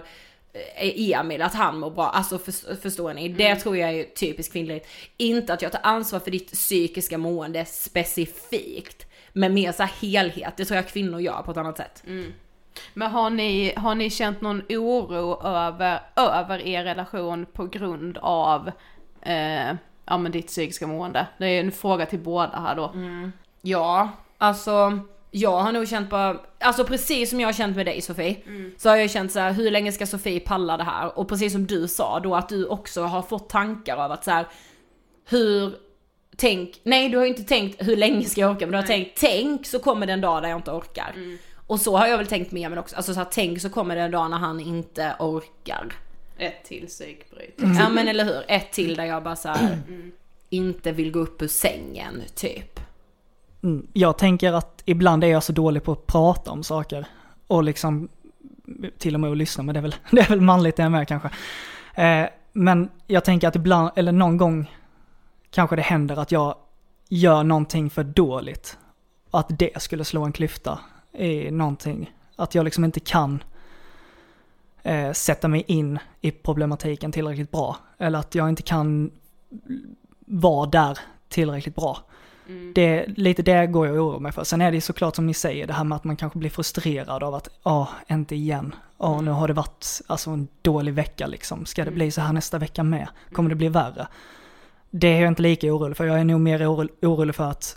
eh, 0.53 1.18
Emil, 1.20 1.42
att 1.42 1.55
han 1.55 1.78
mår 1.78 1.90
bra. 1.90 2.09
Alltså 2.09 2.38
för, 2.38 2.76
förstår 2.76 3.14
ni? 3.14 3.28
Det 3.28 3.57
tror 3.57 3.76
jag 3.76 3.90
är 3.90 4.05
typiskt 4.05 4.53
kvinnligt. 4.53 4.88
Inte 5.16 5.53
att 5.53 5.62
jag 5.62 5.72
tar 5.72 5.80
ansvar 5.82 6.20
för 6.20 6.30
ditt 6.30 6.53
psykiska 6.53 7.18
mående 7.18 7.64
specifikt. 7.64 9.07
Men 9.32 9.55
mer 9.55 9.72
så 9.72 9.82
helhet, 9.82 10.55
det 10.57 10.64
tror 10.64 10.76
jag 10.76 10.88
kvinnor 10.88 11.20
gör 11.20 11.42
på 11.42 11.51
ett 11.51 11.57
annat 11.57 11.76
sätt. 11.76 12.03
Men 12.94 13.11
har 13.11 13.30
ni, 13.30 13.72
har 13.76 13.94
ni 13.94 14.11
känt 14.11 14.40
någon 14.40 14.62
oro 14.68 15.46
över, 15.46 16.01
över 16.16 16.66
er 16.66 16.84
relation 16.84 17.46
på 17.53 17.66
grund 17.66 18.18
av 18.18 18.70
eh, 19.22 19.74
ja, 20.09 20.18
men 20.18 20.32
ditt 20.32 20.46
psykiska 20.46 20.86
mående? 20.86 21.26
Det 21.38 21.46
är 21.46 21.61
en 21.61 21.72
fråga 21.72 22.06
till 22.06 22.18
båda 22.18 22.61
här 22.61 22.76
då. 22.76 22.94
Ja, 23.62 24.09
alltså 24.38 24.98
jag 25.30 25.59
har 25.61 25.72
nog 25.72 25.88
känt 25.88 26.11
bara, 26.11 26.36
alltså 26.61 26.84
precis 26.84 27.30
som 27.30 27.40
jag 27.40 27.48
har 27.48 27.52
känt 27.52 27.76
med 27.76 27.86
dig 27.86 28.00
Sofie, 28.00 28.36
så 28.78 28.88
har 28.88 28.96
jag 28.96 29.11
känt 29.11 29.32
så 29.32 29.40
här: 29.40 29.52
hur 29.52 29.70
länge 29.70 29.92
ska 29.92 30.06
Sofie 30.06 30.40
palla 30.40 30.76
det 30.76 30.84
här? 30.84 31.18
Och 31.18 31.28
precis 31.28 31.52
som 31.52 31.66
du 31.66 31.88
sa 31.88 32.20
då 32.20 32.34
att 32.34 32.48
du 32.48 32.66
också 32.66 33.02
har 33.02 33.22
fått 33.22 33.48
tankar 33.48 33.96
av 33.96 34.12
att 34.12 34.24
så 34.24 34.30
här, 34.30 34.46
hur, 35.28 35.74
tänk, 36.36 36.80
nej 36.82 37.09
du 37.09 37.16
har 37.16 37.24
ju 37.24 37.30
inte 37.30 37.44
tänkt 37.44 37.88
hur 37.88 37.96
länge 37.96 38.24
ska 38.24 38.40
jag 38.40 38.50
orka, 38.50 38.66
men 38.66 38.72
du 38.72 38.76
har 38.76 38.86
tänkt, 38.86 39.20
tänk 39.20 39.66
så 39.66 39.78
kommer 39.78 40.06
det 40.06 40.12
en 40.12 40.20
dag 40.20 40.42
där 40.42 40.48
jag 40.48 40.59
inte 40.59 40.70
orkar. 40.70 41.14
Och 41.66 41.80
så 41.80 41.96
har 41.96 42.06
jag 42.06 42.18
väl 42.18 42.26
tänkt 42.26 42.52
med 42.52 42.70
men 42.70 42.78
också, 42.78 42.96
alltså 42.96 43.14
så 43.14 43.20
här, 43.20 43.28
tänk 43.30 43.61
så 43.61 43.70
kommer 43.70 43.96
det 43.96 44.02
en 44.02 44.11
dag 44.11 44.30
när 44.30 44.38
han 44.38 44.61
inte 44.61 45.14
orkar. 45.18 45.92
Ett 46.39 46.64
till 46.64 46.86
psykbryt. 46.86 47.55
Ja 47.57 47.89
men 47.89 48.09
eller 48.09 48.24
hur, 48.24 48.45
ett 48.49 48.72
till 48.72 48.97
där 48.97 49.05
jag 49.05 49.22
bara 49.22 49.36
så 49.36 49.49
här, 49.49 49.78
inte 50.51 50.93
vill 50.93 51.12
gå 51.12 51.18
upp 51.18 51.43
ur 51.43 51.49
sängen 51.49 52.22
typ. 52.34 52.80
Mm. 53.62 53.86
Jag 53.93 54.18
tänker 54.18 54.53
att 54.53 54.82
ibland 54.84 55.24
är 55.24 55.28
jag 55.28 55.43
så 55.43 55.53
dålig 55.53 55.82
på 55.82 55.93
att 55.93 56.07
prata 56.07 56.51
om 56.51 56.62
saker. 56.62 57.07
Och 57.47 57.64
liksom 57.64 58.09
till 58.99 59.14
och 59.14 59.20
med 59.20 59.30
att 59.30 59.36
lyssna, 59.36 59.62
men 59.62 59.74
det 59.74 59.78
är 59.78 59.82
väl, 59.82 59.95
det 60.11 60.20
är 60.20 60.28
väl 60.28 60.41
manligt 60.41 60.76
det 60.76 60.89
med 60.89 61.09
kanske. 61.09 61.30
Eh, 61.95 62.26
men 62.53 62.91
jag 63.07 63.24
tänker 63.24 63.49
att 63.49 63.57
ibland, 63.57 63.91
eller 63.97 64.12
någon 64.12 64.36
gång 64.36 64.70
kanske 65.51 65.76
det 65.76 65.82
händer 65.82 66.16
att 66.16 66.32
jag 66.32 66.55
gör 67.09 67.45
någonting 67.45 67.91
för 67.91 68.05
dåligt. 68.05 68.78
Att 69.30 69.59
det 69.59 69.82
skulle 69.82 70.05
slå 70.05 70.24
en 70.24 70.32
klyfta 70.32 70.78
i 71.12 71.51
någonting. 71.51 72.12
Att 72.36 72.55
jag 72.55 72.64
liksom 72.64 72.84
inte 72.84 73.01
kan 73.01 73.43
eh, 74.89 75.12
sätta 75.12 75.49
mig 75.49 75.64
in 75.66 75.99
i 76.20 76.30
problematiken 76.30 77.12
tillräckligt 77.12 77.51
bra. 77.51 77.76
Eller 77.99 78.18
att 78.18 78.34
jag 78.34 78.49
inte 78.49 78.62
kan 78.62 79.11
vara 80.26 80.66
där 80.66 80.99
tillräckligt 81.28 81.74
bra. 81.74 81.99
Det 82.74 82.82
är 82.82 83.07
lite 83.16 83.43
det 83.43 83.66
går 83.66 83.86
jag 83.86 83.97
och 83.97 84.03
oroar 84.03 84.20
mig 84.20 84.32
för. 84.32 84.45
Sen 84.45 84.61
är 84.61 84.70
det 84.70 84.74
ju 84.74 84.80
såklart 84.80 85.16
som 85.16 85.26
ni 85.26 85.34
säger, 85.34 85.66
det 85.66 85.72
här 85.72 85.84
med 85.84 85.97
att 85.97 86.05
man 86.05 86.16
kanske 86.16 86.39
blir 86.39 86.51
frustrerad 86.51 87.22
av 87.22 87.34
att, 87.34 87.49
ja, 87.62 87.89
inte 88.09 88.34
igen. 88.36 88.74
Ja, 88.99 89.20
nu 89.20 89.30
har 89.30 89.49
det 89.49 89.55
varit 89.55 90.01
alltså 90.07 90.30
en 90.30 90.49
dålig 90.62 90.95
vecka 90.95 91.26
liksom. 91.26 91.66
Ska 91.66 91.84
det 91.84 91.91
bli 91.91 92.11
så 92.11 92.20
här 92.20 92.32
nästa 92.32 92.59
vecka 92.59 92.82
med? 92.82 93.09
Kommer 93.32 93.49
det 93.51 93.57
bli 93.57 93.68
värre? 93.68 94.09
Det 94.91 95.09
är 95.09 95.20
jag 95.20 95.28
inte 95.28 95.43
lika 95.43 95.74
orolig 95.74 95.97
för. 95.97 96.05
Jag 96.05 96.20
är 96.20 96.24
nog 96.24 96.41
mer 96.41 96.59
oro- 96.59 97.07
orolig 97.07 97.34
för 97.34 97.51
att, 97.51 97.76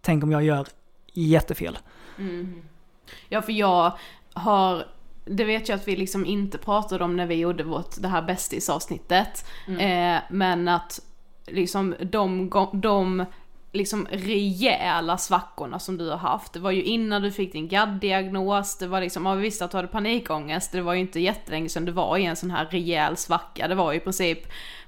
tänk 0.00 0.24
om 0.24 0.32
jag 0.32 0.42
gör 0.42 0.66
jättefel. 1.12 1.78
Ja 3.28 3.42
för 3.42 3.52
jag 3.52 3.92
har, 4.32 4.84
det 5.26 5.44
vet 5.44 5.68
jag 5.68 5.76
att 5.76 5.88
vi 5.88 5.96
liksom 5.96 6.26
inte 6.26 6.58
pratade 6.58 7.04
om 7.04 7.16
när 7.16 7.26
vi 7.26 7.34
gjorde 7.34 7.64
vårt, 7.64 8.02
det 8.02 8.08
här 8.08 8.22
bästis-avsnittet. 8.22 9.46
Eh, 9.78 10.18
men 10.30 10.68
att 10.68 11.00
liksom 11.46 11.94
de, 12.00 12.50
de 12.72 13.24
liksom 13.72 14.06
rejäla 14.10 15.18
svackorna 15.18 15.78
som 15.78 15.96
du 15.96 16.10
har 16.10 16.16
haft. 16.16 16.52
Det 16.52 16.60
var 16.60 16.70
ju 16.70 16.82
innan 16.82 17.22
du 17.22 17.32
fick 17.32 17.52
din 17.52 17.68
GAD-diagnos, 17.68 18.78
det 18.78 18.86
var 18.86 19.00
liksom, 19.00 19.26
ja 19.26 19.34
vi 19.34 19.42
visste 19.42 19.64
att 19.64 19.70
du 19.70 19.76
hade 19.76 19.88
panikångest, 19.88 20.72
det 20.72 20.80
var 20.80 20.94
ju 20.94 21.00
inte 21.00 21.20
jättelänge 21.20 21.68
sedan 21.68 21.84
du 21.84 21.92
var 21.92 22.16
i 22.16 22.24
en 22.24 22.36
sån 22.36 22.50
här 22.50 22.66
rejäl 22.66 23.16
svacka, 23.16 23.68
det 23.68 23.74
var 23.74 23.92
ju 23.92 23.98
i 23.98 24.00
princip 24.00 24.38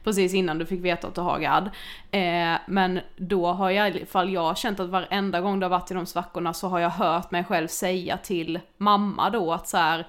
precis 0.04 0.34
innan 0.34 0.58
du 0.58 0.66
fick 0.66 0.84
veta 0.84 1.06
att 1.06 1.14
du 1.14 1.20
har 1.20 1.38
GAD. 1.38 1.70
Eh, 2.10 2.58
men 2.66 3.00
då 3.16 3.52
har 3.52 3.70
jag 3.70 3.88
i 3.88 3.92
alla 3.98 4.06
fall 4.06 4.32
jag 4.32 4.58
känt 4.58 4.80
att 4.80 4.90
varenda 4.90 5.40
gång 5.40 5.60
du 5.60 5.64
har 5.64 5.70
varit 5.70 5.90
i 5.90 5.94
de 5.94 6.06
svackorna 6.06 6.54
så 6.54 6.68
har 6.68 6.78
jag 6.78 6.90
hört 6.90 7.30
mig 7.30 7.44
själv 7.44 7.68
säga 7.68 8.16
till 8.16 8.60
mamma 8.76 9.30
då 9.30 9.52
att 9.52 9.68
så 9.68 9.76
här, 9.76 10.06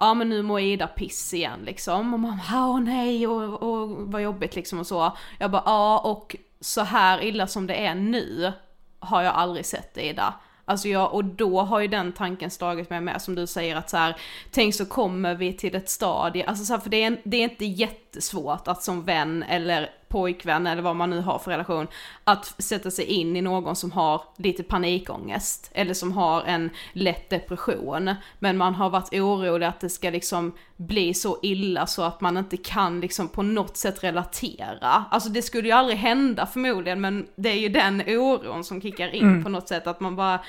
ja 0.00 0.14
men 0.14 0.28
nu 0.28 0.42
mår 0.42 0.60
Ida 0.60 0.86
piss 0.86 1.34
igen 1.34 1.60
liksom. 1.64 2.14
Och 2.14 2.20
mamma, 2.20 2.40
åh 2.52 2.80
nej 2.80 3.26
och, 3.26 3.62
och 3.62 3.88
vad 3.88 4.22
jobbigt 4.22 4.56
liksom 4.56 4.78
och 4.78 4.86
så. 4.86 5.16
Jag 5.38 5.50
bara, 5.50 5.62
ja 5.66 5.98
och 5.98 6.36
så 6.60 6.80
här 6.80 7.22
illa 7.22 7.46
som 7.46 7.66
det 7.66 7.86
är 7.86 7.94
nu 7.94 8.52
har 8.98 9.22
jag 9.22 9.34
aldrig 9.34 9.66
sett 9.66 9.98
Ida. 9.98 10.34
Alltså 10.64 10.88
jag, 10.88 11.14
och 11.14 11.24
då 11.24 11.60
har 11.60 11.80
ju 11.80 11.88
den 11.88 12.12
tanken 12.12 12.50
slagit 12.50 12.90
mig 12.90 13.00
med 13.00 13.22
som 13.22 13.34
du 13.34 13.46
säger 13.46 13.76
att 13.76 13.90
så 13.90 13.96
här, 13.96 14.16
tänk 14.50 14.74
så 14.74 14.86
kommer 14.86 15.34
vi 15.34 15.52
till 15.52 15.74
ett 15.74 15.88
stadie, 15.88 16.46
alltså 16.46 16.64
så 16.64 16.72
här, 16.72 16.80
för 16.80 16.90
det 16.90 17.02
är, 17.02 17.20
det 17.24 17.36
är 17.36 17.44
inte 17.44 17.64
jättesvårt 17.64 18.68
att 18.68 18.82
som 18.82 19.04
vän 19.04 19.42
eller 19.42 19.90
pojkvän 20.14 20.66
eller 20.66 20.82
vad 20.82 20.96
man 20.96 21.10
nu 21.10 21.20
har 21.20 21.38
för 21.38 21.50
relation, 21.50 21.86
att 22.24 22.54
sätta 22.58 22.90
sig 22.90 23.04
in 23.04 23.36
i 23.36 23.42
någon 23.42 23.76
som 23.76 23.92
har 23.92 24.22
lite 24.36 24.62
panikångest 24.62 25.70
eller 25.74 25.94
som 25.94 26.12
har 26.12 26.42
en 26.42 26.70
lätt 26.92 27.30
depression. 27.30 28.14
Men 28.38 28.56
man 28.56 28.74
har 28.74 28.90
varit 28.90 29.14
orolig 29.14 29.66
att 29.66 29.80
det 29.80 29.88
ska 29.88 30.10
liksom 30.10 30.52
bli 30.76 31.14
så 31.14 31.38
illa 31.42 31.86
så 31.86 32.02
att 32.02 32.20
man 32.20 32.36
inte 32.36 32.56
kan 32.56 33.00
liksom 33.00 33.28
på 33.28 33.42
något 33.42 33.76
sätt 33.76 34.04
relatera. 34.04 35.04
Alltså 35.10 35.28
det 35.28 35.42
skulle 35.42 35.68
ju 35.68 35.74
aldrig 35.74 35.98
hända 35.98 36.46
förmodligen 36.46 37.00
men 37.00 37.26
det 37.36 37.48
är 37.48 37.58
ju 37.58 37.68
den 37.68 38.00
oron 38.00 38.64
som 38.64 38.80
kickar 38.80 39.14
in 39.14 39.44
på 39.44 39.48
något 39.48 39.68
sätt 39.68 39.86
att 39.86 40.00
man 40.00 40.16
bara 40.16 40.40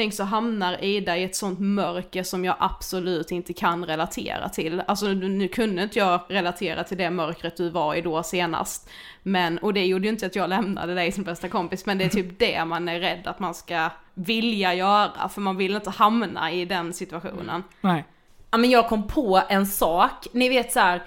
Tänk 0.00 0.14
så 0.14 0.24
hamnar 0.24 0.84
Ida 0.84 1.16
i 1.16 1.24
ett 1.24 1.36
sånt 1.36 1.58
mörker 1.60 2.22
som 2.22 2.44
jag 2.44 2.56
absolut 2.58 3.30
inte 3.30 3.52
kan 3.52 3.86
relatera 3.86 4.48
till. 4.48 4.82
Alltså 4.86 5.06
nu 5.06 5.28
nu 5.28 5.48
kunde 5.48 5.82
inte 5.82 5.98
jag 5.98 6.20
relatera 6.28 6.84
till 6.84 6.98
det 6.98 7.10
mörkret 7.10 7.56
du 7.56 7.70
var 7.70 7.94
i 7.94 8.00
då 8.00 8.22
senast. 8.22 8.90
Men, 9.22 9.58
och 9.58 9.74
det 9.74 9.86
gjorde 9.86 10.04
ju 10.04 10.10
inte 10.10 10.26
att 10.26 10.36
jag 10.36 10.50
lämnade 10.50 10.94
dig 10.94 11.12
som 11.12 11.24
bästa 11.24 11.48
kompis, 11.48 11.86
men 11.86 11.98
det 11.98 12.04
är 12.04 12.08
typ 12.08 12.26
det 12.38 12.64
man 12.64 12.88
är 12.88 13.00
rädd 13.00 13.26
att 13.26 13.38
man 13.38 13.54
ska 13.54 13.90
vilja 14.14 14.74
göra, 14.74 15.28
för 15.28 15.40
man 15.40 15.56
vill 15.56 15.74
inte 15.74 15.90
hamna 15.90 16.52
i 16.52 16.64
den 16.64 16.92
situationen. 16.92 17.62
Nej. 17.80 18.04
Ja 18.50 18.58
men 18.58 18.70
jag 18.70 18.88
kom 18.88 19.08
på 19.08 19.42
en 19.48 19.66
sak, 19.66 20.26
ni 20.32 20.48
vet 20.48 20.72
så 20.72 20.80
här, 20.80 21.02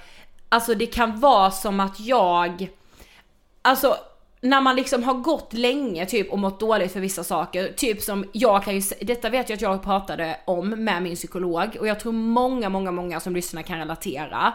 alltså 0.49 0.73
det 0.75 0.85
kan 0.85 1.19
vara 1.19 1.51
som 1.51 1.79
att 1.79 1.99
jag, 1.99 2.69
alltså 3.61 3.95
när 4.43 4.61
man 4.61 4.75
liksom 4.75 5.03
har 5.03 5.13
gått 5.13 5.53
länge 5.53 6.05
typ 6.05 6.31
och 6.31 6.39
mått 6.39 6.59
dåligt 6.59 6.93
för 6.93 6.99
vissa 6.99 7.23
saker, 7.23 7.73
typ 7.75 8.01
som 8.01 8.25
jag 8.31 8.63
kan 8.63 8.75
ju, 8.75 8.81
detta 9.01 9.29
vet 9.29 9.49
jag 9.49 9.55
att 9.55 9.61
jag 9.61 9.83
pratade 9.83 10.39
om 10.45 10.69
med 10.69 11.03
min 11.03 11.15
psykolog 11.15 11.77
och 11.79 11.87
jag 11.87 11.99
tror 11.99 12.11
många, 12.11 12.69
många, 12.69 12.91
många 12.91 13.19
som 13.19 13.35
lyssnar 13.35 13.61
kan 13.61 13.79
relatera. 13.79 14.53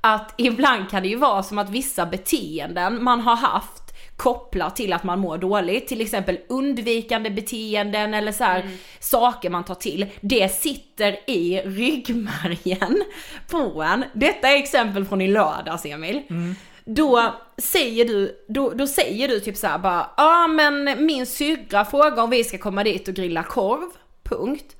Att 0.00 0.34
ibland 0.36 0.90
kan 0.90 1.02
det 1.02 1.08
ju 1.08 1.16
vara 1.16 1.42
som 1.42 1.58
att 1.58 1.70
vissa 1.70 2.06
beteenden 2.06 3.04
man 3.04 3.20
har 3.20 3.36
haft 3.36 3.82
kopplat 4.16 4.76
till 4.76 4.92
att 4.92 5.04
man 5.04 5.18
mår 5.18 5.38
dåligt, 5.38 5.88
till 5.88 6.00
exempel 6.00 6.38
undvikande 6.48 7.30
beteenden 7.30 8.14
eller 8.14 8.32
så 8.32 8.44
här 8.44 8.70
saker 9.00 9.50
man 9.50 9.64
tar 9.64 9.74
till, 9.74 10.06
det 10.20 10.48
sitter 10.48 11.30
i 11.30 11.60
ryggmärgen 11.64 13.02
på 13.50 13.82
en. 13.82 14.04
Detta 14.12 14.48
är 14.48 14.56
exempel 14.56 15.04
från 15.04 15.20
i 15.20 15.28
lördags 15.28 15.86
Emil. 15.86 16.22
Då 16.90 17.34
säger 17.58 18.04
du, 18.04 18.44
då, 18.48 18.70
då 18.70 18.86
säger 18.86 19.28
du 19.28 19.40
typ 19.40 19.56
så 19.56 19.66
här 19.66 19.78
bara, 19.78 20.10
ja 20.16 20.44
ah, 20.44 20.46
men 20.46 21.06
min 21.06 21.26
syrra 21.26 21.84
frågar 21.84 22.22
om 22.22 22.30
vi 22.30 22.44
ska 22.44 22.58
komma 22.58 22.84
dit 22.84 23.08
och 23.08 23.14
grilla 23.14 23.42
korv, 23.42 23.90
punkt. 24.22 24.76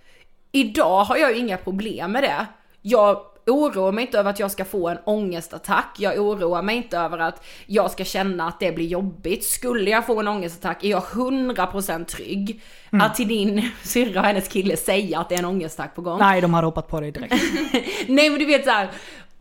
Idag 0.53 1.05
har 1.05 1.17
jag 1.17 1.33
ju 1.33 1.39
inga 1.39 1.57
problem 1.57 2.13
med 2.13 2.23
det. 2.23 2.47
Jag 2.83 3.21
oroar 3.47 3.93
mig 3.93 4.05
inte 4.05 4.19
över 4.19 4.31
att 4.31 4.41
jag 4.41 4.51
ska 4.51 4.65
få 4.65 4.89
en 4.89 4.99
ångestattack. 5.05 5.97
Jag 5.99 6.19
oroar 6.19 6.63
mig 6.63 6.77
inte 6.77 6.99
över 6.99 7.19
att 7.19 7.47
jag 7.67 7.91
ska 7.91 8.05
känna 8.05 8.49
att 8.49 8.61
det 8.61 8.73
blir 8.73 8.87
jobbigt. 8.87 9.45
Skulle 9.45 9.91
jag 9.91 10.07
få 10.07 10.21
en 10.21 10.29
ångestattack 10.29 10.85
är 10.85 10.89
jag 10.89 11.03
100% 11.03 12.05
trygg 12.05 12.63
att 12.91 13.15
till 13.15 13.29
din 13.29 13.71
syrra 13.83 14.21
och 14.21 14.27
hennes 14.27 14.49
kille 14.49 14.77
säga 14.77 15.21
att 15.21 15.29
det 15.29 15.35
är 15.35 15.39
en 15.39 15.45
ångestattack 15.45 15.95
på 15.95 16.03
gång. 16.03 16.19
Nej, 16.19 16.41
de 16.41 16.55
hade 16.55 16.67
hoppat 16.67 16.89
på 16.89 17.01
dig 17.01 17.11
direkt. 17.11 17.35
Nej 18.07 18.31
men 18.31 18.39
du 18.39 18.45
vet 18.45 18.65
så 18.65 18.71
här. 18.71 18.91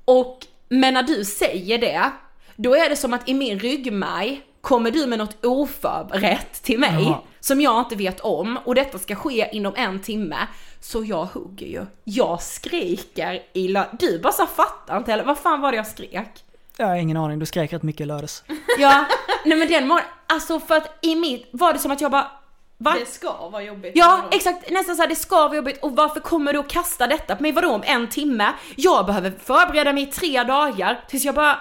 och 0.06 0.40
men 0.70 0.94
när 0.94 1.04
du 1.04 1.26
säger 1.26 1.78
det, 1.78 2.12
då 2.58 2.76
är 2.76 2.90
det 2.90 2.96
som 2.96 3.14
att 3.14 3.30
i 3.30 3.34
min 3.34 3.60
ryggmärg 3.60 4.42
kommer 4.62 4.92
du 4.92 5.06
med 5.08 5.20
något 5.20 5.46
oförberett 5.46 6.64
till 6.64 6.80
mig 6.80 7.04
Jaha. 7.04 7.18
som 7.40 7.62
jag 7.62 7.80
inte 7.80 7.96
vet 7.96 8.20
om 8.20 8.60
och 8.66 8.76
detta 8.76 9.00
ska 9.00 9.16
ske 9.16 9.50
inom 9.52 9.74
en 9.76 10.02
timme. 10.02 10.38
Så 10.82 11.04
jag 11.04 11.26
hugger 11.26 11.68
ju. 11.68 11.86
Jag 12.04 12.42
skriker 12.42 13.42
i 13.54 13.68
lö- 13.68 13.96
Du 14.00 14.20
bara 14.20 14.34
så 14.34 14.46
fattar 14.46 14.98
inte 14.98 15.12
heller, 15.12 15.24
vad 15.24 15.38
fan 15.38 15.62
var 15.62 15.72
det 15.72 15.78
jag 15.78 15.88
skrek? 15.88 16.44
Jag 16.78 16.88
har 16.88 16.96
ingen 16.96 17.18
aning, 17.18 17.40
du 17.40 17.46
skrek 17.46 17.74
rätt 17.74 17.84
mycket 17.84 18.02
i 18.02 18.06
lördags. 18.06 18.44
Ja, 18.80 19.06
nej 19.46 19.58
men 19.58 19.68
den 19.68 19.88
morgonen, 19.88 20.10
alltså 20.28 20.60
för 20.60 20.76
att 20.78 20.98
i 21.02 21.16
mitt, 21.16 21.50
var 21.52 21.74
det 21.74 21.80
som 21.80 21.92
att 21.92 22.02
jag 22.02 22.12
bara, 22.12 22.32
va? 22.78 22.96
Det 23.00 23.06
ska 23.06 23.50
vara 23.50 23.64
jobbigt. 23.64 23.92
Ja, 23.96 24.26
exakt. 24.32 24.70
Nästan 24.72 24.96
så 24.96 25.02
här, 25.02 25.10
det 25.10 25.16
ska 25.16 25.36
vara 25.48 25.56
jobbigt. 25.56 25.84
Och 25.84 25.96
varför 25.96 26.20
kommer 26.20 26.54
du 26.54 26.60
att 26.60 26.68
kasta 26.68 27.08
detta 27.08 27.36
på 27.36 27.44
mig? 27.44 27.52
Vadå 27.52 27.70
om 27.70 27.84
en 27.86 28.10
timme? 28.10 28.54
Jag 28.76 29.06
behöver 29.06 29.34
förbereda 29.44 29.94
mig 29.94 30.04
i 30.04 30.06
tre 30.06 30.44
dagar 30.44 31.04
tills 31.08 31.24
jag 31.26 31.36
bara 31.36 31.60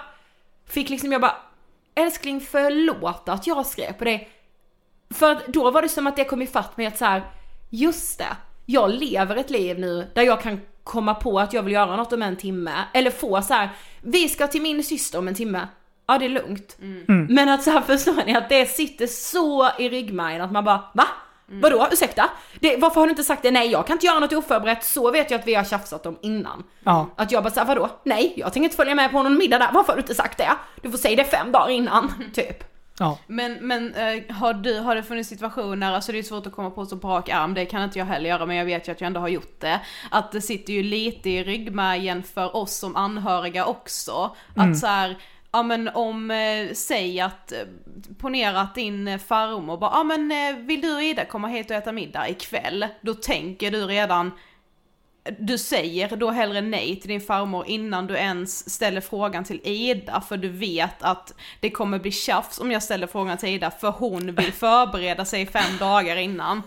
fick 0.69 0.89
liksom, 0.89 1.11
jag 1.11 1.21
bara 1.21 1.35
älskling 1.95 2.41
förlåt 2.41 3.29
att 3.29 3.47
jag 3.47 3.65
skrev 3.65 3.93
på 3.93 4.03
dig. 4.03 4.29
För 5.09 5.31
att 5.31 5.47
då 5.47 5.71
var 5.71 5.81
det 5.81 5.89
som 5.89 6.07
att 6.07 6.15
det 6.15 6.23
kom 6.23 6.41
ifatt 6.41 6.77
mig 6.77 6.85
att 6.85 6.97
så 6.97 7.05
här, 7.05 7.23
just 7.69 8.17
det, 8.17 8.37
jag 8.65 8.89
lever 8.91 9.35
ett 9.35 9.49
liv 9.49 9.79
nu 9.79 10.11
där 10.15 10.21
jag 10.21 10.41
kan 10.41 10.61
komma 10.83 11.13
på 11.15 11.39
att 11.39 11.53
jag 11.53 11.63
vill 11.63 11.73
göra 11.73 11.95
något 11.95 12.13
om 12.13 12.21
en 12.21 12.35
timme. 12.35 12.73
Eller 12.93 13.11
få 13.11 13.41
så 13.41 13.53
här, 13.53 13.69
vi 14.01 14.29
ska 14.29 14.47
till 14.47 14.61
min 14.61 14.83
syster 14.83 15.19
om 15.19 15.27
en 15.27 15.35
timme. 15.35 15.67
Ja 16.07 16.17
det 16.17 16.25
är 16.25 16.29
lugnt. 16.29 16.75
Men 17.07 17.49
att 17.49 17.63
så 17.63 17.71
här 17.71 17.81
förstår 17.81 18.25
ni 18.25 18.35
att 18.35 18.49
det 18.49 18.65
sitter 18.65 19.07
så 19.07 19.69
i 19.79 19.89
ryggmärgen 19.89 20.41
att 20.41 20.51
man 20.51 20.63
bara 20.63 20.83
va? 20.93 21.07
Vadå 21.49 21.87
ursäkta? 21.91 22.29
Det, 22.59 22.77
varför 22.77 22.99
har 22.99 23.07
du 23.07 23.11
inte 23.11 23.23
sagt 23.23 23.43
det? 23.43 23.51
Nej 23.51 23.71
jag 23.71 23.87
kan 23.87 23.93
inte 23.93 24.05
göra 24.05 24.19
något 24.19 24.33
oförberett, 24.33 24.83
så 24.83 25.11
vet 25.11 25.31
jag 25.31 25.39
att 25.39 25.47
vi 25.47 25.55
har 25.55 25.63
tjafsat 25.63 26.05
om 26.05 26.17
innan. 26.21 26.63
Ja. 26.83 27.09
Att 27.15 27.31
jag 27.31 27.43
bara 27.43 27.53
såhär 27.53 27.67
vadå? 27.67 27.89
Nej 28.03 28.33
jag 28.37 28.53
tänker 28.53 28.63
inte 28.63 28.75
följa 28.75 28.95
med 28.95 29.11
på 29.11 29.23
någon 29.23 29.37
middag 29.37 29.57
där, 29.59 29.69
varför 29.73 29.87
har 29.87 29.97
du 29.97 30.01
inte 30.01 30.15
sagt 30.15 30.37
det? 30.37 30.51
Du 30.81 30.91
får 30.91 30.97
säga 30.97 31.15
det 31.15 31.23
fem 31.23 31.51
dagar 31.51 31.69
innan, 31.69 32.13
typ. 32.33 32.63
Ja. 32.99 33.17
Men, 33.27 33.53
men 33.61 33.93
eh, 33.93 34.35
har, 34.35 34.53
du, 34.53 34.79
har 34.79 34.95
det 34.95 35.03
funnits 35.03 35.29
situationer, 35.29 35.91
alltså 35.91 36.11
det 36.11 36.17
är 36.17 36.23
svårt 36.23 36.47
att 36.47 36.53
komma 36.53 36.71
på 36.71 36.85
så 36.85 36.97
på 36.97 37.07
rak 37.07 37.29
arm, 37.29 37.53
det 37.53 37.65
kan 37.65 37.83
inte 37.83 37.99
jag 37.99 38.05
heller 38.05 38.29
göra 38.29 38.45
men 38.45 38.55
jag 38.55 38.65
vet 38.65 38.87
ju 38.87 38.91
att 38.91 39.01
jag 39.01 39.07
ändå 39.07 39.19
har 39.19 39.27
gjort 39.27 39.59
det. 39.59 39.79
Att 40.11 40.31
det 40.31 40.41
sitter 40.41 40.73
ju 40.73 40.83
lite 40.83 41.29
i 41.29 41.43
ryggmärgen 41.43 42.23
för 42.23 42.55
oss 42.55 42.77
som 42.77 42.95
anhöriga 42.95 43.65
också. 43.65 44.35
Att 44.55 44.77
så 44.77 44.87
här, 44.87 45.17
ja 45.57 45.63
men 45.63 45.89
om, 45.89 46.31
eh, 46.31 46.73
säg 46.73 47.19
att, 47.19 47.51
eh, 47.51 47.57
ponera 48.19 48.61
att 48.61 48.75
din 48.75 49.07
eh, 49.07 49.17
farmor 49.17 49.77
bara, 49.77 49.91
ja 49.91 50.03
men 50.03 50.31
eh, 50.31 50.65
vill 50.65 50.81
du 50.81 50.95
och 50.95 51.03
Ida 51.03 51.25
komma 51.25 51.47
hit 51.47 51.71
och 51.71 51.77
äta 51.77 51.91
middag 51.91 52.29
ikväll? 52.29 52.87
Då 53.01 53.13
tänker 53.13 53.71
du 53.71 53.85
redan, 53.85 54.31
du 55.39 55.57
säger 55.57 56.15
då 56.15 56.31
hellre 56.31 56.61
nej 56.61 56.99
till 56.99 57.09
din 57.09 57.21
farmor 57.21 57.65
innan 57.67 58.07
du 58.07 58.15
ens 58.15 58.73
ställer 58.73 59.01
frågan 59.01 59.43
till 59.43 59.61
Ida 59.63 60.21
för 60.21 60.37
du 60.37 60.49
vet 60.49 61.03
att 61.03 61.33
det 61.59 61.69
kommer 61.69 61.99
bli 61.99 62.11
tjafs 62.11 62.59
om 62.59 62.71
jag 62.71 62.83
ställer 62.83 63.07
frågan 63.07 63.37
till 63.37 63.49
Ida 63.49 63.71
för 63.71 63.91
hon 63.91 64.35
vill 64.35 64.53
förbereda 64.53 65.25
sig 65.25 65.45
fem 65.45 65.77
dagar 65.79 66.15
innan. 66.15 66.63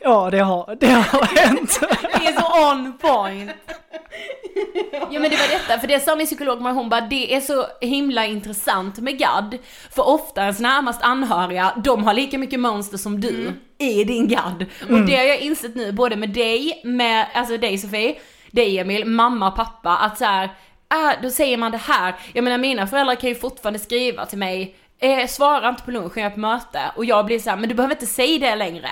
Ja, 0.00 0.30
det 0.30 0.38
har, 0.38 0.76
det 0.80 0.86
har 0.86 1.46
hänt. 1.46 1.80
Det 2.02 2.26
är 2.26 2.40
så 2.40 2.72
on 2.72 2.98
point! 2.98 3.50
Ja 5.10 5.20
men 5.20 5.30
det 5.30 5.36
var 5.36 5.48
detta, 5.48 5.78
för 5.78 5.88
det 5.88 6.00
sa 6.00 6.16
min 6.16 6.26
psykolog 6.26 6.62
men 6.62 6.74
hon 6.74 6.88
bara 6.88 7.00
det 7.00 7.34
är 7.34 7.40
så 7.40 7.66
himla 7.80 8.26
intressant 8.26 8.98
med 8.98 9.18
GAD, 9.18 9.58
för 9.90 10.08
ofta 10.08 10.40
ens 10.40 10.60
närmast 10.60 11.02
anhöriga, 11.02 11.72
de 11.84 12.04
har 12.04 12.14
lika 12.14 12.38
mycket 12.38 12.60
mönster 12.60 12.98
som 12.98 13.20
du 13.20 13.52
i 13.78 14.04
din 14.04 14.28
GAD. 14.28 14.66
Och 14.90 15.00
det 15.00 15.16
har 15.16 15.24
jag 15.24 15.40
insett 15.40 15.74
nu, 15.74 15.92
både 15.92 16.16
med 16.16 16.30
dig, 16.30 16.80
med, 16.84 17.26
alltså 17.34 17.56
dig 17.56 17.78
Sofie, 17.78 18.16
dig 18.50 18.78
Emil, 18.78 19.04
mamma 19.04 19.48
och 19.48 19.56
pappa, 19.56 19.96
att 19.96 20.18
så 20.18 20.24
här, 20.24 20.44
äh, 20.44 21.22
då 21.22 21.30
säger 21.30 21.56
man 21.56 21.72
det 21.72 21.78
här, 21.78 22.14
jag 22.32 22.44
menar 22.44 22.58
mina 22.58 22.86
föräldrar 22.86 23.14
kan 23.14 23.28
ju 23.28 23.34
fortfarande 23.34 23.78
skriva 23.78 24.26
till 24.26 24.38
mig 24.38 24.76
Eh, 24.98 25.26
svara 25.26 25.68
inte 25.68 25.82
på 25.82 25.90
lunchen, 25.90 26.22
jag 26.22 26.24
är 26.24 26.30
på 26.30 26.40
möte. 26.40 26.80
Och 26.96 27.04
jag 27.04 27.26
blir 27.26 27.38
så 27.38 27.50
här, 27.50 27.56
men 27.56 27.68
du 27.68 27.74
behöver 27.74 27.94
inte 27.94 28.06
säga 28.06 28.38
det 28.50 28.54
längre. 28.56 28.88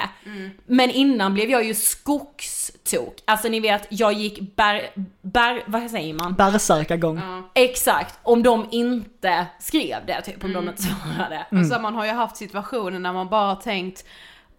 Men 0.67 0.91
innan 0.91 1.35
blev 1.35 1.51
jag 1.51 1.65
ju 1.65 1.75
skogstok. 1.75 3.17
Alltså 3.25 3.49
ni 3.49 3.61
vet, 3.61 3.87
jag 3.91 4.13
gick 4.13 4.57
bär, 4.57 4.91
bär 5.23 5.63
vad 5.67 5.91
säger 5.91 6.15
man? 6.15 6.35
Bärsärkagång. 6.35 7.21
Exakt, 7.55 8.19
om 8.23 8.43
de 8.43 8.69
inte 8.71 9.47
skrev 9.61 10.07
det 10.07 10.23
typ, 10.23 10.45
om 10.45 10.53
de 10.53 10.69
inte 10.69 10.83
svarade. 10.83 11.47
Alltså 11.51 11.81
man 11.81 11.95
har 11.95 12.07
ju 12.07 12.13
haft 12.13 12.37
situationer 12.37 12.99
när 12.99 13.13
man 13.13 13.29
bara 13.29 13.57
tänkt, 13.57 14.05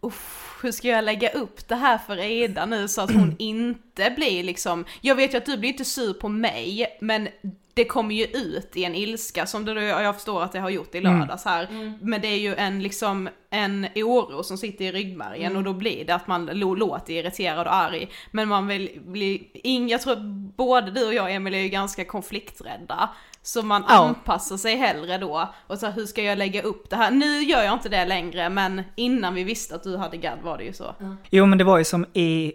Uff, 0.01 0.59
hur 0.63 0.71
ska 0.71 0.87
jag 0.87 1.03
lägga 1.03 1.29
upp 1.29 1.67
det 1.67 1.75
här 1.75 1.97
för 1.97 2.17
Ida 2.23 2.65
nu 2.65 2.87
så 2.87 3.01
att 3.01 3.11
hon 3.11 3.35
inte 3.39 4.13
blir 4.15 4.43
liksom, 4.43 4.85
jag 5.01 5.15
vet 5.15 5.33
ju 5.33 5.37
att 5.37 5.45
du 5.45 5.57
blir 5.57 5.69
inte 5.69 5.85
sur 5.85 6.13
på 6.13 6.29
mig, 6.29 6.97
men 7.01 7.27
det 7.74 7.86
kommer 7.86 8.15
ju 8.15 8.24
ut 8.26 8.71
i 8.78 8.84
en 8.84 8.95
ilska 8.95 9.45
som 9.45 9.65
du, 9.65 9.82
jag 9.84 10.15
förstår 10.15 10.43
att 10.43 10.51
det 10.51 10.59
har 10.59 10.69
gjort 10.69 10.95
i 10.95 11.01
lördags 11.01 11.45
här. 11.45 11.67
Men 12.01 12.21
det 12.21 12.28
är 12.28 12.38
ju 12.39 12.55
en 12.55 12.84
liksom 12.84 13.30
en 13.49 13.88
oro 13.95 14.43
som 14.43 14.57
sitter 14.57 14.86
i 14.86 14.91
ryggmärgen 14.91 15.57
och 15.57 15.63
då 15.63 15.74
blir 15.74 16.05
det 16.05 16.15
att 16.15 16.28
man 16.28 16.45
låter 16.45 17.13
irriterad 17.13 17.67
och 17.67 17.74
arg. 17.74 18.09
Men 18.32 18.47
man 18.47 18.67
vill 18.67 19.01
bli, 19.05 19.51
ing, 19.53 19.89
jag 19.89 20.01
tror 20.01 20.13
att 20.13 20.21
både 20.57 20.91
du 20.91 21.07
och 21.07 21.13
jag 21.13 21.34
Emil 21.34 21.53
är 21.53 21.57
ju 21.59 21.69
ganska 21.69 22.05
konflikträdda. 22.05 23.09
Så 23.41 23.61
man 23.61 23.84
Ja. 23.89 23.95
anpassar 23.95 24.57
sig 24.57 24.76
hellre 24.76 25.17
då 25.17 25.53
och 25.67 25.78
så 25.78 25.86
här, 25.86 25.93
hur 25.93 26.05
ska 26.05 26.21
jag 26.24 26.38
lägga 26.38 26.61
upp 26.61 26.89
det 26.89 26.95
här? 26.95 27.11
Nu 27.11 27.41
gör 27.43 27.63
jag 27.63 27.74
inte 27.74 27.89
det 27.89 28.05
längre 28.05 28.49
men 28.49 28.82
innan 28.95 29.34
vi 29.34 29.43
visste 29.43 29.76
att 29.76 29.84
du 29.84 29.97
hade 29.97 30.17
gadd 30.17 30.39
var 30.43 30.57
det 30.57 30.63
ju 30.63 30.74
så. 30.74 30.95
Jo 31.30 31.45
men 31.45 31.57
det 31.57 31.63
var 31.63 31.78
ju 31.78 31.84
som 31.84 32.05
i 32.13 32.53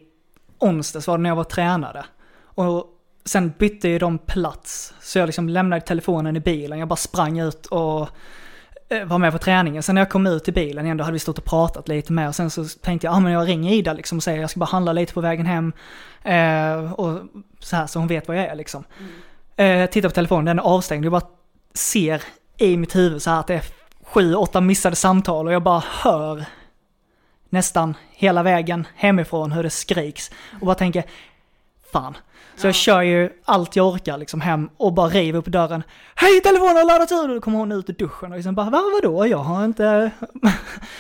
onsdags 0.59 1.07
var 1.07 1.19
det 1.19 1.23
när 1.23 1.31
jag 1.31 1.37
var 1.37 1.45
tränare. 1.45 2.05
Och 2.41 2.87
sen 3.29 3.53
bytte 3.59 3.89
ju 3.89 3.99
de 3.99 4.19
plats. 4.19 4.95
Så 5.01 5.19
jag 5.19 5.27
liksom 5.27 5.49
lämnade 5.49 5.83
telefonen 5.83 6.37
i 6.37 6.41
bilen, 6.41 6.79
jag 6.79 6.89
bara 6.89 6.97
sprang 6.97 7.39
ut 7.39 7.67
och 7.67 8.09
eh, 8.89 9.05
var 9.05 9.19
med 9.19 9.33
på 9.33 9.39
träningen. 9.39 9.83
Sen 9.83 9.95
när 9.95 10.03
jag 10.03 10.11
kom 10.11 10.27
ut 10.27 10.49
i 10.49 10.53
bilen 10.53 10.85
igen, 10.85 10.97
då 10.97 11.05
hade 11.05 11.13
vi 11.13 11.19
stått 11.19 11.39
och 11.39 11.45
pratat 11.45 11.89
lite 11.89 12.13
mer. 12.13 12.29
Och 12.29 12.35
sen 12.35 12.51
så 12.51 12.65
tänkte 12.65 13.07
jag, 13.07 13.13
ja 13.13 13.17
ah, 13.17 13.21
men 13.21 13.33
jag 13.33 13.49
ringer 13.49 13.73
Ida 13.73 13.93
liksom 13.93 14.19
och 14.19 14.23
säger 14.23 14.41
jag 14.41 14.51
ska 14.51 14.61
bara 14.61 14.67
handla 14.67 14.93
lite 14.93 15.13
på 15.13 15.21
vägen 15.21 15.47
hem. 15.47 15.73
Eh, 16.23 16.93
och 16.93 17.21
så 17.61 17.77
här 17.77 17.87
så 17.87 17.99
hon 17.99 18.09
vet 18.09 18.29
var 18.29 18.35
jag 18.35 18.47
är 18.47 18.55
liksom. 18.55 18.85
Eh, 19.57 19.91
tittar 19.91 20.09
på 20.09 20.15
telefonen, 20.15 20.45
den 20.45 20.59
är 20.59 20.63
avstängd. 20.63 21.05
Jag 21.05 21.13
bara 21.13 21.27
ser 21.75 22.23
i 22.59 22.77
mitt 22.77 22.97
huvud 22.97 23.23
så 23.23 23.31
här 23.31 23.41
att 23.41 23.47
det 23.47 23.55
är 23.55 23.65
sju, 24.03 24.35
åtta 24.35 24.61
missade 24.61 24.97
samtal 24.97 25.47
och 25.47 25.53
jag 25.53 25.63
bara 25.63 25.85
hör 25.87 26.45
nästan 27.49 27.95
hela 28.11 28.43
vägen 28.43 28.87
hemifrån 28.97 29.53
hur 29.53 29.63
det 29.63 29.71
skriks. 29.71 30.31
Och 30.61 30.67
bara 30.67 30.75
tänker, 30.75 31.05
fan. 31.93 32.17
Så 32.59 32.67
jag 32.67 32.75
kör 32.75 33.03
ju 33.03 33.31
allt 33.45 33.77
jag 33.77 33.87
orkar 33.87 34.19
liksom 34.19 34.41
hem 34.41 34.71
och 34.77 34.93
bara 34.93 35.09
river 35.09 35.39
upp 35.39 35.47
dörren. 35.47 35.83
Hej 36.15 36.41
telefonen 36.41 36.77
har 36.77 36.85
laddat 36.85 37.13
ur! 37.13 37.29
Och 37.29 37.35
då 37.35 37.41
kommer 37.41 37.59
hon 37.59 37.73
ut 37.73 37.91
ur 37.91 37.95
duschen 37.95 38.31
och 38.33 38.37
liksom 38.37 38.55
bara, 38.55 38.71
Va, 38.71 38.83
vadå? 39.03 39.27
Jag 39.27 39.39
har 39.39 39.65
inte... 39.65 40.11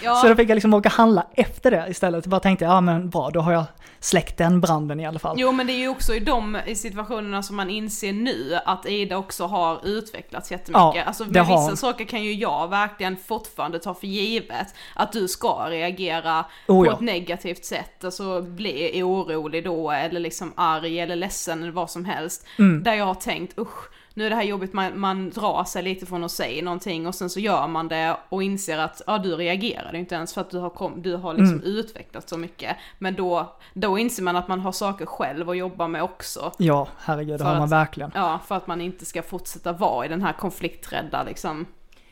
Ja. 0.02 0.14
Så 0.14 0.28
då 0.28 0.36
fick 0.36 0.50
jag 0.50 0.54
liksom 0.54 0.74
åka 0.74 0.88
handla 0.88 1.26
efter 1.34 1.70
det 1.70 1.86
istället. 1.88 2.26
Bara 2.26 2.40
tänkte, 2.40 2.64
ja 2.64 2.80
men 2.80 3.10
bra, 3.10 3.30
då 3.30 3.40
har 3.40 3.52
jag 3.52 3.64
släckt 4.00 4.38
den 4.38 4.60
branden 4.60 5.00
i 5.00 5.06
alla 5.06 5.18
fall. 5.18 5.36
Jo 5.38 5.52
men 5.52 5.66
det 5.66 5.72
är 5.72 5.78
ju 5.78 5.88
också 5.88 6.14
i 6.14 6.20
de 6.20 6.58
i 6.66 6.74
situationerna 6.74 7.42
som 7.42 7.56
man 7.56 7.70
inser 7.70 8.12
nu 8.12 8.58
att 8.64 8.86
Ida 8.86 9.16
också 9.16 9.46
har 9.46 9.86
utvecklats 9.86 10.50
jättemycket. 10.50 10.94
Ja, 10.94 11.04
alltså 11.04 11.24
med 11.24 11.46
vissa 11.46 11.76
saker 11.76 12.04
kan 12.04 12.22
ju 12.22 12.34
jag 12.34 12.68
verkligen 12.68 13.16
fortfarande 13.16 13.78
ta 13.78 13.94
för 13.94 14.06
givet 14.06 14.74
att 14.94 15.12
du 15.12 15.28
ska 15.28 15.66
reagera 15.68 16.44
Oh, 16.66 16.84
på 16.84 16.86
ja. 16.86 16.92
ett 16.92 17.00
negativt 17.00 17.64
sätt, 17.64 18.04
alltså 18.04 18.42
bli 18.42 19.02
orolig 19.02 19.64
då 19.64 19.90
eller 19.90 20.20
liksom 20.20 20.52
arg 20.56 21.00
eller 21.00 21.16
ledsen 21.16 21.47
eller 21.52 21.72
vad 21.72 21.90
som 21.90 22.04
helst. 22.04 22.46
Mm. 22.58 22.82
Där 22.82 22.94
jag 22.94 23.04
har 23.04 23.14
tänkt 23.14 23.58
usch, 23.58 23.88
nu 24.14 24.26
är 24.26 24.30
det 24.30 24.36
här 24.36 24.42
jobbigt, 24.42 24.72
man, 24.72 24.98
man 25.00 25.30
drar 25.30 25.64
sig 25.64 25.82
lite 25.82 26.06
från 26.06 26.24
att 26.24 26.30
säga 26.30 26.62
någonting 26.64 27.06
och 27.06 27.14
sen 27.14 27.30
så 27.30 27.40
gör 27.40 27.66
man 27.66 27.88
det 27.88 28.16
och 28.28 28.42
inser 28.42 28.78
att 28.78 29.02
ja 29.06 29.18
du 29.18 29.36
reagerade 29.36 29.98
inte 29.98 30.14
ens 30.14 30.34
för 30.34 30.40
att 30.40 30.50
du 30.50 30.58
har, 30.58 30.70
kom, 30.70 31.02
du 31.02 31.16
har 31.16 31.34
liksom 31.34 31.62
utvecklat 31.62 32.28
så 32.28 32.36
mycket. 32.38 32.76
Men 32.98 33.14
då, 33.14 33.56
då 33.74 33.98
inser 33.98 34.22
man 34.22 34.36
att 34.36 34.48
man 34.48 34.60
har 34.60 34.72
saker 34.72 35.06
själv 35.06 35.50
att 35.50 35.56
jobba 35.56 35.88
med 35.88 36.02
också. 36.02 36.52
Ja, 36.58 36.88
herregud, 37.00 37.38
det 37.40 37.44
har 37.44 37.54
man 37.54 37.62
att- 37.62 37.70
verkligen. 37.70 38.10
Ja, 38.14 38.40
för 38.46 38.56
att 38.56 38.66
man 38.66 38.80
inte 38.80 39.04
ska 39.04 39.22
fortsätta 39.22 39.72
vara 39.72 40.06
i 40.06 40.08
den 40.08 40.22
här 40.22 40.32
konflikträdda 40.32 41.22
liksom. 41.22 41.66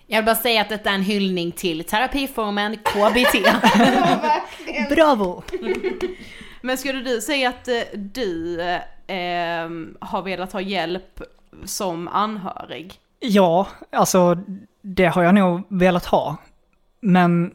Jag 0.07 0.19
vill 0.19 0.25
bara 0.27 0.35
säga 0.37 0.61
att 0.61 0.69
detta 0.69 0.91
är 0.91 0.95
en 0.95 1.03
hyllning 1.03 1.53
till 1.53 1.85
terapiformen 1.85 2.77
KBT. 2.77 3.45
Bravo! 4.95 5.43
Men 6.61 6.79
skulle 6.79 7.01
du 7.01 7.21
säga 7.21 7.49
att 7.49 7.69
eh, 7.69 7.75
du 7.95 8.61
eh, 8.61 8.81
Ehm, 9.07 9.97
har 10.01 10.23
velat 10.23 10.53
ha 10.53 10.61
hjälp 10.61 11.23
som 11.65 12.09
anhörig? 12.09 12.95
Ja, 13.21 13.67
alltså 13.93 14.39
det 14.83 15.07
har 15.07 15.23
jag 15.23 15.35
nog 15.35 15.63
velat 15.69 16.07
ha. 16.07 16.37
Men 17.01 17.55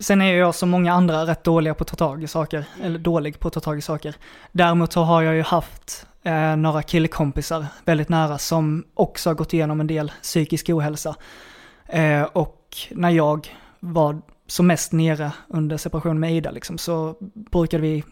sen 0.00 0.22
är 0.22 0.34
jag 0.34 0.54
som 0.54 0.70
många 0.70 0.92
andra 0.92 1.26
rätt 1.26 1.44
dåliga 1.44 1.74
på 1.74 1.82
att 1.82 1.88
ta 1.88 1.96
tag 1.96 2.22
i 2.22 2.26
saker, 2.26 2.64
eller 2.82 2.98
dålig 2.98 3.38
på 3.38 3.48
att 3.48 3.54
ta 3.54 3.60
tag 3.60 3.78
i 3.78 3.82
saker. 3.82 4.14
Däremot 4.52 4.92
så 4.92 5.02
har 5.02 5.22
jag 5.22 5.34
ju 5.34 5.42
haft 5.42 6.06
eh, 6.22 6.56
några 6.56 6.82
killkompisar 6.82 7.66
väldigt 7.84 8.08
nära 8.08 8.38
som 8.38 8.84
också 8.94 9.30
har 9.30 9.34
gått 9.34 9.52
igenom 9.54 9.80
en 9.80 9.86
del 9.86 10.12
psykisk 10.22 10.68
ohälsa. 10.68 11.14
Eh, 11.86 12.22
och 12.22 12.76
när 12.90 13.10
jag 13.10 13.48
var 13.80 14.20
som 14.52 14.66
mest 14.66 14.92
nere 14.92 15.32
under 15.48 15.76
separationen 15.76 16.20
med 16.20 16.34
Ida 16.34 16.50
liksom, 16.50 16.78
så 16.78 17.16
brukade 17.34 17.82
vi 17.82 18.04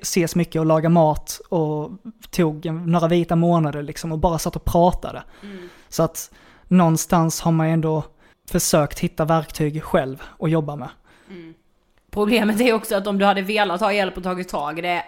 ses 0.00 0.34
mycket 0.34 0.60
och 0.60 0.66
laga 0.66 0.88
mat 0.88 1.40
och 1.48 1.90
tog 2.30 2.64
några 2.86 3.08
vita 3.08 3.36
månader 3.36 3.82
liksom 3.82 4.12
och 4.12 4.18
bara 4.18 4.38
satt 4.38 4.56
och 4.56 4.64
pratade. 4.64 5.22
Så 5.88 6.02
att 6.02 6.30
någonstans 6.68 7.40
har 7.40 7.52
man 7.52 7.66
ändå 7.66 8.04
försökt 8.50 8.98
hitta 8.98 9.24
verktyg 9.24 9.82
själv 9.82 10.22
att 10.38 10.50
jobba 10.50 10.76
med. 10.76 10.88
Problemet 12.16 12.60
är 12.60 12.72
också 12.72 12.96
att 12.96 13.06
om 13.06 13.18
du 13.18 13.24
hade 13.24 13.42
velat 13.42 13.80
ha 13.80 13.92
hjälp 13.92 14.16
och 14.16 14.22
tagit 14.22 14.48
tag 14.48 14.78
i 14.78 14.82
det, 14.82 15.04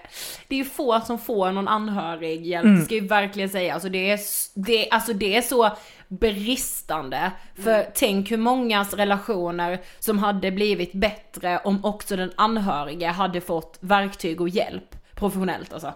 det 0.48 0.54
är 0.54 0.58
ju 0.58 0.64
få 0.64 1.00
som 1.00 1.18
får 1.18 1.52
någon 1.52 1.68
anhörig 1.68 2.46
hjälp, 2.46 2.78
det 2.78 2.84
ska 2.84 2.94
ju 2.94 3.06
verkligen 3.06 3.48
säga. 3.48 3.74
Alltså 3.74 3.88
det 3.88 4.10
är, 4.10 4.20
det, 4.54 4.90
alltså 4.90 5.12
det 5.12 5.36
är 5.36 5.42
så 5.42 5.70
bristande. 6.08 7.32
För 7.62 7.86
tänk 7.94 8.30
hur 8.30 8.36
mångas 8.36 8.94
relationer 8.94 9.80
som 9.98 10.18
hade 10.18 10.50
blivit 10.50 10.92
bättre 10.92 11.58
om 11.64 11.84
också 11.84 12.16
den 12.16 12.32
anhörige 12.36 13.06
hade 13.06 13.40
fått 13.40 13.78
verktyg 13.80 14.40
och 14.40 14.48
hjälp 14.48 14.96
professionellt 15.14 15.72
alltså. 15.72 15.92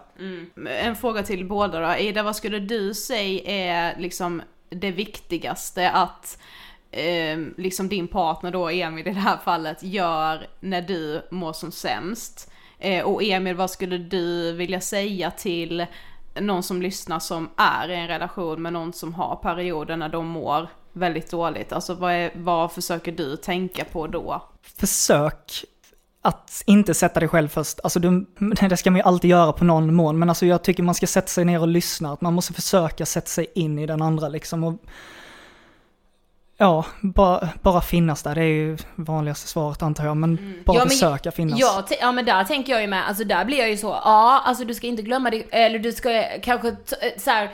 En 0.79 0.95
fråga 0.95 1.23
till 1.23 1.47
båda 1.47 1.79
då. 1.79 1.97
Ida, 1.97 2.23
vad 2.23 2.35
skulle 2.35 2.59
du 2.59 2.93
säga 2.93 3.41
är 3.45 3.99
liksom 3.99 4.41
det 4.69 4.91
viktigaste 4.91 5.89
att 5.89 6.37
eh, 6.93 7.39
liksom 7.57 7.87
din 7.87 8.07
partner 8.07 8.51
då, 8.51 8.69
Emil 8.69 9.07
i 9.07 9.13
det 9.13 9.19
här 9.19 9.37
fallet, 9.37 9.83
gör 9.83 10.47
när 10.59 10.81
du 10.81 11.27
mår 11.31 11.53
som 11.53 11.71
sämst? 11.71 12.51
Eh, 12.79 13.05
och 13.05 13.23
Emil, 13.23 13.55
vad 13.55 13.71
skulle 13.71 13.97
du 13.97 14.51
vilja 14.51 14.81
säga 14.81 15.31
till 15.31 15.85
någon 16.39 16.63
som 16.63 16.81
lyssnar 16.81 17.19
som 17.19 17.49
är 17.57 17.89
i 17.89 17.95
en 17.95 18.07
relation 18.07 18.61
med 18.61 18.73
någon 18.73 18.93
som 18.93 19.13
har 19.13 19.35
perioder 19.35 19.97
när 19.97 20.09
de 20.09 20.27
mår 20.27 20.67
väldigt 20.93 21.31
dåligt? 21.31 21.73
Alltså 21.73 21.93
vad, 21.93 22.13
är, 22.13 22.31
vad 22.35 22.71
försöker 22.71 23.11
du 23.11 23.37
tänka 23.37 23.85
på 23.85 24.07
då? 24.07 24.43
Försök 24.61 25.65
att 26.21 26.63
inte 26.65 26.93
sätta 26.93 27.19
dig 27.19 27.29
själv 27.29 27.47
först. 27.47 27.79
Alltså 27.83 27.99
du, 27.99 28.25
det 28.69 28.77
ska 28.77 28.91
man 28.91 28.99
ju 28.99 29.03
alltid 29.03 29.29
göra 29.29 29.53
på 29.53 29.65
någon 29.65 29.95
mån, 29.95 30.19
men 30.19 30.29
alltså 30.29 30.45
jag 30.45 30.63
tycker 30.63 30.83
man 30.83 30.95
ska 30.95 31.07
sätta 31.07 31.27
sig 31.27 31.45
ner 31.45 31.61
och 31.61 31.67
lyssna. 31.67 32.13
Att 32.13 32.21
man 32.21 32.33
måste 32.33 32.53
försöka 32.53 33.05
sätta 33.05 33.27
sig 33.27 33.47
in 33.55 33.79
i 33.79 33.85
den 33.85 34.01
andra 34.01 34.29
liksom. 34.29 34.63
Och, 34.63 34.73
ja, 36.57 36.85
bara, 37.01 37.49
bara 37.61 37.81
finnas 37.81 38.23
där. 38.23 38.35
Det 38.35 38.41
är 38.41 38.45
ju 38.45 38.77
vanligaste 38.95 39.47
svaret 39.47 39.81
antar 39.81 40.05
jag, 40.05 40.17
men 40.17 40.35
bara 40.35 40.41
Mm. 40.43 40.63
Ja, 40.65 40.73
men- 40.79 40.89
försöka 40.89 41.31
finnas. 41.31 41.59
Ja, 41.59 41.83
ja 42.01 42.11
men 42.11 42.25
där 42.25 42.43
tänker 42.43 42.73
jag 42.73 42.81
ju 42.81 42.87
med, 42.87 43.07
alltså 43.07 43.23
där 43.23 43.45
blir 43.45 43.57
jag 43.59 43.69
ju 43.69 43.77
så, 43.77 43.87
ja 43.87 44.41
alltså 44.45 44.65
du 44.65 44.73
ska 44.73 44.87
inte 44.87 45.01
glömma 45.01 45.29
det, 45.29 45.43
eller 45.51 45.79
du 45.79 45.91
ska 45.91 46.23
kanske 46.43 46.75
så 47.17 47.29
här 47.29 47.49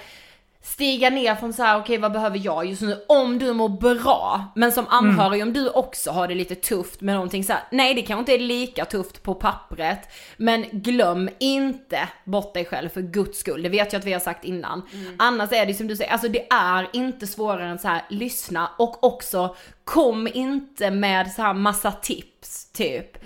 stiga 0.63 1.09
ner 1.09 1.35
från 1.35 1.53
så 1.53 1.63
här, 1.63 1.79
okej 1.79 1.97
vad 1.97 2.11
behöver 2.11 2.41
jag 2.43 2.65
just 2.65 2.81
nu, 2.81 3.05
om 3.07 3.39
du 3.39 3.53
mår 3.53 3.69
bra, 3.69 4.45
men 4.55 4.71
som 4.71 4.87
anhörig 4.89 5.43
om 5.43 5.53
du 5.53 5.69
också 5.69 6.11
har 6.11 6.27
det 6.27 6.35
lite 6.35 6.55
tufft 6.55 7.01
med 7.01 7.15
någonting 7.15 7.43
så 7.43 7.53
här, 7.53 7.63
nej 7.71 7.93
det 7.93 8.01
kanske 8.01 8.19
inte 8.19 8.43
är 8.43 8.47
lika 8.47 8.85
tufft 8.85 9.23
på 9.23 9.33
pappret, 9.33 9.99
men 10.37 10.65
glöm 10.71 11.29
inte 11.39 12.09
bort 12.25 12.53
dig 12.53 12.65
själv 12.65 12.89
för 12.89 13.01
guds 13.01 13.39
skull, 13.39 13.63
det 13.63 13.69
vet 13.69 13.93
jag 13.93 13.99
att 13.99 14.05
vi 14.05 14.13
har 14.13 14.19
sagt 14.19 14.45
innan. 14.45 14.81
Annars 15.17 15.51
är 15.51 15.65
det 15.65 15.73
som 15.73 15.87
du 15.87 15.95
säger, 15.95 16.11
alltså 16.11 16.27
det 16.27 16.47
är 16.49 16.89
inte 16.93 17.27
svårare 17.27 17.69
än 17.69 17.79
så 17.79 17.87
här, 17.87 18.01
lyssna 18.09 18.69
och 18.77 19.03
också 19.03 19.55
kom 19.89 20.27
inte 20.27 20.91
med 20.91 21.31
så 21.31 21.41
här 21.41 21.53
massa 21.53 21.91
tips 21.91 22.71
typ. 22.71 23.17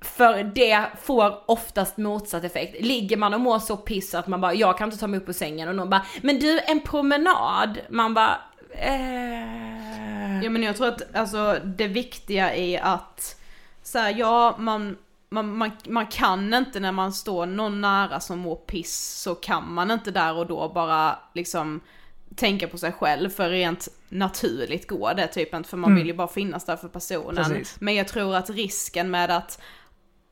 För 0.00 0.44
det 0.44 0.86
får 1.02 1.50
oftast 1.50 1.96
motsatt 1.96 2.44
effekt. 2.44 2.84
Ligger 2.84 3.16
man 3.16 3.34
och 3.34 3.40
mår 3.40 3.58
så 3.58 3.76
piss 3.76 4.14
att 4.14 4.26
man 4.26 4.40
bara, 4.40 4.54
jag 4.54 4.78
kan 4.78 4.88
inte 4.88 4.98
ta 4.98 5.06
mig 5.06 5.20
upp 5.20 5.28
ur 5.28 5.32
sängen 5.32 5.68
och 5.68 5.74
någon 5.74 5.90
bara, 5.90 6.06
men 6.22 6.38
du 6.38 6.60
en 6.60 6.80
promenad. 6.80 7.78
Man 7.90 8.14
bara, 8.14 8.38
eh... 8.72 10.42
Ja 10.42 10.50
men 10.50 10.62
jag 10.62 10.76
tror 10.76 10.88
att 10.88 11.16
alltså 11.16 11.58
det 11.64 11.88
viktiga 11.88 12.54
är 12.54 12.80
att 12.80 13.40
så 13.82 13.98
här, 13.98 14.14
ja 14.18 14.54
man, 14.58 14.96
man, 15.30 15.56
man, 15.56 15.70
man 15.88 16.06
kan 16.06 16.54
inte 16.54 16.80
när 16.80 16.92
man 16.92 17.12
står 17.12 17.46
någon 17.46 17.80
nära 17.80 18.20
som 18.20 18.38
mår 18.38 18.56
piss 18.56 19.22
så 19.22 19.34
kan 19.34 19.72
man 19.72 19.90
inte 19.90 20.10
där 20.10 20.36
och 20.36 20.46
då 20.46 20.68
bara 20.68 21.18
liksom 21.34 21.80
tänka 22.36 22.68
på 22.68 22.78
sig 22.78 22.92
själv 22.92 23.30
för 23.30 23.50
rent 23.50 23.88
naturligt 24.08 24.88
går 24.88 25.14
det 25.14 25.26
typ 25.26 25.54
inte 25.54 25.68
för 25.68 25.76
man 25.76 25.94
vill 25.94 26.06
ju 26.06 26.14
bara 26.14 26.28
finnas 26.28 26.64
där 26.64 26.76
för 26.76 26.88
personen. 26.88 27.44
Precis. 27.44 27.76
Men 27.80 27.94
jag 27.94 28.08
tror 28.08 28.36
att 28.36 28.50
risken 28.50 29.10
med 29.10 29.30
att 29.30 29.60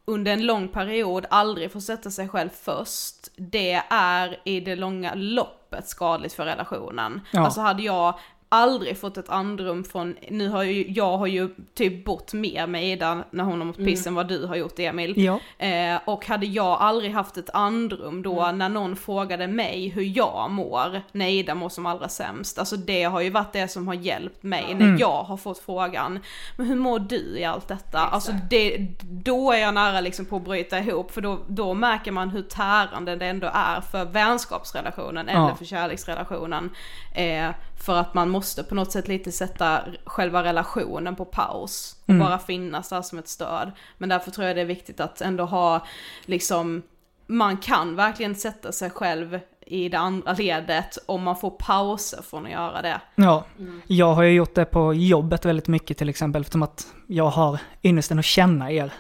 under 0.04 0.32
en 0.32 0.46
lång 0.46 0.68
period 0.68 1.26
aldrig 1.30 1.72
få 1.72 1.80
sätta 1.80 2.10
sig 2.10 2.28
själv 2.28 2.48
först, 2.62 3.28
det 3.36 3.82
är 3.90 4.40
i 4.44 4.60
det 4.60 4.76
långa 4.76 5.14
loppet 5.14 5.88
skadligt 5.88 6.32
för 6.32 6.44
relationen. 6.44 7.20
Ja. 7.32 7.40
Alltså 7.40 7.60
hade 7.60 7.82
jag 7.82 8.18
aldrig 8.48 8.98
fått 8.98 9.16
ett 9.16 9.28
andrum 9.28 9.84
från, 9.84 10.16
nu 10.30 10.48
har 10.48 10.62
ju, 10.62 10.90
jag 10.90 11.18
har 11.18 11.26
ju 11.26 11.48
typ 11.74 12.04
bott 12.04 12.32
mer 12.32 12.66
med 12.66 12.84
Ida 12.92 13.24
när 13.30 13.44
hon 13.44 13.58
har 13.58 13.66
mått 13.66 13.76
piss 13.76 14.06
än 14.06 14.14
vad 14.14 14.28
du 14.28 14.46
har 14.46 14.56
gjort 14.56 14.78
Emil. 14.78 15.14
Ja. 15.24 15.40
Eh, 15.66 16.00
och 16.04 16.26
hade 16.26 16.46
jag 16.46 16.66
aldrig 16.80 17.12
haft 17.12 17.36
ett 17.36 17.50
andrum 17.54 18.22
då 18.22 18.42
Mm. 18.42 18.58
när 18.58 18.68
någon 18.68 18.96
frågade 18.96 19.46
mig 19.46 19.88
hur 19.88 20.02
jag 20.16 20.50
mår 20.50 21.02
när 21.12 21.28
Ida 21.28 21.54
mår 21.54 21.68
som 21.68 21.86
allra 21.86 22.08
sämst, 22.08 22.58
alltså 22.58 22.76
det 22.76 23.02
har 23.04 23.20
ju 23.20 23.30
varit 23.30 23.52
det 23.52 23.68
som 23.68 23.86
har 23.88 23.94
hjälpt 23.94 24.42
mig 24.42 24.64
när 24.74 24.84
Mm. 24.86 24.96
jag 24.98 25.22
har 25.22 25.36
fått 25.36 25.58
frågan, 25.58 26.18
men 26.56 26.66
hur 26.66 26.76
mår 26.76 26.98
du 26.98 27.38
i 27.38 27.44
allt 27.44 27.68
detta? 27.68 27.98
Alltså 27.98 28.32
det, 28.50 28.86
då 29.02 29.52
är 29.52 29.58
jag 29.58 29.74
nära 29.74 30.00
liksom 30.00 30.24
på 30.24 30.36
att 30.36 30.42
bryta 30.44 30.78
ihop 30.78 31.10
för 31.10 31.20
då, 31.20 31.38
då 31.48 31.74
märker 31.74 32.12
man 32.12 32.30
hur 32.30 32.42
tärande 32.42 33.16
det 33.16 33.26
ändå 33.26 33.50
är 33.54 33.80
för 33.80 34.04
vänskapsrelationen 34.04 35.28
eller 35.28 35.40
Ja. 35.48 35.54
för 35.54 35.64
kärleksrelationen. 35.64 36.70
Eh, 37.14 37.50
för 37.84 37.96
att 37.96 38.14
man 38.14 38.28
måste 38.38 38.64
på 38.64 38.74
något 38.74 38.92
sätt 38.92 39.08
lite 39.08 39.32
sätta 39.32 39.80
själva 40.04 40.44
relationen 40.44 41.16
på 41.16 41.24
paus 41.24 41.96
och 42.02 42.08
Mm. 42.10 42.26
bara 42.26 42.38
finnas 42.38 42.88
där 42.88 43.02
som 43.02 43.18
ett 43.18 43.28
stöd. 43.28 43.70
Men 43.98 44.08
därför 44.08 44.30
tror 44.30 44.46
jag 44.46 44.56
det 44.56 44.60
är 44.62 44.66
viktigt 44.66 45.00
att 45.00 45.20
ändå 45.20 45.44
ha 45.44 45.86
liksom, 46.26 46.82
man 47.26 47.56
kan 47.56 47.96
verkligen 47.96 48.34
sätta 48.34 48.72
sig 48.72 48.90
själv 48.90 49.40
i 49.66 49.88
det 49.88 49.98
andra 49.98 50.32
ledet 50.32 50.98
om 51.06 51.22
man 51.22 51.36
får 51.36 51.50
pauser 51.50 52.22
från 52.22 52.44
att 52.46 52.52
göra 52.52 52.82
det. 52.82 53.00
Ja, 53.14 53.44
jag 53.86 54.14
har 54.14 54.22
ju 54.22 54.32
gjort 54.32 54.54
det 54.54 54.64
på 54.64 54.94
jobbet 54.94 55.44
väldigt 55.44 55.68
mycket 55.68 55.98
till 55.98 56.08
exempel, 56.08 56.40
eftersom 56.42 56.62
att 56.62 56.86
jag 57.06 57.28
har 57.30 57.58
ynnesten 57.82 58.18
att 58.18 58.24
känna 58.24 58.72
er. 58.72 58.92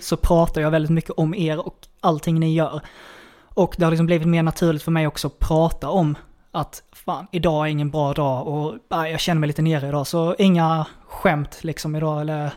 Så 0.00 0.16
pratar 0.16 0.60
jag 0.60 0.70
väldigt 0.70 0.90
mycket 0.90 1.10
om 1.10 1.34
er 1.34 1.66
och 1.66 1.78
allting 2.00 2.40
ni 2.40 2.54
gör. 2.54 2.80
Och 3.54 3.74
det 3.78 3.84
har 3.84 3.90
liksom 3.90 4.06
blivit 4.06 4.28
mer 4.28 4.42
naturligt 4.42 4.82
för 4.82 4.90
mig 4.90 5.06
också 5.06 5.26
att 5.26 5.38
prata 5.38 5.88
om 5.88 6.16
att 6.56 6.82
fan, 6.92 7.26
idag 7.30 7.66
är 7.66 7.70
ingen 7.70 7.90
bra 7.90 8.12
dag 8.12 8.46
och 8.46 8.74
nej, 8.88 9.10
jag 9.10 9.20
känner 9.20 9.40
mig 9.40 9.46
lite 9.46 9.62
nere 9.62 9.88
idag. 9.88 10.06
Så 10.06 10.34
inga 10.38 10.86
skämt 11.06 11.58
liksom 11.64 11.96
idag 11.96 12.20
eller 12.20 12.50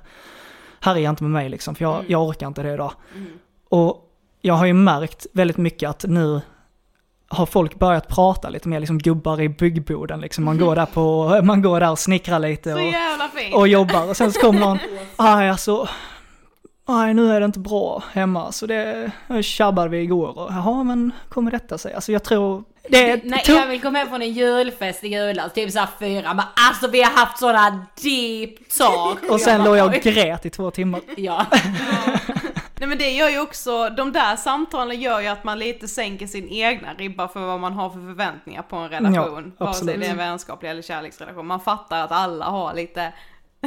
härja 0.79 1.09
inte 1.09 1.23
med 1.23 1.31
mig 1.31 1.49
liksom, 1.49 1.75
för 1.75 1.85
jag, 1.85 2.03
jag 2.07 2.23
orkar 2.23 2.47
inte 2.47 2.63
det 2.63 2.73
idag. 2.73 2.91
Och 3.69 4.09
jag 4.41 4.53
har 4.53 4.65
ju 4.65 4.73
märkt 4.73 5.27
väldigt 5.33 5.57
mycket 5.57 5.89
att 5.89 6.03
nu 6.03 6.41
har 7.27 7.45
folk 7.45 7.79
börjat 7.79 8.07
prata 8.07 8.49
lite 8.49 8.69
mer, 8.69 8.79
liksom 8.79 8.97
gubbar 8.97 9.41
i 9.41 9.49
byggboden 9.49 10.21
liksom. 10.21 10.43
Man 10.43 10.57
går 10.57 10.75
där 10.75 10.85
på, 10.85 11.39
man 11.43 11.61
går 11.61 11.79
där 11.79 11.91
och 11.91 11.99
snickrar 11.99 12.39
lite 12.39 12.73
och, 12.73 13.59
och 13.59 13.67
jobbar. 13.67 14.09
Och 14.09 14.17
sen 14.17 14.31
så 14.31 14.39
kommer 14.39 14.59
någon, 14.59 14.79
aj 15.15 15.49
alltså, 15.49 15.87
nej 16.87 17.13
nu 17.13 17.31
är 17.31 17.39
det 17.39 17.45
inte 17.45 17.59
bra 17.59 18.03
hemma 18.11 18.51
så 18.51 18.65
det 18.65 19.11
tjabbade 19.41 19.89
vi 19.89 19.97
igår 19.97 20.39
och 20.39 20.51
jaha 20.51 20.83
men 20.83 21.11
kommer 21.29 21.51
detta 21.51 21.77
sig? 21.77 21.93
Alltså 21.93 22.11
jag 22.11 22.23
tror, 22.23 22.63
det 22.89 23.11
är 23.11 23.21
När 23.23 23.63
Emil 23.63 23.81
kom 23.81 23.95
hem 23.95 24.09
från 24.09 24.21
en 24.21 24.33
julfest 24.33 25.03
i 25.03 25.07
julas, 25.07 25.53
typ 25.53 25.71
såhär 25.71 25.87
fyra, 25.99 26.33
men 26.33 26.45
alltså 26.69 26.87
vi 26.87 27.01
har 27.01 27.11
haft 27.11 27.37
sådana 27.37 27.85
deep 28.01 28.69
talk. 28.77 29.23
och 29.29 29.41
sen 29.41 29.63
låg 29.63 29.77
jag 29.77 29.87
och 29.87 30.01
grät 30.01 30.45
i 30.45 30.49
två 30.49 30.71
timmar. 30.71 31.01
Ja. 31.17 31.45
Nej 32.79 32.89
men 32.89 32.97
det 32.97 33.09
gör 33.09 33.29
ju 33.29 33.39
också, 33.39 33.89
de 33.89 34.11
där 34.11 34.35
samtalen 34.35 35.01
gör 35.01 35.19
ju 35.19 35.27
att 35.27 35.43
man 35.43 35.59
lite 35.59 35.87
sänker 35.87 36.27
sin 36.27 36.49
egna 36.49 36.93
ribba 36.93 37.27
för 37.27 37.39
vad 37.39 37.59
man 37.59 37.73
har 37.73 37.89
för 37.89 37.99
förväntningar 37.99 38.61
på 38.61 38.75
en 38.75 38.89
relation. 38.89 39.53
Ja, 39.57 39.65
vare 39.65 39.75
sig 39.75 39.97
det 39.97 40.05
är 40.05 40.09
en 40.11 40.17
vänskaplig 40.17 40.69
eller 40.69 40.81
kärleksrelation. 40.81 41.47
Man 41.47 41.59
fattar 41.59 42.03
att 42.03 42.11
alla 42.11 42.45
har 42.45 42.73
lite, 42.73 43.13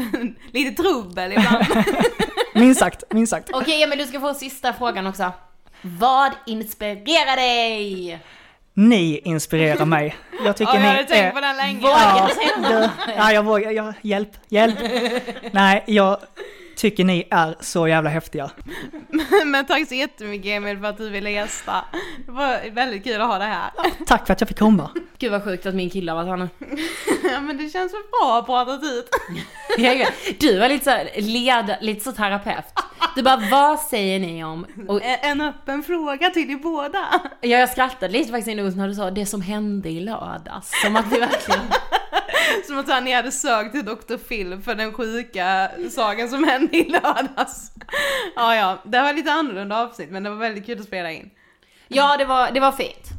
lite 0.52 0.82
trubbel 0.82 1.32
ibland. 1.32 1.66
Minst 2.54 2.80
sagt, 2.80 3.04
minst 3.10 3.30
sagt. 3.30 3.50
Okej, 3.52 3.80
ja, 3.80 3.86
men 3.86 3.98
du 3.98 4.06
ska 4.06 4.20
få 4.20 4.34
sista 4.34 4.72
frågan 4.72 5.06
också. 5.06 5.32
Vad 5.82 6.32
inspirerar 6.46 7.36
dig? 7.36 8.20
Ni 8.74 9.18
inspirerar 9.24 9.84
mig. 9.84 10.16
Jag 10.44 10.56
tycker 10.56 10.72
Ja, 10.72 10.78
jag 10.78 10.82
ni 10.82 10.88
hade 10.88 11.04
tänkt 11.04 11.24
är... 11.24 11.30
på 11.30 11.40
den 11.40 11.56
länge. 11.56 11.80
Ja, 11.82 12.30
du, 12.68 12.88
ja, 13.16 13.32
jag 13.32 13.42
vågar, 13.42 13.70
ja, 13.70 13.92
hjälp, 14.02 14.30
hjälp. 14.48 14.78
Nej, 15.50 15.84
jag 15.86 16.18
tycker 16.82 17.04
ni 17.04 17.28
är 17.30 17.56
så 17.60 17.88
jävla 17.88 18.10
häftiga. 18.10 18.50
Men 19.46 19.66
tack 19.66 19.88
så 19.88 19.94
jättemycket 19.94 20.46
Emil 20.46 20.78
för 20.78 20.86
att 20.86 20.98
du 20.98 21.10
ville 21.10 21.30
gästa. 21.30 21.84
Det 22.26 22.32
var 22.32 22.70
väldigt 22.70 23.04
kul 23.04 23.20
att 23.20 23.26
ha 23.28 23.38
det 23.38 23.44
här. 23.44 23.70
Tack 24.06 24.26
för 24.26 24.32
att 24.32 24.40
jag 24.40 24.48
fick 24.48 24.58
komma. 24.58 24.90
Gud 25.18 25.32
vad 25.32 25.44
sjukt 25.44 25.66
att 25.66 25.74
min 25.74 25.90
kille 25.90 26.12
har 26.12 26.24
varit 26.24 26.28
här 26.28 26.36
nu. 26.36 26.48
Ja 27.32 27.40
men 27.40 27.56
det 27.56 27.68
känns 27.68 27.94
väl 27.94 28.00
bra 28.20 28.38
att 28.38 28.46
prata 28.46 28.72
ut. 28.72 29.08
Du 30.40 30.58
var 30.58 30.68
lite 30.68 30.84
så 30.84 31.20
led, 31.20 31.76
lite 31.80 32.00
så 32.00 32.12
terapeut. 32.12 32.64
Du 33.16 33.22
bara, 33.22 33.42
vad 33.50 33.80
säger 33.80 34.18
ni 34.18 34.44
om? 34.44 34.66
Och 34.88 35.00
En 35.02 35.40
öppen 35.40 35.82
fråga 35.82 36.30
till 36.30 36.50
er 36.50 36.56
båda. 36.56 37.20
ja, 37.40 37.58
jag 37.58 37.68
skrattade 37.70 38.12
lite 38.12 38.30
faktiskt 38.32 38.76
när 38.76 38.88
du 38.88 38.94
sa 38.94 39.10
det 39.10 39.26
som 39.26 39.42
hände 39.42 39.88
i 39.88 40.00
lördags. 40.00 40.70
Som 40.84 40.96
att 40.96 41.12
vi 41.12 41.18
verkligen... 41.18 41.60
Som 42.66 42.78
att 42.78 42.88
han 42.88 43.04
ni 43.04 43.12
hade 43.12 43.32
sökt 43.32 43.72
till 43.72 43.84
Dr. 43.84 44.16
Phil 44.16 44.60
för 44.64 44.74
den 44.74 44.92
sjuka 44.92 45.70
saken 45.90 46.28
som 46.28 46.44
hände 46.44 46.76
i 46.76 46.88
lördags. 46.88 47.72
Ja 48.36 48.54
ja, 48.56 48.78
det 48.84 49.02
var 49.02 49.12
lite 49.12 49.32
annorlunda 49.32 49.82
avsnitt 49.82 50.10
men 50.10 50.22
det 50.22 50.30
var 50.30 50.36
väldigt 50.36 50.66
kul 50.66 50.80
att 50.80 50.86
spela 50.86 51.12
in. 51.12 51.30
Ja, 51.88 52.16
det 52.16 52.24
var, 52.24 52.50
det 52.50 52.60
var 52.60 52.72
fint. 52.72 53.10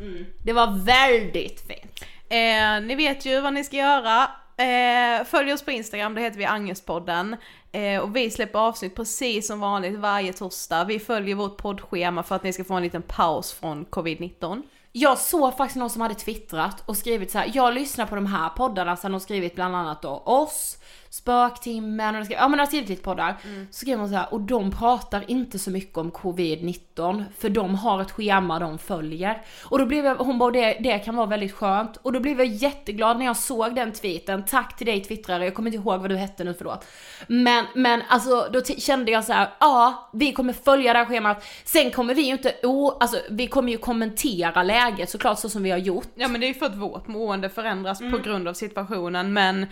Det 0.46 0.54
var 0.54 0.86
väldigt 0.86 1.68
fint. 1.68 2.06
Eh, 2.30 2.82
ni 2.88 2.96
vet 2.96 3.26
ju 3.26 3.42
vad 3.42 3.54
ni 3.54 3.64
ska 3.64 3.78
göra. 3.78 4.30
Eh, 4.58 5.26
följ 5.26 5.54
oss 5.54 5.62
på 5.62 5.72
Instagram, 5.72 6.16
det 6.16 6.22
heter 6.22 6.38
vi 6.38 6.46
Angestpodden. 6.46 7.36
Eh, 7.72 8.00
och 8.00 8.16
vi 8.16 8.30
släpper 8.30 8.60
avsnitt 8.60 8.96
precis 8.96 9.48
som 9.48 9.60
vanligt 9.60 10.00
varje 10.00 10.34
torsdag. 10.34 10.84
Vi 10.84 11.00
följer 11.00 11.36
vårt 11.36 11.58
poddschema 11.58 12.24
för 12.24 12.36
att 12.36 12.44
ni 12.44 12.54
ska 12.54 12.64
få 12.64 12.74
en 12.74 12.84
liten 12.84 13.02
paus 13.02 13.54
från 13.54 13.86
covid-19. 13.86 14.64
Jag 14.96 15.18
såg 15.18 15.58
faktiskt 15.58 15.78
någon 15.78 15.90
som 15.90 16.02
hade 16.02 16.16
twittrat 16.16 16.84
och 16.86 16.98
skrivit 16.98 17.32
så 17.32 17.38
här. 17.38 17.52
jag 17.54 17.74
lyssnar 17.74 18.06
på 18.06 18.16
de 18.16 18.26
här 18.26 18.50
poddarna, 18.50 18.96
så 18.96 19.04
hade 19.04 19.14
de 19.14 19.20
skrivit 19.20 19.56
bland 19.56 19.76
annat 19.76 20.02
då 20.02 20.10
oss, 20.10 20.78
Spöktimmen 21.14 22.16
och 22.16 22.26
skrev, 22.26 22.38
ja 22.40 22.48
men 22.48 22.60
har 22.60 22.66
skrivit 22.66 22.90
lite 22.90 23.04
poddar. 23.04 23.36
Så 23.72 23.78
skrev 23.78 24.00
hon 24.00 24.10
så 24.10 24.16
här, 24.16 24.34
och 24.34 24.42
de 24.42 24.72
pratar 24.72 25.24
inte 25.28 25.60
så 25.60 25.72
mycket 25.72 25.98
om 25.98 26.12
covid-19 26.12 27.24
för 27.38 27.50
de 27.50 27.76
har 27.76 28.02
ett 28.02 28.12
schema 28.12 28.60
de 28.60 28.78
följer. 28.78 29.42
Och 29.64 29.80
då 29.80 29.86
blev 29.86 30.06
jag, 30.06 30.16
hon 30.16 30.40
bara 30.40 30.52
det, 30.52 30.78
det 30.80 31.00
kan 31.00 31.16
vara 31.16 31.26
väldigt 31.26 31.52
skönt. 31.52 31.98
Och 31.98 32.14
då 32.14 32.20
blev 32.20 32.38
jag 32.38 32.48
jätteglad 32.48 33.18
när 33.18 33.26
jag 33.26 33.38
såg 33.38 33.76
den 33.76 33.92
tweeten. 33.92 34.46
Tack 34.46 34.78
till 34.78 34.88
dig 34.88 35.04
twittrare, 35.04 35.46
jag 35.46 35.54
kommer 35.54 35.68
inte 35.68 35.78
ihåg 35.78 36.02
vad 36.02 36.10
du 36.10 36.16
hette 36.16 36.44
nu 36.44 36.54
förlåt. 36.54 36.86
Men, 37.28 37.66
men 37.76 38.02
alltså 38.08 38.50
då 38.54 38.62
kände 38.64 39.12
jag 39.12 39.24
så 39.24 39.34
här, 39.34 39.50
ja 39.60 40.10
vi 40.14 40.34
kommer 40.34 40.54
följa 40.54 40.94
det 40.94 41.00
här 41.00 41.06
schemat. 41.06 41.46
Sen 41.64 41.92
kommer 41.92 42.16
vi 42.16 42.22
ju 42.22 42.32
inte, 42.32 42.56
o, 42.64 42.98
alltså 43.00 43.18
vi 43.30 43.48
kommer 43.48 43.72
ju 43.72 43.78
kommentera 43.78 44.64
läget 44.64 45.10
såklart 45.10 45.40
så 45.40 45.50
som 45.50 45.64
vi 45.64 45.72
har 45.72 45.78
gjort. 45.78 46.10
Ja 46.16 46.28
men 46.28 46.42
det 46.42 46.48
är 46.48 46.54
ju 46.54 46.54
för 46.54 46.66
att 46.66 46.78
vårt 46.78 47.08
mående 47.08 47.50
förändras 47.50 48.00
på 48.00 48.18
grund 48.18 48.48
av 48.48 48.54
situationen 48.54 49.34
men 49.34 49.68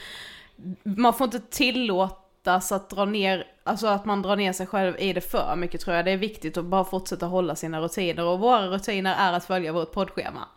man 0.84 1.14
får 1.14 1.26
inte 1.26 1.40
tillåtas 1.40 2.72
att 2.72 2.90
dra 2.90 3.06
ner, 3.06 3.48
alltså 3.64 3.88
att 3.88 4.06
man 4.06 4.22
drar 4.22 4.36
ner 4.36 4.54
sig 4.54 4.68
själv 4.68 5.00
i 5.00 5.14
det 5.14 5.22
för 5.22 5.56
mycket 5.56 5.82
tror 5.82 5.96
jag. 5.96 6.06
Det 6.06 6.12
är 6.12 6.18
viktigt 6.18 6.58
att 6.58 6.66
bara 6.66 6.84
fortsätta 6.84 7.26
hålla 7.26 7.56
sina 7.56 7.82
rutiner 7.82 8.26
och 8.26 8.40
våra 8.40 8.68
rutiner 8.68 9.16
är 9.18 9.34
att 9.34 9.46
följa 9.46 9.74
vårt 9.74 9.92
poddschema. 9.92 10.48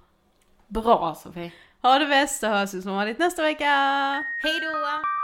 Bra 0.67 1.15
Sofie. 1.23 1.53
Ha 1.83 1.99
det 1.99 2.07
bäst 2.07 2.41
så 2.41 2.47
hörs 2.47 2.75
vi 2.75 2.83
som 2.83 2.93
vanligt 2.93 3.19
nästa 3.19 3.43
vecka! 3.43 3.65
Hej 4.43 4.61
då! 4.61 5.24